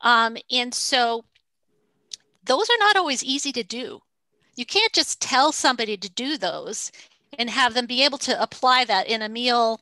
Um, 0.01 0.37
and 0.51 0.75
so, 0.75 1.25
those 2.45 2.69
are 2.69 2.79
not 2.81 2.97
always 2.97 3.23
easy 3.23 3.53
to 3.53 3.63
do 3.63 4.03
you 4.57 4.67
can't 4.67 4.93
just 4.93 5.21
tell 5.21 5.53
somebody 5.53 5.97
to 5.97 6.11
do 6.11 6.37
those 6.37 6.93
and 7.39 7.49
have 7.51 7.75
them 7.75 7.87
be 7.87 8.05
able 8.05 8.19
to 8.19 8.41
apply 8.41 8.85
that 8.85 9.07
in 9.07 9.23
a 9.23 9.29
meal 9.29 9.81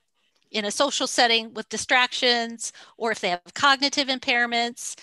in 0.50 0.64
a 0.64 0.70
social 0.70 1.06
setting 1.06 1.54
with 1.54 1.68
distractions 1.68 2.72
or 2.96 3.12
if 3.12 3.20
they 3.20 3.28
have 3.30 3.40
cognitive 3.54 4.08
impairments. 4.08 4.96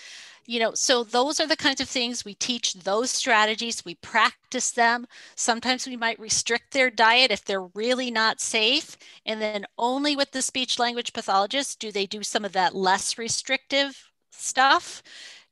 You 0.46 0.60
know 0.60 0.72
so 0.74 1.04
those 1.04 1.40
are 1.40 1.46
the 1.46 1.56
kinds 1.56 1.80
of 1.80 1.88
things 1.88 2.24
we 2.24 2.34
teach 2.34 2.72
those 2.72 3.10
strategies 3.10 3.84
we 3.84 3.96
practice 3.96 4.70
them. 4.70 5.06
Sometimes 5.34 5.86
we 5.86 5.96
might 5.96 6.18
restrict 6.18 6.72
their 6.72 6.90
diet 6.90 7.30
if 7.30 7.44
they're 7.44 7.62
really 7.62 8.10
not 8.10 8.40
safe 8.40 8.96
and 9.26 9.42
then 9.42 9.66
only 9.76 10.16
with 10.16 10.32
the 10.32 10.42
speech 10.42 10.78
language 10.78 11.12
pathologist 11.12 11.78
do 11.80 11.92
they 11.92 12.06
do 12.06 12.22
some 12.22 12.44
of 12.44 12.52
that 12.52 12.74
less 12.74 13.18
restrictive 13.18 14.10
stuff 14.30 15.02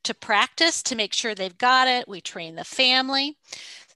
to 0.05 0.15
practice 0.15 0.83
to 0.85 0.95
make 0.95 1.13
sure 1.13 1.35
they've 1.35 1.59
got 1.59 1.89
it. 1.89 2.09
We 2.09 2.21
train 2.21 2.55
the 2.55 2.65
family 2.65 3.37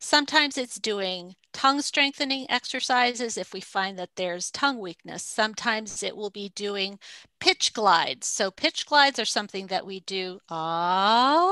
Sometimes 0.02 0.56
it's 0.56 0.78
doing 0.78 1.36
tongue 1.52 1.82
strengthening 1.82 2.50
exercises 2.50 3.36
if 3.36 3.52
we 3.52 3.60
find 3.60 3.98
that 3.98 4.16
there's 4.16 4.50
tongue 4.50 4.78
weakness. 4.78 5.22
Sometimes 5.22 6.02
it 6.02 6.16
will 6.16 6.30
be 6.30 6.48
doing 6.54 6.98
pitch 7.38 7.74
glides. 7.74 8.26
So 8.26 8.50
pitch 8.50 8.86
glides 8.86 9.18
are 9.18 9.26
something 9.26 9.66
that 9.66 9.84
we 9.84 10.00
do. 10.00 10.40
Ah, 10.48 11.50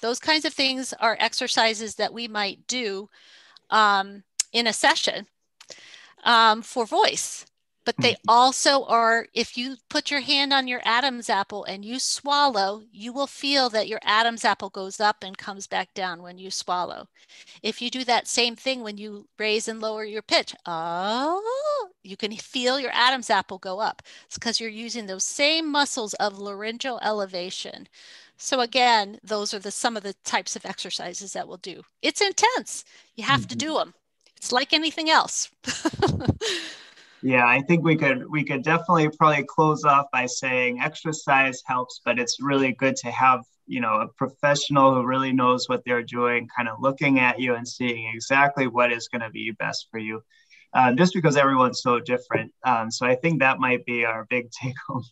those 0.00 0.18
kinds 0.18 0.46
of 0.46 0.54
things 0.54 0.94
are 0.94 1.18
exercises 1.20 1.96
that 1.96 2.14
we 2.14 2.28
might 2.28 2.66
do 2.66 3.10
um, 3.68 4.24
in 4.52 4.66
a 4.66 4.72
session 4.72 5.26
um, 6.24 6.62
for 6.62 6.86
voice 6.86 7.44
but 7.86 7.96
they 7.98 8.12
mm-hmm. 8.14 8.28
also 8.28 8.84
are 8.84 9.28
if 9.32 9.56
you 9.56 9.76
put 9.88 10.10
your 10.10 10.20
hand 10.20 10.52
on 10.52 10.68
your 10.68 10.82
adam's 10.84 11.30
apple 11.30 11.64
and 11.64 11.84
you 11.84 11.98
swallow 11.98 12.82
you 12.92 13.12
will 13.12 13.28
feel 13.28 13.70
that 13.70 13.88
your 13.88 14.00
adam's 14.02 14.44
apple 14.44 14.68
goes 14.68 15.00
up 15.00 15.22
and 15.22 15.38
comes 15.38 15.66
back 15.66 15.94
down 15.94 16.20
when 16.20 16.36
you 16.36 16.50
swallow. 16.50 17.08
If 17.62 17.80
you 17.80 17.88
do 17.88 18.04
that 18.04 18.28
same 18.28 18.56
thing 18.56 18.82
when 18.82 18.98
you 18.98 19.28
raise 19.38 19.68
and 19.68 19.80
lower 19.80 20.04
your 20.04 20.20
pitch 20.20 20.54
oh 20.66 21.88
you 22.02 22.16
can 22.16 22.32
feel 22.36 22.78
your 22.78 22.92
adam's 22.92 23.30
apple 23.30 23.58
go 23.58 23.80
up. 23.80 24.02
It's 24.26 24.36
because 24.36 24.60
you're 24.60 24.68
using 24.68 25.06
those 25.06 25.24
same 25.24 25.70
muscles 25.70 26.12
of 26.14 26.38
laryngeal 26.38 26.98
elevation. 27.02 27.88
So 28.36 28.60
again 28.60 29.18
those 29.22 29.54
are 29.54 29.60
the 29.60 29.70
some 29.70 29.96
of 29.96 30.02
the 30.02 30.14
types 30.24 30.56
of 30.56 30.66
exercises 30.66 31.32
that 31.32 31.46
we'll 31.48 31.56
do. 31.58 31.82
It's 32.02 32.20
intense. 32.20 32.84
You 33.14 33.24
have 33.24 33.42
mm-hmm. 33.42 33.48
to 33.48 33.56
do 33.56 33.74
them 33.74 33.94
it's 34.36 34.52
like 34.52 34.72
anything 34.72 35.10
else 35.10 35.50
Yeah, 37.22 37.46
I 37.46 37.62
think 37.62 37.84
we 37.84 37.96
could 37.96 38.30
we 38.30 38.44
could 38.44 38.62
definitely 38.62 39.08
probably 39.08 39.44
close 39.44 39.84
off 39.84 40.06
by 40.12 40.26
saying 40.26 40.80
exercise 40.80 41.62
helps, 41.66 42.00
but 42.04 42.18
it's 42.18 42.38
really 42.40 42.72
good 42.72 42.96
to 42.96 43.10
have 43.10 43.42
you 43.66 43.80
know 43.80 44.00
a 44.00 44.08
professional 44.08 44.94
who 44.94 45.04
really 45.04 45.32
knows 45.32 45.68
what 45.68 45.82
they're 45.84 46.02
doing, 46.02 46.48
kind 46.56 46.68
of 46.68 46.80
looking 46.80 47.18
at 47.18 47.40
you 47.40 47.54
and 47.54 47.66
seeing 47.66 48.12
exactly 48.14 48.66
what 48.66 48.92
is 48.92 49.08
going 49.08 49.22
to 49.22 49.30
be 49.30 49.50
best 49.52 49.88
for 49.90 49.98
you. 49.98 50.22
Um, 50.74 50.96
just 50.96 51.14
because 51.14 51.36
everyone's 51.36 51.80
so 51.80 52.00
different. 52.00 52.52
Um, 52.64 52.90
so 52.90 53.06
I 53.06 53.14
think 53.14 53.40
that 53.40 53.58
might 53.58 53.86
be 53.86 54.04
our 54.04 54.26
big 54.28 54.50
take 54.62 54.76
home. 54.86 55.04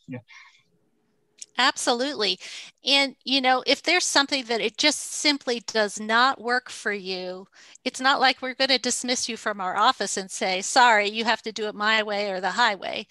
Absolutely. 1.56 2.38
And, 2.84 3.14
you 3.24 3.40
know, 3.40 3.62
if 3.66 3.82
there's 3.82 4.04
something 4.04 4.44
that 4.46 4.60
it 4.60 4.76
just 4.76 5.00
simply 5.00 5.60
does 5.66 6.00
not 6.00 6.40
work 6.40 6.68
for 6.68 6.92
you, 6.92 7.46
it's 7.84 8.00
not 8.00 8.20
like 8.20 8.42
we're 8.42 8.54
going 8.54 8.70
to 8.70 8.78
dismiss 8.78 9.28
you 9.28 9.36
from 9.36 9.60
our 9.60 9.76
office 9.76 10.16
and 10.16 10.30
say, 10.30 10.62
sorry, 10.62 11.08
you 11.08 11.24
have 11.24 11.42
to 11.42 11.52
do 11.52 11.66
it 11.66 11.74
my 11.74 12.02
way 12.02 12.30
or 12.30 12.40
the 12.40 12.50
highway. 12.50 13.06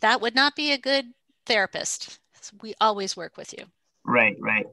That 0.00 0.20
would 0.20 0.34
not 0.34 0.56
be 0.56 0.72
a 0.72 0.78
good 0.78 1.06
therapist. 1.46 2.18
We 2.60 2.74
always 2.80 3.16
work 3.16 3.36
with 3.36 3.54
you. 3.56 3.64
Right, 4.04 4.36
right. 4.40 4.66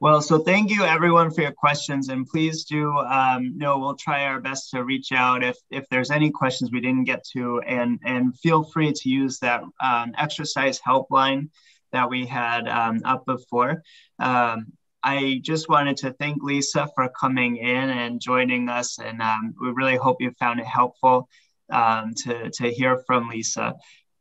Well, 0.00 0.22
so 0.22 0.38
thank 0.38 0.70
you 0.70 0.82
everyone 0.82 1.30
for 1.30 1.42
your 1.42 1.52
questions, 1.52 2.08
and 2.08 2.26
please 2.26 2.64
do 2.64 2.96
um, 2.96 3.58
know 3.58 3.78
we'll 3.78 3.96
try 3.96 4.24
our 4.24 4.40
best 4.40 4.70
to 4.70 4.82
reach 4.82 5.12
out 5.12 5.44
if 5.44 5.58
if 5.70 5.86
there's 5.90 6.10
any 6.10 6.30
questions 6.30 6.70
we 6.72 6.80
didn't 6.80 7.04
get 7.04 7.22
to, 7.34 7.60
and 7.60 7.98
and 8.02 8.38
feel 8.38 8.64
free 8.64 8.94
to 8.94 9.08
use 9.10 9.38
that 9.40 9.62
um, 9.82 10.14
exercise 10.16 10.80
helpline 10.80 11.50
that 11.92 12.10
we 12.10 12.26
had 12.26 12.68
um, 12.68 13.00
up 13.04 13.24
before. 13.26 13.82
Um, 14.18 14.72
I 15.02 15.40
just 15.42 15.68
wanted 15.68 15.96
to 15.98 16.12
thank 16.12 16.42
Lisa 16.42 16.88
for 16.94 17.08
coming 17.08 17.56
in 17.56 17.90
and 17.90 18.20
joining 18.20 18.68
us, 18.68 18.98
and 18.98 19.22
um, 19.22 19.54
we 19.60 19.70
really 19.70 19.96
hope 19.96 20.20
you 20.20 20.30
found 20.38 20.60
it 20.60 20.66
helpful 20.66 21.28
um, 21.72 22.14
to, 22.24 22.50
to 22.50 22.70
hear 22.70 23.02
from 23.06 23.28
Lisa. 23.28 23.74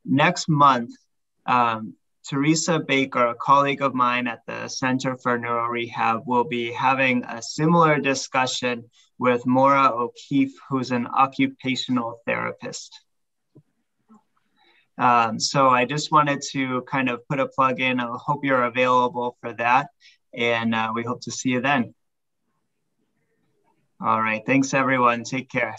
Next 0.05 0.47
month, 0.47 0.91
um, 1.45 1.95
Teresa 2.27 2.79
Baker, 2.79 3.27
a 3.27 3.35
colleague 3.35 3.81
of 3.81 3.93
mine 3.93 4.27
at 4.27 4.41
the 4.45 4.67
Center 4.67 5.17
for 5.17 5.37
Neuro 5.37 5.67
Rehab, 5.67 6.21
will 6.25 6.43
be 6.43 6.71
having 6.71 7.23
a 7.25 7.41
similar 7.41 7.99
discussion 7.99 8.85
with 9.17 9.45
Maura 9.45 9.89
O'Keefe, 9.91 10.53
who's 10.69 10.91
an 10.91 11.07
occupational 11.07 12.19
therapist. 12.25 13.03
Um, 14.99 15.39
so 15.39 15.69
I 15.69 15.85
just 15.85 16.11
wanted 16.11 16.41
to 16.51 16.81
kind 16.81 17.09
of 17.09 17.25
put 17.27 17.39
a 17.39 17.47
plug 17.47 17.79
in. 17.79 17.99
I 17.99 18.07
hope 18.11 18.43
you're 18.43 18.63
available 18.63 19.37
for 19.41 19.53
that. 19.53 19.87
And 20.33 20.75
uh, 20.75 20.91
we 20.93 21.03
hope 21.03 21.21
to 21.21 21.31
see 21.31 21.49
you 21.49 21.61
then. 21.61 21.95
All 24.01 24.21
right. 24.21 24.43
Thanks, 24.45 24.73
everyone. 24.73 25.23
Take 25.23 25.49
care. 25.49 25.75